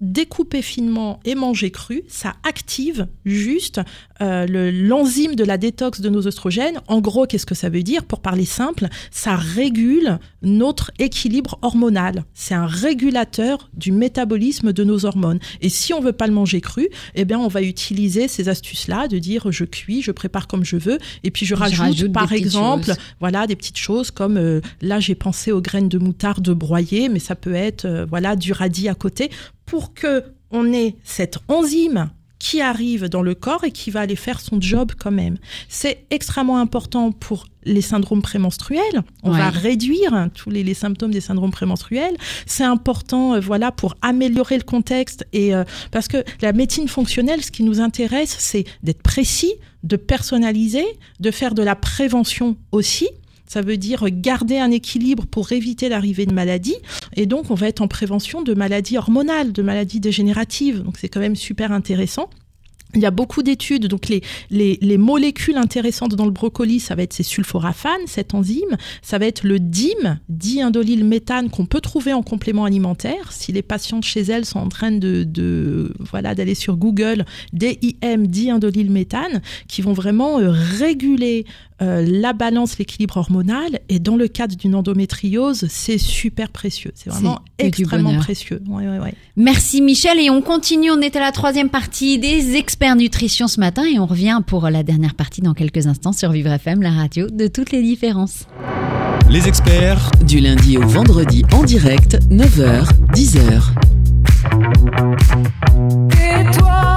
découper 0.00 0.60
finement 0.60 1.20
et 1.24 1.34
manger 1.34 1.70
cru, 1.70 2.02
ça 2.06 2.34
active 2.46 3.08
juste 3.24 3.80
euh, 4.22 4.46
le- 4.46 4.70
l'enzyme 4.70 5.34
de 5.34 5.44
la 5.44 5.58
détox 5.58 6.00
de 6.00 6.08
nos 6.08 6.26
oestrogènes. 6.26 6.80
En 6.88 7.00
gros, 7.00 7.26
qu'est-ce 7.26 7.46
que 7.46 7.54
ça 7.54 7.68
veut 7.68 7.82
dire? 7.82 8.04
Pour 8.04 8.20
parler 8.20 8.44
simple, 8.44 8.86
ça 9.10 9.36
régule 9.36 10.18
notre 10.42 10.90
équilibre 10.98 11.58
hormonal. 11.62 12.24
C'est 12.34 12.54
un 12.54 12.66
régulateur 12.66 13.68
du 13.74 13.92
métabolisme 13.92 14.72
de 14.72 14.84
nos 14.84 15.04
hormones. 15.04 15.38
Et 15.60 15.68
si 15.68 15.92
on 15.92 16.00
veut 16.00 16.12
pas 16.12 16.26
le 16.26 16.32
manger 16.32 16.60
cru, 16.60 16.88
eh 17.14 17.24
bien, 17.24 17.38
on 17.38 17.48
va 17.48 17.62
utiliser 17.62 18.28
ces 18.28 18.48
astuces-là 18.48 19.08
de 19.08 19.18
dire 19.18 19.50
je 19.52 19.64
cuis, 19.64 20.02
je 20.02 20.12
prépare 20.12 20.46
comme 20.46 20.64
je 20.64 20.76
veux, 20.76 20.98
et 21.24 21.30
puis 21.30 21.44
je, 21.46 21.54
Je 21.54 21.60
rajoute, 21.60 21.78
rajoute 21.78 22.12
par 22.12 22.32
exemple, 22.32 22.92
voilà, 23.20 23.46
des 23.46 23.56
petites 23.56 23.76
choses 23.78 24.10
comme 24.10 24.36
euh, 24.36 24.60
là, 24.80 25.00
j'ai 25.00 25.14
pensé 25.14 25.52
aux 25.52 25.60
graines 25.60 25.88
de 25.88 25.98
moutarde 25.98 26.48
broyées, 26.50 27.08
mais 27.08 27.18
ça 27.18 27.34
peut 27.34 27.54
être 27.54 27.84
euh, 27.84 28.06
voilà 28.08 28.36
du 28.36 28.52
radis 28.52 28.88
à 28.88 28.94
côté 28.94 29.30
pour 29.66 29.94
que 29.94 30.22
on 30.50 30.72
ait 30.72 30.94
cette 31.04 31.38
enzyme 31.48 32.08
qui 32.38 32.60
arrive 32.60 33.08
dans 33.08 33.22
le 33.22 33.34
corps 33.34 33.64
et 33.64 33.70
qui 33.70 33.90
va 33.90 34.00
aller 34.00 34.16
faire 34.16 34.40
son 34.40 34.60
job 34.60 34.92
quand 34.98 35.10
même. 35.10 35.38
C'est 35.68 36.04
extrêmement 36.10 36.58
important 36.58 37.10
pour 37.12 37.46
les 37.64 37.80
syndromes 37.80 38.22
prémenstruels. 38.22 39.02
On 39.22 39.32
Ouais. 39.32 39.38
va 39.38 39.50
réduire 39.50 40.12
hein, 40.14 40.28
tous 40.28 40.50
les, 40.50 40.62
les 40.62 40.74
symptômes 40.74 41.10
des 41.10 41.20
syndromes 41.22 41.50
prémenstruels. 41.50 42.14
C'est 42.44 42.62
important, 42.64 43.34
euh, 43.34 43.40
voilà, 43.40 43.72
pour 43.72 43.94
améliorer 44.02 44.56
le 44.58 44.62
contexte 44.64 45.26
et 45.32 45.54
euh, 45.54 45.64
parce 45.90 46.08
que 46.08 46.22
la 46.42 46.52
médecine 46.52 46.88
fonctionnelle, 46.88 47.42
ce 47.42 47.50
qui 47.50 47.62
nous 47.62 47.80
intéresse, 47.80 48.36
c'est 48.38 48.64
d'être 48.82 49.02
précis, 49.02 49.52
de 49.82 49.96
personnaliser, 49.96 50.84
de 51.20 51.30
faire 51.30 51.54
de 51.54 51.62
la 51.62 51.74
prévention 51.74 52.56
aussi. 52.70 53.08
Ça 53.46 53.62
veut 53.62 53.76
dire 53.76 54.06
garder 54.10 54.58
un 54.58 54.70
équilibre 54.70 55.26
pour 55.26 55.52
éviter 55.52 55.88
l'arrivée 55.88 56.26
de 56.26 56.34
maladies. 56.34 56.76
Et 57.14 57.26
donc, 57.26 57.50
on 57.50 57.54
va 57.54 57.68
être 57.68 57.80
en 57.80 57.88
prévention 57.88 58.42
de 58.42 58.54
maladies 58.54 58.98
hormonales, 58.98 59.52
de 59.52 59.62
maladies 59.62 60.00
dégénératives. 60.00 60.82
Donc, 60.82 60.96
c'est 60.98 61.08
quand 61.08 61.20
même 61.20 61.36
super 61.36 61.72
intéressant. 61.72 62.28
Il 62.94 63.02
y 63.02 63.06
a 63.06 63.10
beaucoup 63.10 63.42
d'études, 63.42 63.88
donc 63.88 64.08
les, 64.08 64.22
les, 64.48 64.78
les 64.80 64.96
molécules 64.96 65.56
intéressantes 65.56 66.14
dans 66.14 66.24
le 66.24 66.30
brocoli, 66.30 66.80
ça 66.80 66.94
va 66.94 67.02
être 67.02 67.12
ces 67.12 67.24
sulforaphanes, 67.24 68.06
cette 68.06 68.32
enzyme, 68.32 68.76
ça 69.02 69.18
va 69.18 69.26
être 69.26 69.42
le 69.44 69.58
DIM, 69.58 70.18
diindolyl 70.28 71.04
méthane, 71.04 71.50
qu'on 71.50 71.66
peut 71.66 71.80
trouver 71.80 72.14
en 72.14 72.22
complément 72.22 72.64
alimentaire. 72.64 73.32
Si 73.32 73.52
les 73.52 73.62
patientes 73.62 74.04
chez 74.04 74.22
elles 74.22 74.46
sont 74.46 74.60
en 74.60 74.68
train 74.68 74.92
de, 74.92 75.24
de 75.24 75.92
voilà 75.98 76.34
d'aller 76.34 76.54
sur 76.54 76.76
Google, 76.76 77.26
DIM, 77.52 78.26
diindolyl 78.26 78.90
méthane, 78.90 79.42
qui 79.68 79.82
vont 79.82 79.92
vraiment 79.92 80.38
euh, 80.38 80.50
réguler 80.50 81.44
euh, 81.82 82.04
la 82.06 82.32
balance, 82.32 82.78
l'équilibre 82.78 83.16
hormonal. 83.16 83.80
Et 83.88 83.98
dans 83.98 84.16
le 84.16 84.28
cadre 84.28 84.56
d'une 84.56 84.74
endométriose, 84.74 85.66
c'est 85.68 85.98
super 85.98 86.50
précieux. 86.50 86.92
C'est 86.94 87.10
vraiment 87.10 87.40
extrêmement 87.58 88.16
précieux. 88.18 88.62
Ouais, 88.68 88.88
ouais, 88.88 88.98
ouais. 88.98 89.14
Merci 89.36 89.82
Michel 89.82 90.18
et 90.18 90.30
on 90.30 90.40
continue, 90.42 90.90
on 90.90 91.00
est 91.00 91.16
à 91.16 91.20
la 91.20 91.32
troisième 91.32 91.68
partie 91.68 92.18
des 92.18 92.56
experts 92.56 92.96
nutrition 92.96 93.48
ce 93.48 93.60
matin 93.60 93.84
et 93.84 93.98
on 93.98 94.06
revient 94.06 94.40
pour 94.46 94.68
la 94.70 94.82
dernière 94.82 95.14
partie 95.14 95.42
dans 95.42 95.54
quelques 95.54 95.86
instants 95.86 96.12
sur 96.12 96.32
Vivre 96.32 96.50
FM, 96.52 96.82
la 96.82 96.92
radio 96.92 97.28
de 97.28 97.46
toutes 97.46 97.72
les 97.72 97.82
différences. 97.82 98.46
Les 99.28 99.48
experts 99.48 100.12
Du 100.24 100.38
lundi 100.38 100.78
au 100.78 100.86
vendredi 100.86 101.44
en 101.52 101.64
direct, 101.64 102.18
9h, 102.30 102.86
10h. 103.12 103.62
Et 106.12 106.56
toi, 106.56 106.95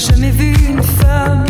jamais 0.00 0.30
vu 0.30 0.54
une 0.70 0.82
femme 0.82 1.44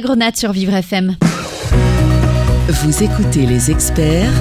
grenade 0.00 0.36
sur 0.36 0.52
Vivre 0.52 0.74
FM. 0.74 1.16
Vous 2.68 3.02
écoutez 3.02 3.46
les 3.46 3.70
experts 3.70 4.32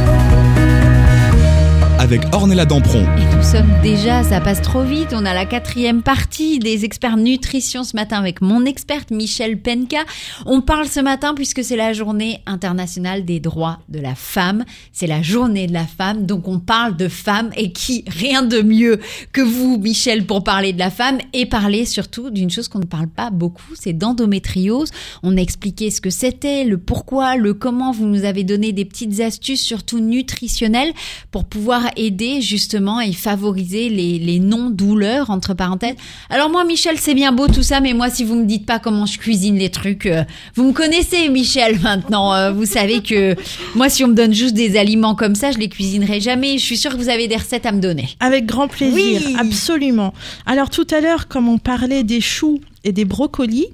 avec 2.09 2.33
Ornella 2.33 2.65
Dampron. 2.65 3.03
Et 3.03 3.35
nous 3.35 3.43
sommes 3.43 3.71
déjà, 3.83 4.23
ça 4.23 4.41
passe 4.41 4.63
trop 4.63 4.81
vite. 4.81 5.09
On 5.13 5.25
a 5.25 5.33
la 5.35 5.45
quatrième 5.45 6.01
partie 6.01 6.57
des 6.57 6.83
experts 6.83 7.17
nutrition 7.17 7.83
ce 7.83 7.95
matin 7.95 8.17
avec 8.17 8.41
mon 8.41 8.65
experte 8.65 9.11
Michel 9.11 9.61
Penka. 9.61 9.99
On 10.47 10.61
parle 10.61 10.87
ce 10.87 11.01
matin 11.01 11.35
puisque 11.35 11.63
c'est 11.63 11.75
la 11.75 11.93
journée 11.93 12.41
internationale 12.47 13.25
des 13.25 13.39
droits 13.39 13.77
de 13.89 13.99
la 13.99 14.15
femme. 14.15 14.65
C'est 14.91 15.05
la 15.05 15.21
journée 15.21 15.67
de 15.67 15.73
la 15.73 15.85
femme. 15.85 16.25
Donc 16.25 16.47
on 16.47 16.57
parle 16.57 16.97
de 16.97 17.07
femmes 17.09 17.51
et 17.55 17.71
qui, 17.73 18.05
rien 18.07 18.41
de 18.41 18.63
mieux 18.63 18.99
que 19.31 19.41
vous, 19.41 19.77
Michel, 19.77 20.25
pour 20.25 20.43
parler 20.43 20.73
de 20.73 20.79
la 20.79 20.89
femme 20.89 21.19
et 21.33 21.45
parler 21.45 21.85
surtout 21.85 22.31
d'une 22.31 22.49
chose 22.49 22.69
qu'on 22.69 22.79
ne 22.79 22.85
parle 22.85 23.09
pas 23.09 23.29
beaucoup, 23.29 23.75
c'est 23.75 23.93
d'endométriose. 23.93 24.89
On 25.21 25.37
a 25.37 25.41
expliqué 25.41 25.91
ce 25.91 26.01
que 26.01 26.09
c'était, 26.09 26.63
le 26.63 26.79
pourquoi, 26.79 27.35
le 27.35 27.53
comment. 27.53 27.91
Vous 27.91 28.07
nous 28.07 28.25
avez 28.25 28.43
donné 28.43 28.71
des 28.71 28.85
petites 28.85 29.19
astuces, 29.19 29.61
surtout 29.61 29.99
nutritionnelles, 29.99 30.93
pour 31.29 31.45
pouvoir 31.45 31.83
aider 31.99 32.41
justement 32.41 32.99
et 33.01 33.11
favoriser 33.13 33.89
les, 33.89 34.17
les 34.19 34.39
non-douleurs, 34.39 35.29
entre 35.29 35.53
parenthèses. 35.53 35.95
Alors 36.29 36.49
moi, 36.49 36.63
Michel, 36.63 36.97
c'est 36.97 37.13
bien 37.13 37.31
beau 37.31 37.47
tout 37.47 37.63
ça, 37.63 37.81
mais 37.81 37.93
moi, 37.93 38.09
si 38.09 38.23
vous 38.23 38.35
me 38.35 38.45
dites 38.45 38.65
pas 38.65 38.79
comment 38.79 39.05
je 39.05 39.17
cuisine 39.17 39.57
les 39.57 39.69
trucs, 39.69 40.05
euh, 40.05 40.23
vous 40.55 40.63
me 40.67 40.73
connaissez, 40.73 41.29
Michel, 41.29 41.79
maintenant. 41.83 42.33
Euh, 42.33 42.51
vous 42.51 42.65
savez 42.65 43.01
que 43.01 43.35
moi, 43.75 43.89
si 43.89 44.03
on 44.03 44.07
me 44.07 44.13
donne 44.15 44.33
juste 44.33 44.53
des 44.55 44.77
aliments 44.77 45.15
comme 45.15 45.35
ça, 45.35 45.51
je 45.51 45.57
les 45.57 45.69
cuisinerai 45.69 46.21
jamais. 46.21 46.57
Je 46.57 46.63
suis 46.65 46.77
sûre 46.77 46.91
que 46.91 46.97
vous 46.97 47.09
avez 47.09 47.27
des 47.27 47.35
recettes 47.37 47.65
à 47.65 47.71
me 47.71 47.81
donner. 47.81 48.09
Avec 48.19 48.45
grand 48.45 48.67
plaisir, 48.67 49.21
Oui. 49.25 49.35
absolument. 49.37 50.13
Alors 50.45 50.69
tout 50.69 50.87
à 50.91 51.01
l'heure, 51.01 51.27
comme 51.27 51.47
on 51.49 51.57
parlait 51.57 52.03
des 52.03 52.21
choux 52.21 52.59
et 52.83 52.91
des 52.91 53.05
brocolis, 53.05 53.67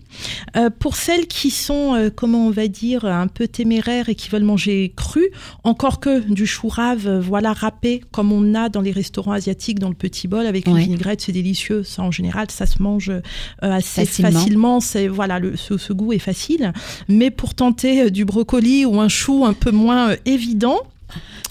euh, 0.56 0.70
pour 0.70 0.96
celles 0.96 1.28
qui 1.28 1.52
sont, 1.52 1.96
euh, 1.96 2.10
comment 2.14 2.48
on 2.48 2.50
va 2.50 2.68
dire, 2.68 3.06
un 3.06 3.28
peu 3.28 3.48
téméraires 3.48 4.10
et 4.10 4.16
qui 4.16 4.30
veulent 4.30 4.44
manger 4.44 4.94
cru, 4.96 5.30
encore 5.64 6.00
que 6.00 6.20
du 6.20 6.46
chou 6.46 6.68
rave, 6.68 7.08
euh, 7.08 7.20
voilà, 7.22 7.54
râpé, 7.54 8.02
comme 8.12 8.32
on 8.32 8.56
a 8.56 8.70
dans 8.70 8.82
les 8.82 8.92
restaurants 8.92 9.34
asiatiques, 9.34 9.80
dans 9.80 9.90
le 9.90 9.96
petit 9.96 10.28
bol, 10.28 10.46
avec 10.46 10.68
une 10.68 10.78
vinaigrette, 10.78 11.22
c'est 11.22 11.32
délicieux. 11.32 11.84
Ça, 11.84 12.02
en 12.02 12.12
général, 12.12 12.48
ça 12.50 12.66
se 12.66 12.82
mange 12.82 13.12
assez 13.62 14.06
Facilement. 14.06 14.32
facilement. 14.32 14.80
C'est 14.80 15.08
voilà, 15.08 15.40
le, 15.40 15.56
ce, 15.56 15.78
ce 15.78 15.94
goût 15.94 16.14
est 16.14 16.20
facile. 16.20 16.74
Mais 17.08 17.32
pour 17.32 17.54
tenter 17.54 18.10
du 18.12 18.26
brocoli 18.26 18.86
ou 18.86 19.00
un 19.00 19.10
chou 19.10 19.46
un 19.46 19.54
peu 19.54 19.72
moins 19.72 20.16
évident, 20.26 20.80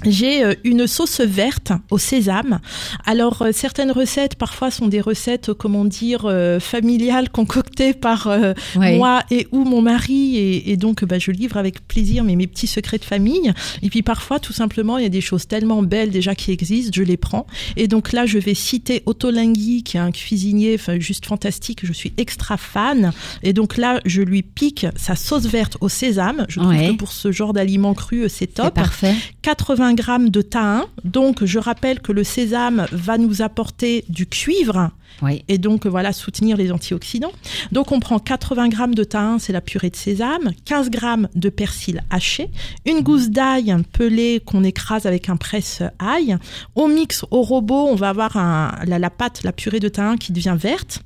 j'ai 0.05 0.45
euh, 0.45 0.55
une 0.65 0.87
sauce 0.87 1.21
verte 1.21 1.73
au 1.91 1.99
sésame. 1.99 2.61
Alors 3.07 3.43
euh, 3.43 3.51
certaines 3.53 3.91
recettes 3.91 4.35
parfois 4.37 4.71
sont 4.71 4.89
des 4.89 5.01
recettes 5.01 5.49
euh, 5.51 5.55
comment 5.55 5.85
dire 5.85 6.25
euh, 6.27 6.61
familiales 6.61 7.31
concoctées 7.31 7.95
par 7.95 8.27
euh, 8.27 8.53
moi 8.99 9.23
et 9.31 9.47
ou 9.53 9.65
mon 9.65 9.81
mari 9.83 10.37
et, 10.37 10.71
et 10.73 10.77
donc 10.77 11.05
bah, 11.05 11.19
je 11.19 11.31
livre 11.31 11.57
avec 11.57 11.87
plaisir 11.87 12.25
mes, 12.25 12.37
mes 12.37 12.47
petits 12.47 12.67
secrets 12.67 12.99
de 12.99 13.05
famille. 13.05 13.53
Et 13.83 13.89
puis 13.91 14.03
parfois 14.03 14.39
tout 14.41 14.53
simplement 14.53 14.99
il 14.99 15.03
y 15.05 15.07
a 15.07 15.11
des 15.11 15.21
choses 15.21 15.47
tellement 15.47 15.83
belles 15.83 16.11
déjà 16.11 16.35
qui 16.35 16.51
existent, 16.51 16.93
je 16.95 17.03
les 17.03 17.17
prends. 17.17 17.47
Et 17.77 17.89
donc 17.89 18.13
là 18.13 18.27
je 18.27 18.39
vais 18.39 18.55
citer 18.55 19.03
Otto 19.07 19.31
Lingui 19.31 19.83
qui 19.85 19.97
est 19.97 20.01
un 20.01 20.11
cuisinier 20.13 20.79
juste 20.99 21.27
fantastique, 21.27 21.81
je 21.85 21.93
suis 21.93 22.13
extra 22.19 22.57
fan. 22.57 23.13
Et 23.43 23.53
donc 23.53 23.77
là 23.77 24.01
je 24.05 24.23
lui 24.23 24.43
pique 24.43 24.87
sa 24.97 25.17
sauce 25.17 25.45
verte 25.47 25.77
au 25.81 25.89
sésame. 25.89 26.45
Je 26.49 26.61
trouve 26.61 26.73
Ouais. 26.75 26.89
que 26.89 26.97
pour 26.97 27.13
ce 27.13 27.31
genre 27.33 27.53
d'aliment 27.53 27.95
cru 27.95 28.23
c'est 28.29 28.45
C'est 28.45 28.47
top. 28.49 28.75
parfait. 28.75 29.15
80 29.55 29.95
grammes 29.95 30.31
de 30.31 30.43
thym. 30.43 30.85
Donc, 31.05 31.45
je 31.45 31.59
rappelle 31.61 32.01
que 32.01 32.11
le 32.11 32.25
sésame 32.25 32.87
va 32.91 33.19
nous 33.19 33.41
apporter 33.41 34.05
du 34.09 34.27
cuivre 34.27 34.91
Oui. 35.23 35.45
et 35.47 35.59
donc 35.59 35.87
voilà 35.87 36.13
soutenir 36.13 36.57
les 36.57 36.73
antioxydants. 36.73 37.31
Donc, 37.71 37.93
on 37.93 38.01
prend 38.01 38.19
80 38.19 38.69
grammes 38.69 38.95
de 38.97 39.05
thym, 39.05 39.39
c'est 39.39 39.53
la 39.53 39.61
purée 39.61 39.91
de 39.91 39.97
sésame, 39.97 40.51
15 40.65 40.91
grammes 40.91 41.29
de 41.37 41.49
persil 41.51 42.03
haché, 42.11 42.51
une 42.85 43.01
gousse 43.03 43.29
d'ail 43.31 43.77
pelée 43.93 44.43
qu'on 44.45 44.65
écrase 44.65 45.07
avec 45.07 45.29
un 45.29 45.37
presse-ail. 45.37 46.37
On 46.75 46.89
mixe 46.89 47.25
au 47.31 47.43
robot, 47.43 47.87
on 47.91 47.95
va 47.95 48.09
avoir 48.09 48.37
un- 48.37 48.75
la, 48.87 48.99
la 48.99 49.11
pâte, 49.11 49.43
la 49.45 49.53
purée 49.53 49.79
de 49.81 49.89
thym 49.89 50.17
qui 50.19 50.33
devient 50.33 50.57
verte. 50.59 51.01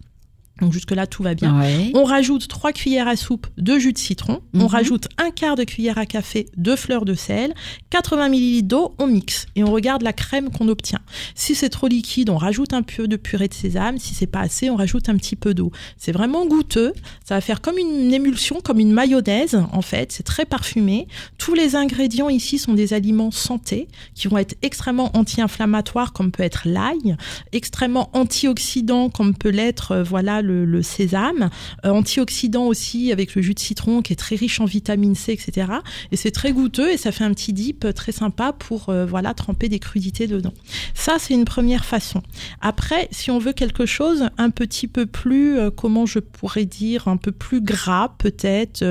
Donc 0.61 0.73
jusque-là, 0.73 1.07
tout 1.07 1.23
va 1.23 1.35
bien. 1.35 1.59
Ouais. 1.61 1.91
On 1.95 2.05
rajoute 2.05 2.49
3 2.49 2.73
cuillères 2.73 3.09
à 3.09 3.17
soupe 3.17 3.47
de 3.57 3.79
jus 3.79 3.93
de 3.93 3.99
citron. 3.99 4.41
On 4.55 4.59
Mhm. 4.61 4.67
rajoute 4.67 5.09
un 5.19 5.31
quart 5.31 5.55
de 5.57 5.65
cuillère 5.65 5.99
à 5.99 6.07
café 6.07 6.47
de 6.57 6.75
fleur 6.77 7.05
de 7.05 7.15
sel. 7.15 7.55
80 7.91 8.27
ml 8.33 8.63
d'eau, 8.67 8.95
on 8.99 9.07
mixe 9.07 9.47
et 9.57 9.63
on 9.65 9.71
regarde 9.71 10.03
la 10.03 10.13
crème 10.13 10.51
qu'on 10.51 10.69
obtient. 10.69 11.01
Si 11.35 11.55
c'est 11.55 11.69
trop 11.69 11.87
liquide, 11.89 12.31
on 12.31 12.37
rajoute 12.37 12.73
un 12.73 12.83
peu 12.83 13.07
de 13.09 13.17
purée 13.17 13.49
de 13.49 13.55
sésame. 13.55 13.99
Si 13.99 14.15
c'est 14.15 14.27
pas 14.27 14.41
assez, 14.41 14.69
on 14.71 14.77
rajoute 14.77 15.09
un 15.09 15.17
petit 15.17 15.37
peu 15.37 15.55
d'eau. 15.55 15.71
C'est 15.97 16.13
vraiment 16.13 16.47
goûteux. 16.47 16.93
Ça 17.25 17.35
va 17.35 17.41
faire 17.41 17.61
comme 17.61 17.79
une 17.79 18.13
émulsion, 18.13 18.61
comme 18.63 18.81
une 18.81 18.93
mayonnaise 18.93 19.61
en 19.73 19.83
fait. 19.83 20.13
C'est 20.13 20.23
très 20.25 20.45
parfumé. 20.45 21.07
Tous 21.39 21.55
les 21.55 21.77
ingrédients 21.77 22.29
ici 22.29 22.59
sont 22.59 22.75
des 22.75 22.93
aliments 22.95 23.31
santé 23.31 23.89
qui 24.15 24.29
vont 24.29 24.39
être 24.39 24.57
extrêmement 24.63 25.11
anti-inflammatoires 25.17 26.13
comme 26.13 26.31
peut 26.33 26.43
être 26.43 26.63
l'ail, 26.65 27.17
extrêmement 27.53 28.11
antioxydants 28.13 29.11
comme 29.11 29.35
peut 29.35 29.51
l'être 29.51 29.93
euh, 29.93 30.03
voilà 30.03 30.43
le, 30.49 30.65
le 30.65 30.83
sésame, 30.83 31.51
euh, 31.85 31.91
antioxydant 31.91 32.65
aussi 32.67 33.13
avec 33.13 33.35
le 33.37 33.43
jus 33.43 33.55
de 33.55 33.61
citron 33.61 34.03
qui 34.03 34.13
est 34.13 34.17
très 34.17 34.35
riche 34.37 34.61
en 34.61 34.65
vitamine 34.65 35.15
C, 35.15 35.33
etc. 35.33 35.69
Et 36.11 36.17
c'est 36.17 36.31
très 36.33 36.53
goûteux 36.53 36.91
et 36.93 36.97
ça 36.97 37.13
fait 37.13 37.25
un 37.25 37.33
petit 37.33 37.53
dip 37.53 37.87
très 37.95 38.13
sympa 38.13 38.53
pour 38.53 38.89
euh, 38.89 39.07
voilà 39.07 39.35
tremper 39.35 39.69
des 39.69 39.79
crudités 39.79 40.27
dedans. 40.27 40.55
Ça 40.95 41.17
c'est 41.19 41.35
une 41.35 41.45
première 41.45 41.85
façon. 41.85 42.23
Après, 42.61 43.09
si 43.13 43.31
on 43.31 43.39
veut 43.39 43.53
quelque 43.53 43.87
chose 43.87 44.29
un 44.39 44.51
petit 44.51 44.89
peu 44.89 45.07
plus, 45.07 45.59
euh, 45.59 45.71
comment 45.71 46.07
je 46.07 46.19
pourrais 46.19 46.65
dire, 46.65 47.07
un 47.09 47.17
peu 47.19 47.31
plus 47.33 47.61
gras 47.61 48.15
peut-être, 48.19 48.83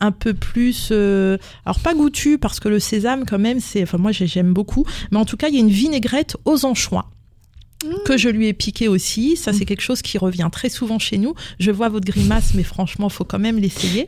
un 0.00 0.12
peu 0.12 0.34
plus, 0.34 0.88
euh, 0.92 1.36
alors 1.64 1.80
pas 1.80 1.94
goûtu 1.94 2.38
parce 2.38 2.60
que 2.60 2.68
le 2.68 2.78
sésame 2.78 3.24
quand 3.26 3.38
même 3.38 3.60
c'est, 3.60 3.82
enfin 3.82 3.98
moi 3.98 4.12
j'ai- 4.12 4.26
j'aime 4.26 4.52
beaucoup, 4.52 4.84
mais 5.10 5.18
en 5.18 5.24
tout 5.24 5.36
cas 5.36 5.48
il 5.48 5.54
y 5.54 5.58
a 5.58 5.60
une 5.60 5.68
vinaigrette 5.70 6.36
aux 6.44 6.64
anchois 6.64 7.10
que 8.04 8.16
je 8.16 8.28
lui 8.28 8.46
ai 8.48 8.52
piqué 8.52 8.88
aussi. 8.88 9.36
Ça, 9.36 9.52
c'est 9.52 9.64
quelque 9.64 9.80
chose 9.82 10.02
qui 10.02 10.18
revient 10.18 10.48
très 10.50 10.68
souvent 10.68 10.98
chez 10.98 11.16
nous. 11.18 11.34
Je 11.60 11.70
vois 11.70 11.88
votre 11.88 12.06
grimace, 12.06 12.54
mais 12.54 12.62
franchement, 12.64 13.08
faut 13.08 13.24
quand 13.24 13.38
même 13.38 13.58
l'essayer. 13.58 14.06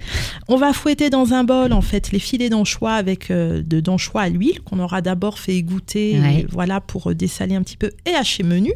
On 0.48 0.56
va 0.56 0.72
fouetter 0.72 1.08
dans 1.10 1.32
un 1.34 1.44
bol, 1.44 1.72
en 1.72 1.80
fait, 1.80 2.10
les 2.12 2.18
filets 2.18 2.48
d'anchois 2.48 2.92
avec 2.94 3.30
euh, 3.30 3.62
de 3.64 3.80
d'anchois 3.80 4.22
à 4.22 4.28
l'huile 4.28 4.60
qu'on 4.62 4.80
aura 4.80 5.02
d'abord 5.02 5.38
fait 5.38 5.54
égoutter, 5.54 6.18
Ouais. 6.20 6.40
et 6.40 6.46
voilà, 6.50 6.80
pour 6.80 7.10
euh, 7.10 7.14
dessaler 7.14 7.54
un 7.54 7.62
petit 7.62 7.76
peu 7.76 7.90
et 8.06 8.10
hacher 8.14 8.42
menu. 8.42 8.72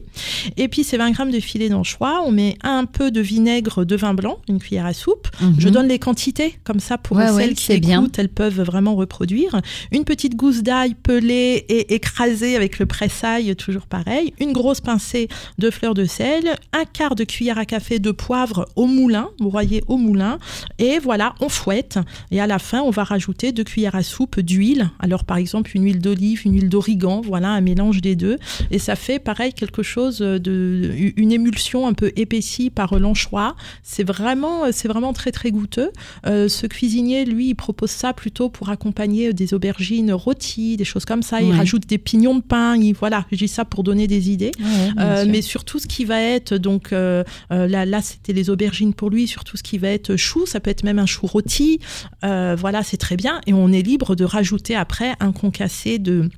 Et 0.57 0.69
puis, 0.69 0.85
c'est 0.85 0.97
20 0.97 1.11
grammes 1.11 1.31
de 1.33 1.41
filets 1.41 1.69
d'anchois. 1.69 2.23
On 2.25 2.31
met 2.31 2.57
un 2.63 2.85
peu 2.85 3.11
de 3.11 3.21
vinaigre 3.21 3.85
de 3.85 3.97
vin 3.97 4.15
blanc, 4.15 4.39
une 4.49 4.59
cuillère 4.61 4.87
à 4.87 4.93
soupe. 4.93 5.29
Je 5.59 5.67
Mhm. 5.69 5.75
donne 5.75 5.89
les 5.89 5.99
quantités, 5.99 6.55
comme 6.65 6.81
ça, 6.81 6.99
pour 6.99 7.17
Ouais, 7.17 7.27
celles 7.27 7.35
ouais, 7.51 7.55
qui 7.55 7.65
c'est 7.65 7.79
bien. 7.81 8.01
écoutent, 8.01 8.19
elles 8.19 8.29
peuvent 8.29 8.61
vraiment 8.63 8.95
reproduire. 8.95 9.61
Une 9.93 10.05
petite 10.05 10.37
gousse 10.37 10.63
d'ail 10.63 10.95
pelée 10.95 11.65
et 11.69 11.95
écrasée 11.95 12.55
avec 12.57 12.79
le 12.79 12.87
pressail, 12.87 13.55
toujours 13.57 13.87
pareil. 13.87 14.33
Une 14.41 14.53
grosse 14.53 14.81
pincée 14.85 15.29
de 15.59 15.71
fleurs 15.71 15.95
de 15.95 16.05
sel. 16.05 16.55
Un 16.73 16.85
quart 16.85 17.15
de 17.15 17.25
cuillère 17.25 17.59
à 17.59 17.65
café 17.65 17.99
de 17.99 18.11
poivre 18.11 18.67
au 18.77 18.87
moulin, 18.87 19.29
broyé 19.39 19.83
au 19.89 19.97
moulin. 19.97 20.39
Et 20.79 20.99
voilà, 20.99 21.35
on 21.41 21.49
fouette. 21.49 21.99
Et 22.31 22.41
à 22.41 22.47
la 22.47 22.59
fin, 22.59 22.81
on 22.83 22.91
va 22.91 23.05
rajouter 23.05 23.53
deux 23.53 23.65
cuillères 23.65 23.95
à 23.97 24.03
soupe 24.03 24.39
d'huile. 24.41 24.91
Alors, 25.01 25.25
par 25.25 25.37
exemple, 25.39 25.71
une 25.75 25.85
huile 25.85 26.01
d'olive, 26.01 26.43
une 26.45 26.55
huile 26.55 26.69
d'origan, 26.69 27.21
voilà, 27.25 27.49
un 27.51 27.61
mélange 27.61 28.01
des 28.01 28.15
deux. 28.17 28.39
Et 28.71 28.79
ça 28.79 28.95
fait, 28.97 29.19
pareil, 29.19 29.53
quelque 29.53 29.83
chose 29.83 30.19
de, 30.19 30.91
une 31.17 31.33
émulsion 31.33 31.87
un 31.87 31.93
peu 31.95 32.13
épaissie 32.17 32.71
par 32.71 32.99
l'anchois. 32.99 33.57
C'est 33.83 34.05
vraiment, 34.05 34.71
c'est 34.73 34.89
vraiment 34.89 35.13
très, 35.13 35.33
très 35.33 35.51
goûteux. 35.51 35.91
Euh, 36.27 36.49
ce 36.49 36.67
cuisinier, 36.67 37.25
lui, 37.25 37.49
il 37.49 37.55
propose 37.55 37.91
ça 37.91 38.13
plutôt 38.13 38.49
pour 38.51 38.69
accompagner 38.71 39.33
des 39.33 39.55
aubergines 39.55 40.13
rôties, 40.13 40.77
des 40.77 40.85
choses 40.85 41.05
comme 41.05 41.23
ça. 41.23 41.41
Il 41.41 41.51
Ouais. 41.51 41.57
rajoute 41.59 41.87
des 41.87 41.99
pignons 41.99 42.35
de 42.37 42.43
pain. 42.43 42.77
Il, 42.77 42.95
voilà, 42.95 43.27
je 43.31 43.37
dis 43.37 43.49
ça 43.49 43.65
pour 43.65 43.83
donner 43.85 44.07
des 44.07 44.31
idées. 44.31 44.51
Ouais, 44.59 44.65
Euh, 44.99 45.25
mais 45.29 45.43
surtout 45.43 45.79
ce 45.79 45.87
qui 45.87 46.05
va 46.05 46.21
être 46.21 46.55
donc 46.55 46.93
euh, 46.93 47.25
euh, 47.53 47.67
là 47.67 47.85
là 47.85 48.03
c'était 48.03 48.33
les 48.33 48.51
aubergines 48.51 48.95
pour 48.95 49.11
lui 49.11 49.27
surtout 49.27 49.57
ce 49.57 49.63
qui 49.63 49.79
va 49.79 49.89
être 49.89 50.17
chou 50.17 50.47
ça 50.47 50.61
peut 50.61 50.71
être 50.71 50.85
même 50.85 50.99
un 50.99 51.07
chou 51.07 51.27
rôti. 51.27 51.81
Voilà 52.23 52.83
c'est 52.83 52.97
très 52.97 53.17
bien. 53.17 53.41
Et 53.47 53.53
on 53.53 53.73
est 53.73 53.83
libre 53.83 54.15
de 54.15 54.25
rajouter 54.25 54.75
après 54.77 55.15
un 55.21 55.33
concassé 55.33 55.99
de 55.99 56.29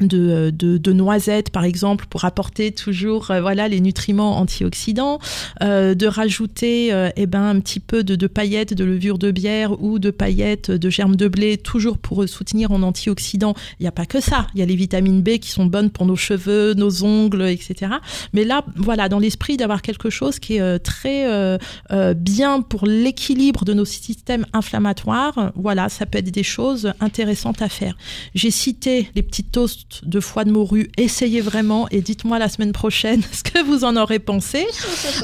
de, 0.00 0.50
de, 0.50 0.76
de 0.76 0.92
noisettes 0.92 1.50
par 1.50 1.64
exemple 1.64 2.06
pour 2.10 2.24
apporter 2.24 2.72
toujours 2.72 3.30
euh, 3.30 3.40
voilà 3.40 3.68
les 3.68 3.80
nutriments 3.80 4.38
antioxydants 4.38 5.20
euh, 5.62 5.94
de 5.94 6.06
rajouter 6.06 6.92
euh, 6.92 7.10
eh 7.16 7.26
ben 7.26 7.42
un 7.42 7.60
petit 7.60 7.78
peu 7.78 8.02
de, 8.02 8.16
de 8.16 8.26
paillettes 8.26 8.74
de 8.74 8.84
levure 8.84 9.18
de 9.18 9.30
bière 9.30 9.80
ou 9.80 10.00
de 10.00 10.10
paillettes 10.10 10.70
de 10.70 10.90
germes 10.90 11.14
de 11.14 11.28
blé 11.28 11.58
toujours 11.58 11.98
pour 11.98 12.28
soutenir 12.28 12.72
en 12.72 12.82
antioxydants. 12.82 13.54
Il 13.78 13.84
n'y 13.84 13.88
a 13.88 13.92
pas 13.92 14.06
que 14.06 14.20
ça. 14.20 14.46
Il 14.54 14.60
y 14.60 14.62
a 14.62 14.66
les 14.66 14.76
vitamines 14.76 15.22
B 15.22 15.38
qui 15.38 15.50
sont 15.50 15.66
bonnes 15.66 15.90
pour 15.90 16.06
nos 16.06 16.16
cheveux 16.16 16.74
nos 16.74 17.04
ongles 17.04 17.42
etc 17.42 17.92
mais 18.32 18.44
là 18.44 18.64
voilà 18.76 19.08
dans 19.08 19.18
l'esprit 19.18 19.56
d'avoir 19.56 19.82
quelque 19.82 20.10
chose 20.10 20.38
qui 20.38 20.56
est 20.56 20.60
euh, 20.60 20.78
très 20.78 21.30
euh, 21.30 21.58
euh, 21.92 22.14
bien 22.14 22.62
pour 22.62 22.86
l'équilibre 22.86 23.64
de 23.64 23.74
nos 23.74 23.84
systèmes 23.84 24.46
inflammatoires 24.52 25.52
voilà 25.54 25.88
ça 25.88 26.06
peut 26.06 26.18
être 26.18 26.30
des 26.30 26.42
choses 26.42 26.92
intéressantes 27.00 27.62
à 27.62 27.68
faire. 27.68 27.96
J'ai 28.34 28.50
cité 28.50 29.10
les 29.14 29.22
petites 29.22 29.52
toasts 29.52 29.83
de 30.02 30.20
foie 30.20 30.44
de 30.44 30.50
morue. 30.50 30.90
Essayez 30.96 31.40
vraiment 31.40 31.88
et 31.90 32.00
dites-moi 32.00 32.38
la 32.38 32.48
semaine 32.48 32.72
prochaine 32.72 33.22
ce 33.32 33.42
que 33.42 33.62
vous 33.62 33.84
en 33.84 33.96
aurez 33.96 34.18
pensé. 34.18 34.66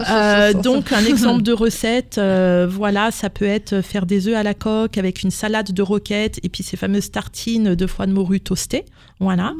Euh, 0.09 0.55
donc 0.55 0.93
un 0.93 1.05
exemple 1.05 1.43
de 1.43 1.53
recette, 1.53 2.17
euh, 2.19 2.67
voilà, 2.69 3.11
ça 3.11 3.29
peut 3.29 3.45
être 3.45 3.81
faire 3.83 4.07
des 4.07 4.29
œufs 4.29 4.37
à 4.37 4.43
la 4.43 4.55
coque 4.55 4.99
avec 4.99 5.23
une 5.23 5.31
salade 5.31 5.73
de 5.73 5.83
roquettes 5.83 6.41
et 6.43 6.49
puis 6.49 6.63
ces 6.63 6.77
fameuses 6.77 7.11
tartines 7.11 7.75
de 7.75 7.87
foie 7.87 8.07
de 8.07 8.13
morue 8.13 8.41
toastées. 8.41 8.85
Voilà. 9.21 9.53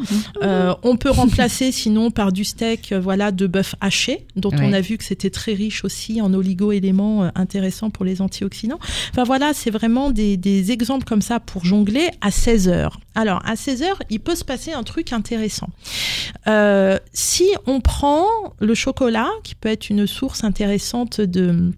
Euh, 0.43 0.75
on 0.83 0.97
peut 0.97 1.11
remplacer 1.11 1.71
sinon 1.71 2.11
par 2.11 2.33
du 2.33 2.45
steak, 2.45 2.93
euh, 2.93 3.01
voilà, 3.01 3.31
de 3.31 3.47
bœuf 3.47 3.75
haché, 3.83 4.27
dont 4.35 4.51
on 4.59 4.73
a 4.73 4.81
vu 4.81 4.97
que 4.97 5.05
c'était 5.05 5.29
très 5.29 5.53
riche 5.53 5.85
aussi 5.85 6.23
en 6.23 6.33
oligo-éléments 6.33 7.25
euh, 7.25 7.29
intéressants 7.35 7.91
pour 7.91 8.07
les 8.07 8.23
antioxydants. 8.23 8.79
Enfin 9.11 9.25
voilà, 9.25 9.53
c'est 9.53 9.71
vraiment 9.71 10.11
des, 10.11 10.39
des 10.39 10.73
exemples 10.73 11.05
comme 11.05 11.21
ça 11.21 11.41
pour 11.41 11.67
jongler 11.67 12.09
à 12.23 12.31
16 12.31 12.69
heures. 12.69 13.01
Alors 13.15 13.43
à 13.45 13.57
16 13.57 13.83
heures, 13.83 14.03
il 14.11 14.21
peut 14.21 14.35
se 14.35 14.45
passer 14.45 14.73
un 14.73 14.83
truc 14.83 15.13
intéressant. 15.13 15.69
Euh, 16.47 16.99
si 17.13 17.49
on 17.67 17.81
prend 17.81 18.27
le 18.61 18.75
chocolat, 18.75 19.29
qui 19.43 19.55
peut 19.55 19.69
être 19.69 19.91
une 19.91 20.07
source 20.07 20.45
intéressante 20.45 21.21
de 21.21 21.73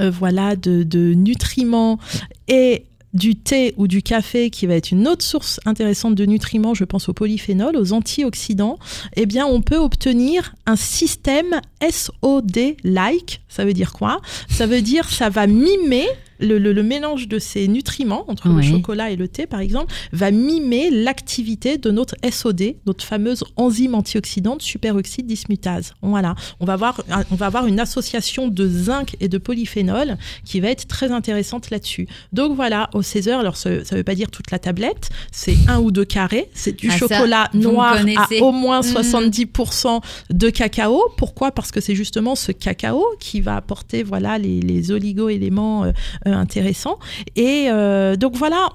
euh, 0.00 0.10
voilà 0.10 0.56
de, 0.56 0.82
de 0.84 1.14
nutriments 1.14 1.98
et 2.46 2.86
du 3.12 3.34
thé 3.34 3.74
ou 3.76 3.88
du 3.88 4.02
café, 4.02 4.50
qui 4.50 4.66
va 4.66 4.74
être 4.74 4.92
une 4.92 5.08
autre 5.08 5.24
source 5.24 5.58
intéressante 5.64 6.14
de 6.14 6.24
nutriments, 6.24 6.74
je 6.74 6.84
pense 6.84 7.08
aux 7.08 7.12
polyphénols, 7.12 7.76
aux 7.76 7.92
antioxydants, 7.92 8.78
eh 9.16 9.26
bien, 9.26 9.46
on 9.46 9.62
peut 9.62 9.76
obtenir 9.76 10.54
un 10.66 10.76
système 10.76 11.60
SOD-like. 11.82 13.42
Ça 13.48 13.64
veut 13.64 13.72
dire 13.72 13.92
quoi? 13.92 14.20
Ça 14.48 14.66
veut 14.66 14.82
dire 14.82 15.08
ça 15.08 15.28
va 15.28 15.46
mimer 15.46 16.06
le, 16.40 16.58
le- 16.58 16.72
le 16.72 16.82
mélange 16.82 17.28
de 17.28 17.38
ces 17.38 17.68
nutriments, 17.68 18.24
entre 18.28 18.48
le 18.48 18.62
chocolat 18.62 19.10
et 19.10 19.16
le 19.16 19.28
thé 19.28 19.46
par 19.46 19.60
exemple, 19.60 19.92
va 20.12 20.30
mimer 20.30 20.90
l'activité 20.90 21.78
de 21.78 21.90
notre 21.90 22.14
SOD, 22.28 22.76
notre 22.86 23.04
fameuse 23.04 23.44
enzyme 23.56 23.94
antioxydante 23.94 24.62
superoxyde 24.62 25.26
dismutase. 25.26 25.92
Voilà, 26.02 26.34
on 26.60 26.64
va 26.64 26.74
avoir, 26.74 27.02
on 27.30 27.34
va 27.34 27.46
avoir 27.46 27.66
une 27.66 27.80
association 27.80 28.48
de 28.48 28.68
zinc 28.68 29.16
et 29.20 29.28
de 29.28 29.38
polyphénol 29.38 30.16
qui 30.44 30.60
va 30.60 30.68
être 30.68 30.86
très 30.86 31.10
intéressante 31.12 31.70
là-dessus. 31.70 32.06
Donc 32.32 32.54
voilà, 32.56 32.88
au 32.94 33.02
16 33.02 33.28
heures, 33.28 33.40
alors 33.40 33.56
ça, 33.56 33.84
ça 33.84 33.96
veut 33.96 34.04
pas 34.04 34.14
dire 34.14 34.30
toute 34.30 34.50
la 34.50 34.58
tablette, 34.58 35.10
c'est 35.32 35.56
un 35.68 35.78
ou 35.80 35.90
deux 35.90 36.04
carrés, 36.04 36.48
c'est 36.54 36.76
du 36.76 36.88
Ah, 36.90 36.96
chocolat 36.96 37.50
noir 37.54 37.96
à 38.16 38.26
au 38.42 38.52
moins 38.52 38.80
Mhm. 38.80 38.92
70% 38.92 40.00
de 40.30 40.50
cacao. 40.50 41.02
Pourquoi? 41.16 41.50
Parce 41.52 41.70
que 41.70 41.80
c'est 41.80 41.94
justement 41.94 42.34
ce 42.34 42.52
cacao 42.52 43.04
qui 43.20 43.40
va 43.40 43.56
apporter 43.56 44.02
voilà 44.02 44.38
les, 44.38 44.60
les 44.60 44.90
oligo-éléments 44.92 45.84
euh, 45.84 45.92
euh, 46.30 46.36
intéressants. 46.36 46.98
Et 47.36 47.66
euh, 47.68 48.16
donc 48.16 48.36
voilà, 48.36 48.68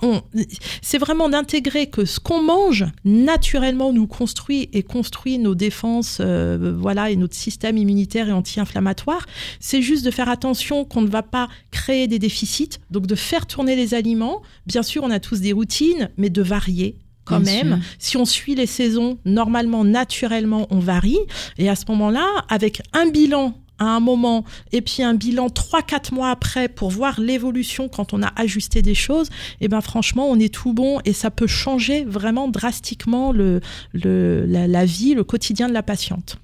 c'est 0.81 0.97
vraiment 0.97 1.29
d'intégrer 1.29 1.87
que 1.87 2.05
ce 2.05 2.19
qu'on 2.19 2.41
mange 2.41 2.85
naturellement 3.03 3.91
nous 3.91 4.07
construit 4.07 4.69
et 4.73 4.83
construit 4.83 5.37
nos 5.37 5.55
défenses, 5.55 6.19
euh, 6.21 6.75
voilà, 6.77 7.09
et 7.09 7.15
notre 7.15 7.35
système 7.35 7.77
immunitaire 7.77 8.29
et 8.29 8.31
anti-inflammatoire. 8.31 9.25
C'est 9.59 9.81
juste 9.81 10.05
de 10.05 10.11
faire 10.11 10.29
attention 10.29 10.85
qu'on 10.85 11.01
ne 11.01 11.09
va 11.09 11.23
pas 11.23 11.47
créer 11.71 12.07
des 12.07 12.19
déficits, 12.19 12.79
donc 12.91 13.07
de 13.07 13.15
faire 13.15 13.45
tourner 13.45 13.75
les 13.75 13.93
aliments. 13.93 14.41
Bien 14.65 14.83
sûr, 14.83 15.03
on 15.03 15.11
a 15.11 15.19
tous 15.19 15.41
des 15.41 15.53
routines, 15.53 16.09
mais 16.17 16.29
de 16.29 16.41
varier 16.41 16.97
quand 17.25 17.39
Bien 17.39 17.63
même. 17.63 17.67
sûr. 17.67 17.95
Si 17.97 18.17
on 18.17 18.25
suit 18.25 18.55
les 18.55 18.67
saisons, 18.67 19.17
normalement, 19.25 19.83
naturellement, 19.83 20.67
on 20.69 20.79
varie. 20.79 21.17
Et 21.57 21.69
à 21.69 21.75
ce 21.75 21.85
moment-là, 21.89 22.27
avec 22.49 22.81
un 22.93 23.09
bilan 23.09 23.55
à 23.79 23.85
un 23.85 23.99
moment 23.99 24.43
et 24.71 24.81
puis 24.81 25.03
un 25.03 25.13
bilan 25.13 25.47
3-4 25.47 26.13
mois 26.13 26.29
après 26.29 26.67
pour 26.67 26.89
voir 26.89 27.19
l'évolution 27.19 27.89
quand 27.89 28.13
on 28.13 28.23
a 28.23 28.31
ajusté 28.35 28.81
des 28.81 28.95
choses, 28.95 29.29
et 29.61 29.67
ben 29.67 29.81
franchement 29.81 30.27
on 30.29 30.39
est 30.39 30.53
tout 30.53 30.73
bon 30.73 30.99
et 31.05 31.13
ça 31.13 31.31
peut 31.31 31.47
changer 31.47 32.03
vraiment 32.05 32.47
drastiquement 32.47 33.31
le, 33.31 33.61
le, 33.93 34.45
la, 34.45 34.67
la 34.67 34.85
vie, 34.85 35.13
le 35.13 35.23
quotidien 35.23 35.67
de 35.67 35.73
la 35.73 35.83
patiente. 35.83 36.37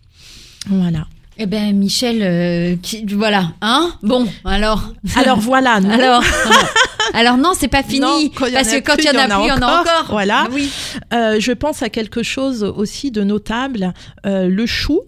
Voilà. 0.67 1.07
Eh 1.37 1.45
ben 1.45 1.75
Michel, 1.75 2.21
euh, 2.21 2.75
qui, 2.81 3.05
voilà, 3.05 3.53
hein? 3.61 3.93
Bon, 4.03 4.27
alors. 4.45 4.93
Alors 5.15 5.39
voilà, 5.39 5.73
Alors, 5.89 6.23
alors 7.13 7.37
non, 7.37 7.53
c'est 7.57 7.69
pas 7.69 7.83
fini. 7.83 8.01
Non, 8.01 8.29
parce 8.53 8.69
que 8.69 8.79
quand 8.79 8.95
il 8.99 9.05
y 9.05 9.09
en 9.09 9.17
a 9.17 9.25
plus, 9.25 9.45
il 9.45 9.47
y 9.47 9.51
en 9.51 9.61
a 9.61 9.79
encore. 9.81 10.05
Voilà. 10.09 10.47
Oui. 10.51 10.69
Euh, 11.13 11.39
je 11.39 11.51
pense 11.53 11.81
à 11.81 11.89
quelque 11.89 12.21
chose 12.21 12.63
aussi 12.63 13.11
de 13.11 13.23
notable. 13.23 13.93
Euh, 14.25 14.47
le 14.49 14.65
chou 14.65 15.01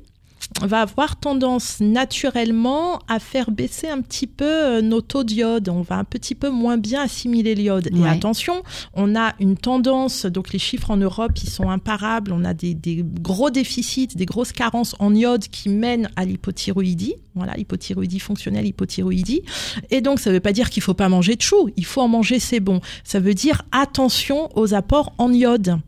va 0.62 0.82
avoir 0.82 1.16
tendance 1.16 1.80
naturellement 1.80 3.00
à 3.08 3.20
faire 3.20 3.52
baisser 3.52 3.90
un 3.90 4.02
petit 4.02 4.28
peu 4.28 4.46
euh, 4.46 4.82
nos 4.82 5.02
taux 5.02 5.24
d'iode. 5.24 5.70
On 5.70 5.82
va 5.82 5.98
un 5.98 6.04
petit 6.04 6.36
peu 6.36 6.50
moins 6.50 6.78
bien 6.78 7.02
assimiler 7.02 7.56
l'iode. 7.56 7.90
Et 7.94 8.08
attention, 8.08 8.64
on 8.94 9.16
a 9.16 9.34
une 9.40 9.58
tendance, 9.58 10.26
donc 10.26 10.54
les 10.54 10.60
chiffres 10.60 10.92
en 10.92 10.98
Europe, 10.98 11.32
ils 11.44 11.50
sont 11.50 11.70
imparables. 11.70 12.32
On 12.32 12.44
a 12.46 12.54
des, 12.54 12.74
des 12.74 13.04
gros 13.04 13.50
déficits, 13.50 14.08
des 14.16 14.26
grosses 14.26 14.52
carences 14.52 14.96
en 15.00 15.14
iode 15.14 15.48
qui 15.48 15.70
mènent 15.70 16.10
à 16.16 16.26
l'hypothyroïdie. 16.26 17.16
Voilà, 17.36 17.58
hypothyroïdie 17.58 18.20
fonctionnelle, 18.20 18.68
hypothyroïdie. 18.68 19.42
Et 19.90 20.02
donc, 20.02 20.20
ça 20.20 20.30
ne 20.30 20.36
veut 20.36 20.40
pas 20.40 20.54
dire 20.54 20.70
qu'il 20.70 20.84
faut 20.84 20.94
pas 20.94 21.10
manger 21.10 21.36
de 21.36 21.42
chou. 21.42 21.70
Il 21.78 21.86
faut 21.86 22.02
en 22.02 22.08
manger, 22.08 22.40
c'est 22.40 22.60
bon. 22.60 22.80
Ça 23.04 23.20
veut 23.20 23.34
dire 23.34 23.64
attention 23.72 24.50
aux 24.56 24.74
apports 24.74 25.14
en 25.18 25.34
iode. 25.34 25.80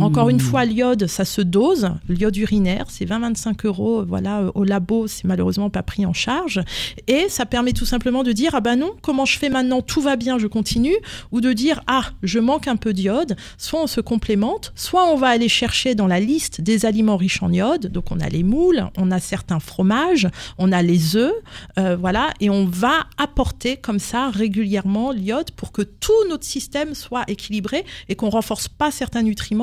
Encore 0.00 0.28
une 0.28 0.40
fois, 0.40 0.64
l'iode, 0.64 1.06
ça 1.06 1.24
se 1.24 1.40
dose. 1.40 1.90
L'iode 2.08 2.36
urinaire, 2.36 2.86
c'est 2.88 3.04
20-25 3.04 3.66
euros. 3.66 4.04
Voilà, 4.04 4.40
euh, 4.40 4.52
au 4.54 4.64
labo, 4.64 5.06
c'est 5.06 5.24
malheureusement 5.24 5.70
pas 5.70 5.82
pris 5.82 6.04
en 6.06 6.12
charge. 6.12 6.60
Et 7.06 7.28
ça 7.28 7.46
permet 7.46 7.72
tout 7.72 7.86
simplement 7.86 8.22
de 8.22 8.32
dire, 8.32 8.54
ah 8.54 8.60
ben 8.60 8.76
non, 8.76 8.92
comment 9.02 9.24
je 9.24 9.38
fais 9.38 9.48
maintenant 9.48 9.80
Tout 9.80 10.00
va 10.00 10.16
bien, 10.16 10.38
je 10.38 10.46
continue. 10.46 10.96
Ou 11.30 11.40
de 11.40 11.52
dire, 11.52 11.82
ah, 11.86 12.04
je 12.22 12.38
manque 12.38 12.68
un 12.68 12.76
peu 12.76 12.92
d'iode. 12.92 13.36
Soit 13.58 13.82
on 13.82 13.86
se 13.86 14.00
complémente, 14.00 14.72
soit 14.74 15.04
on 15.10 15.16
va 15.16 15.28
aller 15.28 15.48
chercher 15.48 15.94
dans 15.94 16.06
la 16.06 16.20
liste 16.20 16.60
des 16.60 16.86
aliments 16.86 17.16
riches 17.16 17.42
en 17.42 17.52
iode. 17.52 17.86
Donc 17.86 18.10
on 18.10 18.20
a 18.20 18.28
les 18.28 18.42
moules, 18.42 18.88
on 18.96 19.10
a 19.10 19.20
certains 19.20 19.60
fromages, 19.60 20.28
on 20.58 20.72
a 20.72 20.82
les 20.82 21.16
œufs, 21.16 21.32
euh, 21.78 21.96
voilà, 21.96 22.32
et 22.40 22.50
on 22.50 22.66
va 22.66 23.06
apporter 23.18 23.76
comme 23.76 23.98
ça 23.98 24.30
régulièrement 24.30 25.12
l'iode 25.12 25.50
pour 25.52 25.72
que 25.72 25.82
tout 25.82 26.12
notre 26.28 26.44
système 26.44 26.94
soit 26.94 27.24
équilibré 27.28 27.84
et 28.08 28.16
qu'on 28.16 28.30
renforce 28.30 28.68
pas 28.68 28.90
certains 28.90 29.22
nutriments, 29.22 29.61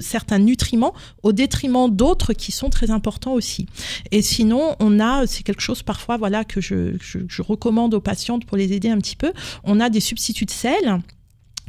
certains 0.00 0.38
nutriments 0.38 0.94
au 1.22 1.32
détriment 1.32 1.88
d'autres 1.90 2.32
qui 2.32 2.52
sont 2.52 2.70
très 2.70 2.90
importants 2.90 3.32
aussi. 3.32 3.66
Et 4.10 4.22
sinon, 4.22 4.76
on 4.80 5.00
a, 5.00 5.26
c'est 5.26 5.42
quelque 5.42 5.62
chose 5.62 5.82
parfois, 5.82 6.16
voilà, 6.16 6.44
que 6.44 6.60
je, 6.60 6.96
je, 7.00 7.18
je 7.28 7.42
recommande 7.42 7.94
aux 7.94 8.00
patientes 8.00 8.44
pour 8.44 8.56
les 8.56 8.72
aider 8.72 8.90
un 8.90 8.98
petit 8.98 9.16
peu. 9.16 9.32
On 9.64 9.80
a 9.80 9.90
des 9.90 10.00
substituts 10.00 10.46
de 10.46 10.50
sel 10.50 11.00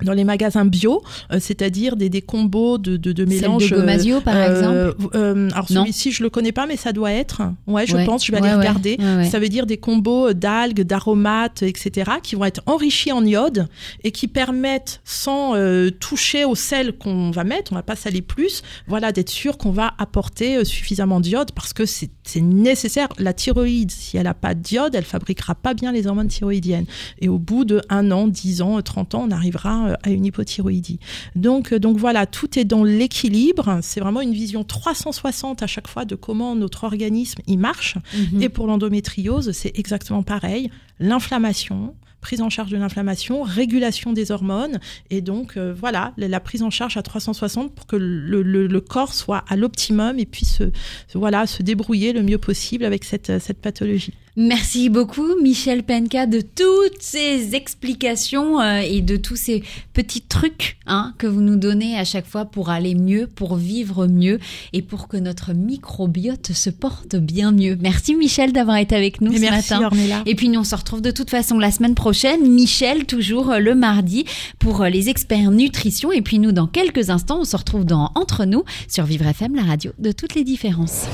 dans 0.04 0.14
les 0.14 0.24
magasins 0.24 0.66
bio, 0.66 1.02
euh, 1.32 1.38
c'est-à-dire 1.40 1.96
des, 1.96 2.10
des 2.10 2.22
combos 2.22 2.78
de, 2.78 2.98
de, 2.98 3.12
de 3.12 3.26
Celle 3.26 3.42
mélanges. 3.42 3.70
de 3.70 3.76
Gomasio, 3.76 4.22
par 4.22 4.36
euh, 4.36 4.92
euh, 5.16 5.50
alors 5.54 5.68
celui-ci, 5.68 6.12
je 6.12 6.24
le 6.24 6.30
connais 6.30 6.52
pas, 6.52 6.66
mais 6.68 6.78
ça 6.78 6.92
doit 6.94 7.12
être. 7.12 7.42
Ouais, 7.68 7.86
je 7.86 7.96
Ouais. 7.96 8.06
pense, 8.06 8.26
je 8.26 8.32
vais 8.32 8.40
Ouais, 8.42 8.48
aller 8.48 8.58
ouais. 8.58 8.68
regarder. 8.68 8.98
Ça 9.30 9.40
veut 9.40 9.50
dire 9.50 9.66
des 9.66 9.78
combos 9.78 10.34
d'algues, 10.34 10.82
d'aromates, 10.82 11.64
etc., 11.64 12.12
qui 12.24 12.36
vont 12.36 12.46
être 12.46 12.62
enrichis 12.66 13.12
en 13.12 13.26
iode 13.26 13.68
et 14.04 14.12
qui 14.12 14.28
permettent, 14.28 15.02
sans 15.04 15.56
euh, 15.56 15.90
toucher 15.90 16.46
au 16.46 16.56
sel 16.56 16.94
qu'on 16.98 17.32
va 17.32 17.44
mettre, 17.44 17.72
on 17.72 17.76
va 17.76 17.84
pas 17.84 17.96
saler 17.96 18.22
plus, 18.22 18.62
voilà, 18.88 19.12
d'être 19.12 19.30
sûr 19.30 19.58
qu'on 19.58 19.72
va 19.72 19.94
apporter 19.98 20.58
euh, 20.58 20.64
suffisamment 20.64 21.20
d'iode 21.20 21.52
parce 21.52 21.74
que 21.74 21.86
c'est 21.86 22.10
nécessaire. 22.42 23.08
La 23.18 23.34
thyroïde, 23.34 23.92
si 23.92 24.18
elle 24.18 24.28
a 24.28 24.34
pas 24.34 24.54
d'iode, 24.54 24.96
elle 24.96 25.04
fabriquera 25.04 25.56
pas 25.56 25.74
bien 25.74 25.92
les 25.92 26.08
hormones 26.08 26.28
thyroïdiennes. 26.28 26.86
Et 27.20 27.30
au 27.30 27.38
bout 27.40 27.66
de 27.66 27.82
un 27.90 28.12
an, 28.12 28.28
10 28.28 28.62
ans, 28.62 28.82
30 28.82 29.16
ans, 29.16 29.26
on 29.28 29.32
arrivera 29.32 29.91
euh, 29.92 29.96
à 30.04 30.10
une 30.10 30.26
hypothyroïdie. 30.26 31.00
Donc, 31.36 31.74
euh, 31.74 31.80
donc 31.80 31.98
voilà, 31.98 32.26
tout 32.26 32.58
est 32.58 32.66
dans 32.66 32.84
l'équilibre. 32.84 33.80
C'est 33.82 34.00
vraiment 34.00 34.22
une 34.22 34.34
vision 34.34 34.64
360 34.64 35.62
à 35.64 35.68
chaque 35.68 35.88
fois 35.88 36.06
de 36.06 36.16
comment 36.16 36.56
notre 36.56 36.84
organisme 36.86 37.42
y 37.48 37.58
marche. 37.58 37.98
Mhm. 38.34 38.42
Et 38.42 38.50
pour 38.50 38.68
l'endométriose, 38.68 39.52
c'est 39.52 39.78
exactement 39.78 40.24
pareil. 40.24 40.70
L'inflammation, 41.00 41.94
prise 42.22 42.42
en 42.42 42.50
charge 42.50 42.72
de 42.72 42.78
l'inflammation, 42.78 43.42
régulation 43.44 44.14
des 44.14 44.32
hormones, 44.32 44.80
et 45.10 45.22
donc 45.22 45.58
euh, 45.58 45.74
voilà, 45.78 46.14
la, 46.18 46.28
la 46.28 46.40
prise 46.40 46.62
en 46.64 46.70
charge 46.70 46.96
à 46.96 47.02
360 47.02 47.74
pour 47.76 47.86
que 47.88 47.96
le, 47.96 48.42
le- 48.44 48.68
le 48.68 48.82
corps 48.82 49.14
soit 49.14 49.44
à 49.50 49.56
l'optimum 49.56 50.18
et 50.20 50.26
puisse 50.26 50.56
se, 50.58 50.64
se- 51.08 51.18
voilà, 51.18 51.48
se 51.48 51.64
débrouiller 51.64 52.14
le 52.14 52.22
mieux 52.22 52.38
possible 52.38 52.86
avec 52.86 53.04
cette, 53.04 53.40
cette 53.40 53.60
pathologie. 53.60 54.14
Merci 54.38 54.88
beaucoup, 54.88 55.28
Michel 55.42 55.84
Penka, 55.84 56.26
de 56.26 56.40
toutes 56.40 57.02
ces 57.02 57.54
explications 57.54 58.62
euh, 58.62 58.80
et 58.80 59.02
de 59.02 59.18
tous 59.18 59.36
ces 59.36 59.62
petits 59.94 60.22
trucs 60.22 60.78
hein, 60.88 61.14
que 61.18 61.28
vous 61.28 61.42
nous 61.42 61.58
donnez 61.58 62.00
à 62.00 62.06
chaque 62.06 62.26
fois 62.26 62.46
pour 62.46 62.70
aller 62.70 62.96
mieux, 62.96 63.28
pour 63.28 63.58
vivre 63.58 64.08
mieux 64.08 64.40
et 64.72 64.82
pour 64.82 65.10
que 65.10 65.18
notre 65.18 65.54
microbiote 65.54 66.54
se 66.54 66.70
porte 66.70 67.18
bien 67.18 67.52
mieux. 67.52 67.78
Merci, 67.82 68.16
Michel, 68.16 68.54
d'avoir 68.54 68.78
été 68.78 68.96
avec 68.96 69.20
nous 69.20 69.34
Et 69.34 69.36
ce 69.36 69.42
merci 69.42 69.74
matin. 69.74 69.86
Ornella. 69.88 70.24
Et 70.26 70.36
puis 70.36 70.48
nous 70.48 70.62
on 70.62 70.64
se 70.64 70.76
retrouve 70.76 71.02
de 71.02 71.12
toute 71.12 71.30
façon 71.30 71.60
la 71.60 71.72
semaine 71.72 71.96
prochaine, 71.96 72.50
Michel 72.50 73.06
toujours 73.06 73.52
euh, 73.52 73.60
le 73.60 73.76
mardi 73.76 74.24
pour 74.60 74.82
euh, 74.82 74.90
les 74.90 75.10
experts 75.10 75.52
nutrition 75.52 76.14
et 76.14 76.22
puis 76.22 76.40
nous 76.40 76.54
dans 76.54 76.68
quelques 76.68 77.10
instants 77.10 77.42
on 77.42 77.46
se 77.46 77.58
retrouve 77.58 77.84
dans 77.84 78.12
Entre 78.16 78.46
nous 78.46 78.64
sur 78.88 79.04
Vivre 79.04 79.28
FM, 79.28 79.56
la 79.56 79.64
radio 79.64 79.92
de 80.00 80.14
toutes 80.14 80.36
les 80.36 80.46
différences. 80.46 81.06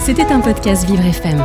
C'était 0.00 0.32
un 0.32 0.40
podcast 0.40 0.86
Vivre 0.86 1.04
FM. 1.04 1.44